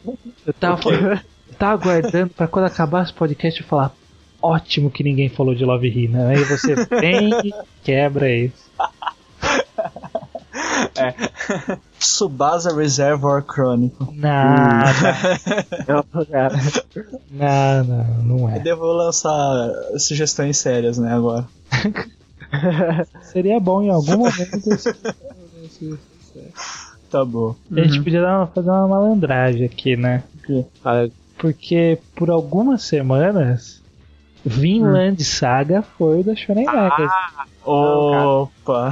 Eu 0.46 0.52
tava, 0.52 0.88
eu 0.88 1.18
tava 1.58 1.72
aguardando 1.82 2.30
pra 2.32 2.46
quando 2.46 2.66
acabasse 2.66 3.10
o 3.10 3.14
podcast 3.16 3.60
eu 3.60 3.66
falar. 3.66 3.92
Ótimo 4.40 4.90
que 4.90 5.02
ninguém 5.02 5.28
falou 5.28 5.54
de 5.54 5.64
Love 5.64 5.88
Hina. 5.88 6.28
Aí 6.28 6.44
você 6.44 6.74
vem 6.86 7.30
e 7.48 7.52
quebra 7.82 8.30
isso. 8.30 8.70
Tsubasa 11.98 12.74
Reservoir 12.74 13.42
Chronicle. 13.44 14.06
Nada, 14.12 14.92
Não, 15.88 16.24
cara. 16.26 16.54
não, 17.30 17.84
não, 17.84 18.04
não 18.38 18.50
Eu 18.50 18.56
é. 18.56 18.58
devo 18.60 18.84
lançar 18.92 19.70
sugestões 19.98 20.58
sérias, 20.58 20.98
né, 20.98 21.12
agora. 21.14 21.46
Seria 23.22 23.58
bom 23.58 23.82
em 23.82 23.90
algum 23.90 24.18
momento 24.18 24.60
Tá 27.10 27.24
bom. 27.24 27.54
A 27.74 27.80
gente 27.82 28.02
podia 28.02 28.20
dar 28.22 28.38
uma- 28.38 28.46
fazer 28.48 28.70
uma 28.70 28.88
malandragem 28.88 29.64
aqui, 29.64 29.96
né? 29.96 30.22
Ah, 30.84 31.06
Porque 31.38 31.98
por 32.16 32.28
algumas 32.30 32.82
semanas, 32.82 33.80
Vinland 34.44 35.22
Saga 35.24 35.82
foi 35.96 36.22
da 36.24 36.34
Shonen 36.34 36.64
Magazine. 36.66 37.08
Opa! 37.64 38.90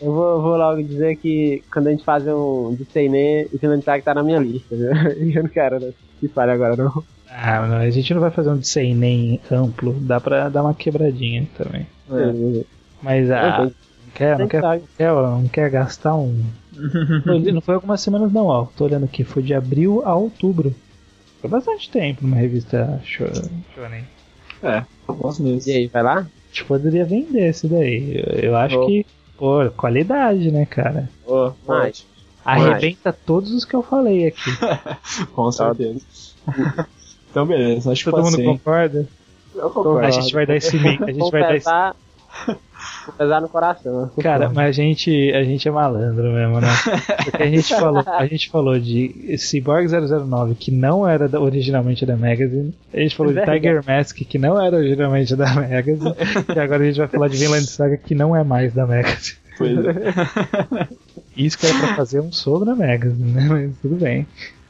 Eu 0.00 0.12
vou, 0.12 0.42
vou 0.42 0.56
logo 0.56 0.82
dizer 0.82 1.16
que 1.16 1.62
quando 1.72 1.86
a 1.86 1.90
gente 1.90 2.04
faz 2.04 2.26
um 2.26 2.74
de 2.74 2.84
Seinen, 2.92 3.46
o 3.52 3.58
Finland 3.58 3.84
Tag 3.84 4.02
tá 4.02 4.12
na 4.14 4.22
minha 4.22 4.38
lista, 4.38 4.74
viu? 4.76 4.90
E 5.26 5.34
eu 5.36 5.42
não 5.44 5.50
quero 5.50 5.78
né, 5.80 5.92
que 6.20 6.28
fale 6.28 6.52
agora, 6.52 6.76
não. 6.76 7.02
Ah, 7.30 7.66
não, 7.66 7.76
a 7.78 7.90
gente 7.90 8.12
não 8.14 8.20
vai 8.20 8.30
fazer 8.30 8.50
um 8.50 8.58
de 8.58 8.94
nem 8.94 9.40
amplo, 9.50 9.92
dá 10.00 10.20
pra 10.20 10.48
dar 10.48 10.62
uma 10.62 10.74
quebradinha 10.74 11.46
também. 11.56 11.86
É. 12.10 12.64
Mas 13.02 13.30
ah, 13.30 13.58
não 13.62 13.72
quer, 14.14 14.38
não 14.38 14.46
quer, 14.48 14.62
não 14.62 14.80
quer, 14.96 15.12
não 15.12 15.48
quer 15.48 15.70
gastar 15.70 16.14
um. 16.14 16.42
Não 17.52 17.60
foi 17.60 17.76
algumas 17.76 18.00
semanas 18.00 18.32
não, 18.32 18.46
ó. 18.46 18.64
Tô 18.76 18.84
olhando 18.84 19.04
aqui, 19.04 19.22
foi 19.22 19.44
de 19.44 19.54
abril 19.54 20.02
a 20.04 20.14
outubro. 20.16 20.74
Foi 21.40 21.48
bastante 21.48 21.88
tempo 21.88 22.22
numa 22.22 22.34
revista 22.36 23.00
sho- 23.04 23.26
Shonen. 23.74 24.02
É, 24.60 24.82
bons 25.06 25.38
meses. 25.38 25.66
E 25.68 25.72
aí, 25.72 25.86
vai 25.86 26.02
lá? 26.02 26.18
A 26.18 26.26
gente 26.50 26.64
poderia 26.64 27.04
vender 27.04 27.48
esse 27.50 27.68
daí. 27.68 28.16
Eu, 28.26 28.40
eu 28.50 28.56
acho 28.56 28.76
Oh. 28.80 28.86
que, 28.86 29.06
pô, 29.36 29.70
qualidade, 29.76 30.50
né, 30.50 30.66
cara? 30.66 31.08
Oh, 31.26 31.52
Mais. 31.66 32.06
Arrebenta 32.44 33.12
todos 33.12 33.52
os 33.52 33.64
que 33.64 33.74
eu 33.74 33.82
falei 33.82 34.26
aqui. 34.26 34.50
Com 35.32 35.50
certeza. 35.50 36.00
então, 37.30 37.46
beleza, 37.46 37.90
acho 37.90 38.04
que 38.04 38.10
Todo 38.10 38.22
mundo 38.22 38.44
concorda? 38.44 39.08
Eu 39.54 39.70
concordo. 39.70 40.06
A 40.06 40.10
gente 40.10 40.34
vai 40.34 40.44
dar 40.44 40.56
esse 40.56 40.76
link, 40.76 41.02
a 41.02 41.12
gente 41.12 41.30
vai 41.30 41.40
dar 41.40 41.56
esse 41.56 41.70
pesar, 43.12 43.40
no 43.40 43.48
coração. 43.48 44.10
Cara, 44.22 44.48
mas 44.48 44.68
a 44.68 44.72
gente, 44.72 45.32
a 45.32 45.44
gente 45.44 45.68
é 45.68 45.70
malandro 45.70 46.24
mesmo, 46.32 46.60
né? 46.60 46.68
Porque 47.24 47.42
a 47.42 47.46
gente 47.50 47.74
falou, 47.74 48.02
a 48.06 48.26
gente 48.26 48.50
falou 48.50 48.78
de 48.78 49.36
Cyborg 49.38 49.86
009, 49.88 50.54
que 50.54 50.70
não 50.70 51.06
era 51.06 51.28
da- 51.28 51.40
originalmente 51.40 52.04
da 52.06 52.16
Magazine. 52.16 52.74
A 52.92 52.98
gente 53.00 53.16
falou 53.16 53.32
de 53.32 53.36
Verdade. 53.38 53.60
Tiger 53.60 53.82
Mask, 53.86 54.16
que 54.18 54.38
não 54.38 54.60
era 54.60 54.76
originalmente 54.76 55.36
da 55.36 55.52
Magazine. 55.54 56.14
e 56.54 56.58
agora 56.58 56.82
a 56.82 56.86
gente 56.86 56.98
vai 56.98 57.08
falar 57.08 57.28
de 57.28 57.36
Vinland 57.36 57.66
Saga, 57.66 57.96
que 57.96 58.14
não 58.14 58.34
é 58.34 58.42
mais 58.44 58.72
da 58.72 58.86
Magazine. 58.86 59.36
Pois 59.56 59.78
é. 59.84 60.88
Isso 61.36 61.58
que 61.58 61.66
era 61.66 61.78
pra 61.78 61.94
fazer 61.96 62.20
um 62.20 62.32
sobre 62.32 62.70
a 62.70 62.74
Magazine, 62.74 63.32
né? 63.32 63.46
Mas 63.48 63.70
tudo 63.80 63.96
bem. 63.96 64.26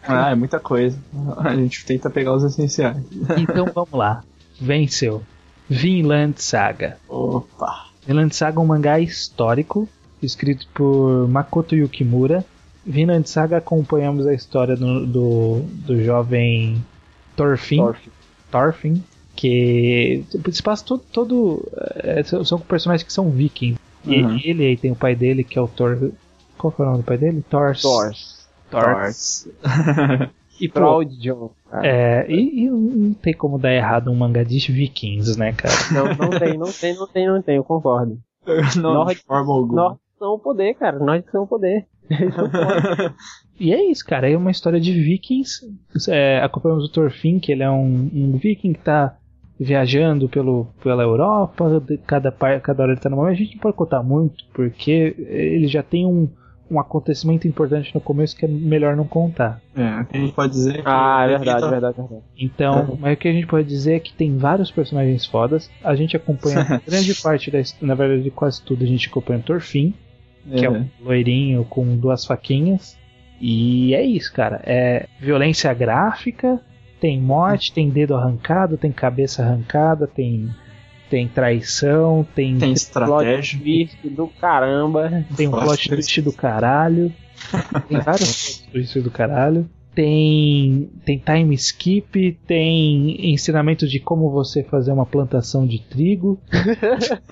Ah, 0.06 0.30
é 0.30 0.34
muita 0.34 0.58
coisa. 0.60 0.98
A 1.38 1.54
gente 1.56 1.84
tenta 1.86 2.10
pegar 2.10 2.34
os 2.34 2.42
essenciais. 2.44 2.98
Então 3.38 3.66
vamos 3.74 3.92
lá. 3.92 4.22
Venceu. 4.60 5.22
Vinland 5.68 6.34
Saga. 6.42 6.98
Opa! 7.08 7.83
Vinland 8.06 8.34
Saga 8.34 8.58
é 8.58 8.62
um 8.62 8.66
mangá 8.66 9.00
histórico, 9.00 9.88
escrito 10.22 10.66
por 10.74 11.28
Makoto 11.28 11.74
Yukimura. 11.74 12.44
Vinland 12.86 13.28
Saga 13.28 13.56
acompanhamos 13.58 14.26
a 14.26 14.34
história 14.34 14.76
do, 14.76 15.06
do, 15.06 15.60
do 15.86 16.02
jovem 16.04 16.84
Thorfinn, 17.36 17.78
Thorfinn. 17.78 18.10
Thorfinn, 18.50 19.02
que 19.34 20.24
se 20.52 20.62
passa 20.62 20.84
todo, 20.84 21.02
todo 21.12 21.68
é, 21.96 22.22
são 22.22 22.58
personagens 22.60 23.02
que 23.06 23.12
são 23.12 23.30
vikings. 23.30 23.78
E 24.06 24.22
Uhum. 24.22 24.38
ele 24.44 24.66
aí 24.66 24.76
tem 24.76 24.90
o 24.92 24.96
pai 24.96 25.14
dele 25.16 25.42
que 25.42 25.58
é 25.58 25.62
o 25.62 25.66
Thor. 25.66 26.10
Qual 26.58 26.70
foi 26.70 26.84
o 26.84 26.90
nome 26.90 27.02
do 27.02 27.06
pai 27.06 27.16
dele? 27.16 27.42
Thors. 27.48 27.80
Thors. 27.80 28.46
Thors. 28.70 29.48
E 30.60 30.68
de 30.68 31.18
John. 31.18 31.50
cara. 31.70 31.86
é, 31.86 32.26
e, 32.30 32.64
e 32.64 32.70
não 32.70 33.12
tem 33.14 33.34
como 33.34 33.58
dar 33.58 33.72
errado 33.72 34.10
um 34.10 34.14
mangá 34.14 34.42
de 34.44 34.58
vikings, 34.70 35.38
né, 35.38 35.52
cara? 35.52 35.74
Não, 35.92 36.14
não 36.14 36.30
tem, 36.38 36.56
não 36.58 36.70
tem, 36.72 36.94
não 36.94 37.06
tem, 37.06 37.26
não 37.26 37.42
tem, 37.42 37.56
eu 37.56 37.64
concordo. 37.64 38.18
Não, 38.76 38.94
Nord- 38.94 39.14
de 39.16 39.22
forma 39.24 39.52
alguma. 39.54 39.82
Nós 39.82 39.98
são 40.18 40.34
o 40.34 40.38
poder, 40.38 40.74
cara. 40.74 40.98
Nós 40.98 41.24
são 41.32 41.42
o 41.44 41.46
poder. 41.46 41.86
E 43.58 43.72
é 43.72 43.90
isso, 43.90 44.04
cara. 44.04 44.30
É 44.30 44.36
uma 44.36 44.50
história 44.50 44.80
de 44.80 44.92
vikings. 44.92 45.60
É, 46.08 46.40
acompanhamos 46.42 46.84
o 46.84 46.92
Thorfinn, 46.92 47.38
que 47.38 47.52
ele 47.52 47.62
é 47.62 47.70
um, 47.70 48.10
um 48.12 48.36
viking 48.36 48.72
que 48.72 48.80
tá 48.80 49.16
viajando 49.58 50.28
pelo, 50.28 50.66
pela 50.82 51.02
Europa. 51.02 51.82
Cada, 52.06 52.30
par- 52.32 52.60
cada 52.60 52.82
hora 52.82 52.92
ele 52.92 53.00
tá 53.00 53.08
numa. 53.08 53.28
A 53.28 53.34
gente 53.34 53.54
não 53.54 53.60
pode 53.62 53.76
contar 53.76 54.02
muito, 54.02 54.44
porque 54.52 55.14
ele 55.18 55.66
já 55.68 55.82
tem 55.82 56.04
um, 56.04 56.28
um 56.74 56.80
acontecimento 56.80 57.46
importante 57.48 57.94
no 57.94 58.00
começo 58.00 58.36
que 58.36 58.44
é 58.44 58.48
melhor 58.48 58.96
não 58.96 59.06
contar. 59.06 59.60
É, 59.76 60.00
o 60.00 60.04
que 60.06 60.16
a 60.16 60.20
gente 60.20 60.32
pode 60.32 60.52
dizer 60.52 60.70
é 60.70 60.82
que 60.82 60.82
Ah, 60.84 61.24
é 61.24 61.28
verdade, 61.28 61.60
tá- 61.60 61.70
verdade, 61.70 61.96
verdade. 61.96 62.22
Então, 62.38 62.98
mas 63.00 63.14
o 63.14 63.16
que 63.16 63.28
a 63.28 63.32
gente 63.32 63.46
pode 63.46 63.68
dizer 63.68 63.94
é 63.94 64.00
que 64.00 64.12
tem 64.12 64.36
vários 64.36 64.70
personagens 64.70 65.24
fodas. 65.26 65.70
A 65.82 65.94
gente 65.94 66.16
acompanha 66.16 66.56
grande 66.86 67.14
parte 67.14 67.50
da 67.50 67.60
na 67.80 67.94
verdade, 67.94 68.30
quase 68.30 68.62
tudo 68.62 68.84
a 68.84 68.86
gente 68.86 69.08
acompanha 69.08 69.40
o 69.40 69.42
Thorfinn. 69.42 69.94
que 70.56 70.64
é 70.66 70.70
um 70.70 70.86
loirinho 71.02 71.64
com 71.64 71.96
duas 71.96 72.24
faquinhas. 72.26 72.98
E 73.40 73.94
é 73.94 74.02
isso, 74.02 74.32
cara. 74.32 74.60
É 74.64 75.06
violência 75.20 75.72
gráfica, 75.74 76.60
tem 77.00 77.20
morte, 77.20 77.72
tem 77.72 77.90
dedo 77.90 78.14
arrancado, 78.14 78.76
tem 78.76 78.92
cabeça 78.92 79.42
arrancada, 79.42 80.06
tem 80.06 80.48
tem 81.10 81.28
traição, 81.28 82.26
tem 82.34 82.56
Tem 82.58 82.70
Plot 82.70 82.76
estratégia. 82.80 83.60
twist 83.60 84.08
do 84.10 84.26
caramba. 84.28 85.24
tem 85.36 85.48
um 85.48 85.52
Plot 85.52 85.64
plot 85.66 85.88
twist. 85.88 86.22
do 86.22 86.32
caralho. 86.32 87.12
Tem 87.88 88.00
vários 88.00 88.58
plot 88.62 88.70
twists 88.72 89.02
do 89.02 89.10
caralho. 89.10 89.68
Tem, 89.94 90.90
tem 91.04 91.18
time 91.24 91.54
skip, 91.54 92.32
tem 92.48 93.32
ensinamento 93.32 93.86
de 93.86 94.00
como 94.00 94.28
você 94.28 94.64
fazer 94.64 94.90
uma 94.90 95.06
plantação 95.06 95.64
de 95.64 95.78
trigo. 95.80 96.36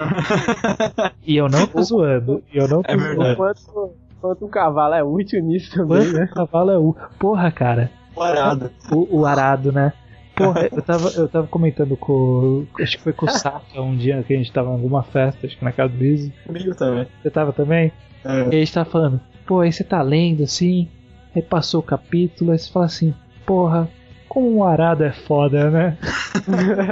e 1.26 1.36
eu 1.36 1.48
não 1.48 1.66
tô 1.66 1.82
zoando. 1.82 2.42
E 2.52 2.58
eu 2.58 2.68
não 2.68 2.82
tô 2.82 2.92
É 2.92 2.96
zoando. 2.96 3.36
Quanto, 3.36 3.90
quanto 4.20 4.44
um 4.44 4.48
cavalo 4.48 4.94
é 4.94 5.02
útil 5.02 5.42
nisso 5.42 5.72
também, 5.74 6.04
Quanto 6.04 6.12
né? 6.12 6.28
cavalo 6.32 6.70
é 6.70 6.78
o. 6.78 6.94
Porra, 7.18 7.50
cara. 7.50 7.90
Parada. 8.14 8.70
O, 8.92 9.20
o 9.20 9.26
arado, 9.26 9.72
né? 9.72 9.92
Porra, 10.34 10.68
eu 10.72 10.82
tava, 10.82 11.08
eu 11.10 11.28
tava 11.28 11.46
comentando 11.46 11.96
com. 11.96 12.66
Acho 12.80 12.96
que 12.96 13.02
foi 13.02 13.12
com 13.12 13.26
o 13.26 13.28
Saka 13.32 13.80
um 13.80 13.96
dia 13.96 14.22
que 14.22 14.34
a 14.34 14.36
gente 14.36 14.50
tava 14.52 14.70
em 14.70 14.72
alguma 14.72 15.02
festa, 15.02 15.46
acho 15.46 15.58
que 15.58 15.64
na 15.64 15.72
casa 15.72 15.92
do 15.92 16.04
Izzy. 16.04 16.32
Comigo 16.46 16.74
também. 16.74 17.06
Você 17.22 17.30
tava 17.30 17.52
também? 17.52 17.92
É. 18.24 18.42
E 18.44 18.56
a 18.56 18.58
gente 18.58 18.72
tava 18.72 18.88
falando, 18.88 19.20
pô, 19.46 19.60
aí 19.60 19.72
você 19.72 19.84
tá 19.84 20.00
lendo 20.00 20.42
assim, 20.42 20.88
aí 21.34 21.42
passou 21.42 21.80
o 21.80 21.84
capítulo, 21.84 22.52
aí 22.52 22.58
você 22.58 22.70
fala 22.70 22.86
assim, 22.86 23.14
porra, 23.44 23.88
como 24.28 24.56
um 24.56 24.64
arado 24.64 25.04
é 25.04 25.12
foda, 25.12 25.70
né? 25.70 25.98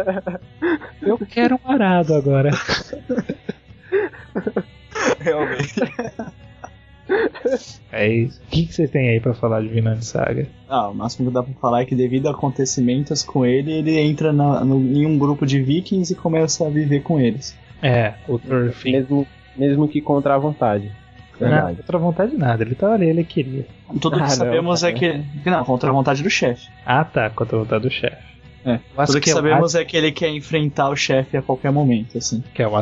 eu 1.00 1.16
quero 1.18 1.58
um 1.64 1.70
arado 1.70 2.14
agora. 2.14 2.50
Realmente. 5.18 5.80
É 7.92 8.08
isso. 8.08 8.40
O 8.46 8.50
que, 8.50 8.66
que 8.66 8.74
vocês 8.74 8.90
têm 8.90 9.08
aí 9.08 9.20
pra 9.20 9.34
falar 9.34 9.60
de 9.60 9.68
Vinland 9.68 10.04
Saga? 10.04 10.46
Ah, 10.68 10.88
o 10.88 10.94
máximo 10.94 11.28
que 11.28 11.34
dá 11.34 11.42
pra 11.42 11.52
falar 11.60 11.82
é 11.82 11.84
que 11.84 11.94
devido 11.94 12.28
a 12.28 12.30
acontecimentos 12.32 13.22
com 13.22 13.44
ele, 13.44 13.72
ele 13.72 13.98
entra 13.98 14.32
na- 14.32 14.64
no- 14.64 14.80
em 14.80 15.06
um 15.06 15.18
grupo 15.18 15.44
de 15.46 15.60
vikings 15.60 16.12
e 16.12 16.16
começa 16.16 16.66
a 16.66 16.70
viver 16.70 17.00
com 17.02 17.18
eles. 17.18 17.56
É, 17.82 18.14
o 18.28 18.38
Thorfinn. 18.38 18.92
Mesmo, 18.92 19.26
mesmo 19.56 19.88
que 19.88 20.00
contra 20.00 20.34
a 20.34 20.38
vontade. 20.38 20.90
Não, 21.40 21.74
contra 21.74 21.96
a 21.96 22.00
vontade 22.00 22.30
de 22.32 22.36
nada. 22.36 22.62
Ele 22.62 22.74
tava 22.74 22.94
ali, 22.94 23.08
ele 23.08 23.24
queria. 23.24 23.66
Tudo 24.00 24.16
Ah, 24.16 24.18
que 24.18 24.28
não, 24.28 24.36
sabemos 24.36 24.84
é 24.84 24.92
cara. 24.92 25.22
que. 25.42 25.50
Não, 25.50 25.64
contra 25.64 25.88
a 25.88 25.92
vontade 25.92 26.22
do 26.22 26.28
chefe. 26.28 26.68
Ah, 26.84 27.02
tá, 27.02 27.30
contra 27.30 27.56
a 27.56 27.60
vontade 27.60 27.82
do 27.84 27.90
chefe. 27.90 28.30
É. 28.62 28.74
O 28.94 29.06
Tudo 29.06 29.20
que 29.22 29.30
sabemos 29.30 29.74
é 29.74 29.82
que 29.86 29.96
ele 29.96 30.12
quer 30.12 30.28
enfrentar 30.28 30.90
o 30.90 30.96
chefe 30.96 31.38
a 31.38 31.40
qualquer 31.42 31.72
momento, 31.72 32.18
assim. 32.18 32.44
que 32.54 32.62
é 32.62 32.66
o 32.68 32.72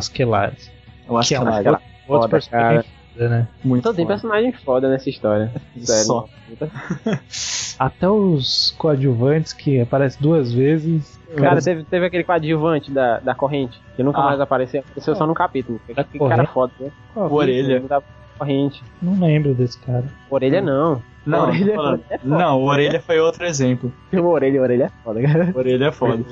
Que 1.21 1.35
é 1.35 1.39
que 1.39 1.45
um 1.45 1.49
é 1.49 1.79
outro 2.09 2.29
personagem 2.29 2.85
né? 3.27 3.49
muito 3.65 3.83
Só 3.85 3.95
tem 3.95 4.05
foda. 4.05 4.15
personagem 4.15 4.53
foda 4.53 4.89
nessa 4.91 5.09
história. 5.09 5.51
Sério. 5.81 6.05
Só. 6.05 6.29
Até 7.79 8.09
os 8.09 8.75
coadjuvantes 8.77 9.53
que 9.53 9.81
aparecem 9.81 10.21
duas 10.21 10.53
vezes. 10.53 11.19
Cara, 11.37 11.61
teve, 11.63 11.85
teve 11.85 12.07
aquele 12.07 12.25
coadjuvante 12.25 12.91
da, 12.91 13.19
da 13.21 13.35
corrente, 13.35 13.81
que 13.97 14.03
nunca 14.03 14.21
Ah. 14.21 14.25
mais 14.25 14.41
apareceu, 14.41 14.81
apareceu 14.81 15.15
só 15.15 15.27
no 15.27 15.35
capítulo. 15.35 15.81
Que, 15.87 15.95
cara 16.19 16.47
foda, 16.47 16.73
né? 16.81 16.91
Qual? 17.15 17.31
O 17.31 17.35
Orelha. 17.35 17.81
Da 17.81 18.03
corrente. 18.39 18.83
Não 19.01 19.19
lembro 19.21 19.55
desse 19.55 19.79
cara. 19.79 20.05
Orelha 20.31 20.61
não. 20.61 21.01
Não, 21.27 21.43
Orelha- 21.49 21.75
falando- 21.75 22.03
é 22.11 22.19
foda. 22.19 22.37
não, 22.39 22.59
o 22.61 22.65
Orelha 22.65 23.01
foi 23.01 23.21
outro 23.21 23.45
exemplo. 23.45 23.93
Orelha, 24.13 24.61
orelha 24.63 24.85
é 24.85 24.91
foda, 25.05 25.23
cara. 25.23 25.53
Orelha 25.55 25.85
é 25.87 25.93
foda. 25.93 26.25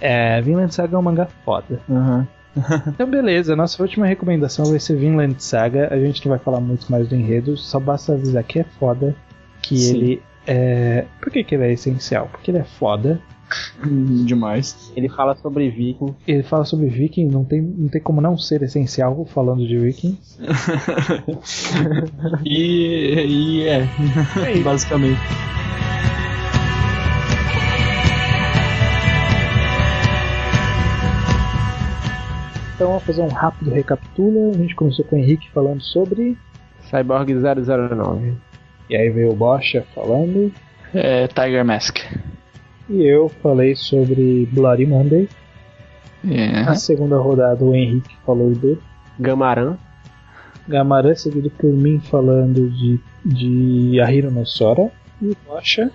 É, 0.00 0.40
Vinland 0.42 0.74
Saga 0.74 0.96
é 0.96 0.98
um 0.98 1.02
mangá 1.02 1.26
foda. 1.44 1.80
Uhum. 1.88 2.26
Então, 2.88 3.08
beleza, 3.08 3.56
nossa 3.56 3.82
última 3.82 4.06
recomendação 4.06 4.66
vai 4.66 4.80
ser 4.80 4.96
Vinland 4.96 5.42
Saga. 5.42 5.88
A 5.92 5.98
gente 5.98 6.24
não 6.24 6.30
vai 6.30 6.38
falar 6.38 6.60
muito 6.60 6.90
mais 6.90 7.08
do 7.08 7.14
enredo, 7.14 7.56
só 7.56 7.78
basta 7.78 8.12
avisar 8.12 8.42
que 8.44 8.60
é 8.60 8.64
foda. 8.64 9.14
Que 9.62 9.76
Sim. 9.76 9.96
ele 9.96 10.22
é. 10.46 11.04
Por 11.20 11.30
que, 11.30 11.44
que 11.44 11.54
ele 11.54 11.64
é 11.64 11.72
essencial? 11.72 12.28
Porque 12.30 12.50
ele 12.50 12.58
é 12.58 12.64
foda. 12.64 13.20
Demais. 14.26 14.92
Ele 14.94 15.08
fala 15.08 15.34
sobre 15.36 15.70
viking. 15.70 16.14
Ele 16.26 16.42
fala 16.42 16.64
sobre 16.64 16.88
Viking, 16.88 17.28
não 17.28 17.44
tem, 17.44 17.62
não 17.62 17.88
tem 17.88 18.00
como 18.00 18.20
não 18.20 18.36
ser 18.36 18.62
essencial 18.62 19.24
falando 19.26 19.66
de 19.66 19.78
Viking. 19.78 20.18
E, 22.44 23.26
e 23.26 23.66
é, 23.66 23.86
basicamente. 24.62 25.18
Então, 32.78 32.90
vamos 32.90 33.02
fazer 33.02 33.22
um 33.22 33.28
rápido 33.28 33.72
recapitula. 33.72 34.50
A 34.54 34.56
gente 34.56 34.76
começou 34.76 35.04
com 35.04 35.16
o 35.16 35.18
Henrique 35.18 35.50
falando 35.50 35.82
sobre. 35.82 36.38
Cyborg 36.82 37.34
009. 37.34 38.34
E 38.88 38.96
aí 38.96 39.10
veio 39.10 39.32
o 39.32 39.34
Bocha 39.34 39.84
falando. 39.92 40.52
É 40.94 41.26
Tiger 41.26 41.64
Mask. 41.64 41.98
E 42.88 43.02
eu 43.02 43.28
falei 43.42 43.74
sobre 43.74 44.48
Bloody 44.52 44.86
Monday. 44.86 45.28
É. 46.24 46.62
Na 46.62 46.76
segunda 46.76 47.18
rodada, 47.18 47.64
o 47.64 47.74
Henrique 47.74 48.16
falou 48.24 48.52
do 48.52 48.80
Gamaran. 49.18 49.76
Gamarã, 50.68 51.16
seguido 51.16 51.50
por 51.50 51.72
mim 51.72 51.98
falando 51.98 52.70
de, 52.70 53.00
de 53.24 54.00
Ahiro 54.00 54.30
no 54.30 54.46
Sora. 54.46 54.88
E 55.20 55.30
o 55.30 55.36
Bocha. 55.48 55.90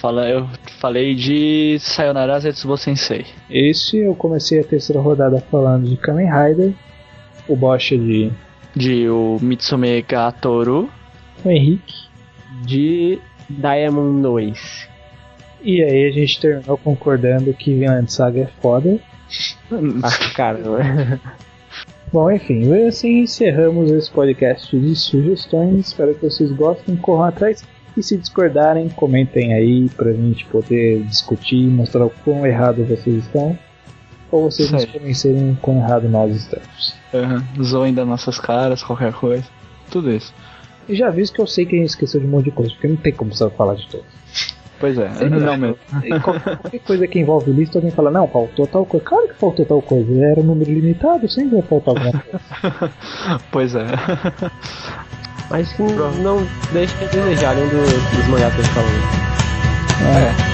Fala, 0.00 0.28
eu 0.28 0.48
falei 0.80 1.14
de 1.14 1.78
Sayonara 1.78 2.40
Zetsubo 2.40 2.76
Sensei. 2.76 3.26
Esse 3.48 3.98
eu 3.98 4.14
comecei 4.14 4.60
a 4.60 4.64
terceira 4.64 5.00
rodada 5.00 5.40
falando 5.50 5.88
de 5.88 5.96
Kamen 5.96 6.28
Rider. 6.28 6.72
O 7.46 7.54
Bocha 7.54 7.96
de. 7.96 8.32
De 8.74 9.08
o 9.08 9.38
Mitsume 9.40 10.02
Gatoru. 10.02 10.88
O 11.44 11.50
Henrique. 11.50 11.94
De 12.64 13.18
Diamond 13.48 14.22
2. 14.22 14.88
E 15.62 15.82
aí 15.82 16.06
a 16.06 16.10
gente 16.10 16.40
terminou 16.40 16.76
concordando 16.78 17.52
que 17.54 17.74
Vinland 17.74 18.12
Saga 18.12 18.40
é 18.40 18.46
foda. 18.60 18.98
Ah, 20.02 20.34
caramba. 20.34 21.18
Bom, 22.12 22.30
enfim, 22.30 22.70
assim 22.86 23.20
encerramos 23.20 23.90
esse 23.90 24.10
podcast 24.10 24.78
de 24.78 24.94
sugestões. 24.94 25.86
Espero 25.86 26.14
que 26.14 26.28
vocês 26.28 26.52
gostem, 26.52 26.94
corram 26.94 27.24
atrás. 27.24 27.64
E 27.96 28.02
se 28.02 28.16
discordarem, 28.16 28.88
comentem 28.88 29.52
aí 29.52 29.88
pra 29.90 30.12
gente 30.12 30.44
poder 30.46 31.02
discutir, 31.02 31.66
mostrar 31.68 32.06
o 32.06 32.10
quão 32.24 32.46
errado 32.46 32.84
vocês 32.84 33.24
estão. 33.24 33.58
Ou 34.30 34.50
vocês 34.50 34.68
Isso 34.68 34.76
nos 34.76 34.84
convencerem 34.86 35.50
o 35.50 35.56
quão 35.56 35.78
errado 35.78 36.08
nós 36.08 36.34
estamos. 36.34 36.94
Uhum. 37.12 37.62
Zoem 37.62 37.92
das 37.92 38.06
nossas 38.06 38.38
caras, 38.38 38.82
qualquer 38.82 39.12
coisa. 39.12 39.44
Tudo 39.90 40.10
isso. 40.10 40.32
E 40.88 40.96
já 40.96 41.08
aviso 41.08 41.32
que 41.32 41.40
eu 41.40 41.46
sei 41.46 41.66
que 41.66 41.76
a 41.76 41.78
gente 41.78 41.90
esqueceu 41.90 42.20
de 42.20 42.26
um 42.26 42.30
monte 42.30 42.46
de 42.46 42.50
coisa, 42.50 42.72
porque 42.72 42.88
não 42.88 42.96
tem 42.96 43.12
como 43.12 43.34
só 43.34 43.50
falar 43.50 43.74
de 43.74 43.86
todos. 43.88 44.06
Pois 44.80 44.98
é, 44.98 45.08
Sempre 45.10 45.38
não 45.38 45.56
mesmo. 45.56 45.78
E 46.02 46.18
qualquer 46.18 46.56
qualquer 46.56 46.80
coisa 46.80 47.06
que 47.06 47.20
envolve 47.20 47.52
lista, 47.52 47.78
alguém 47.78 47.92
fala, 47.92 48.10
não, 48.10 48.26
faltou 48.26 48.66
tal 48.66 48.84
coisa. 48.84 49.06
Claro 49.06 49.28
que 49.28 49.34
faltou 49.34 49.64
tal 49.64 49.80
coisa. 49.80 50.24
Era 50.24 50.40
um 50.40 50.42
número 50.42 50.72
limitado, 50.72 51.28
sempre 51.30 51.52
vai 51.52 51.62
faltar 51.62 51.96
alguma 51.96 52.20
coisa. 52.20 52.92
Pois 53.52 53.74
é. 53.76 53.86
Mas 55.52 55.70
que 55.72 55.82
não 55.82 56.48
deixe 56.72 56.94
de 56.96 57.06
desejar 57.08 57.54
nenhum 57.54 57.68
do- 57.68 58.16
dos 58.16 58.26
mangás 58.28 58.54
que 58.54 58.60
a 58.60 58.64
gente 58.64 58.74
falou. 58.74 58.88
É. 60.48 60.51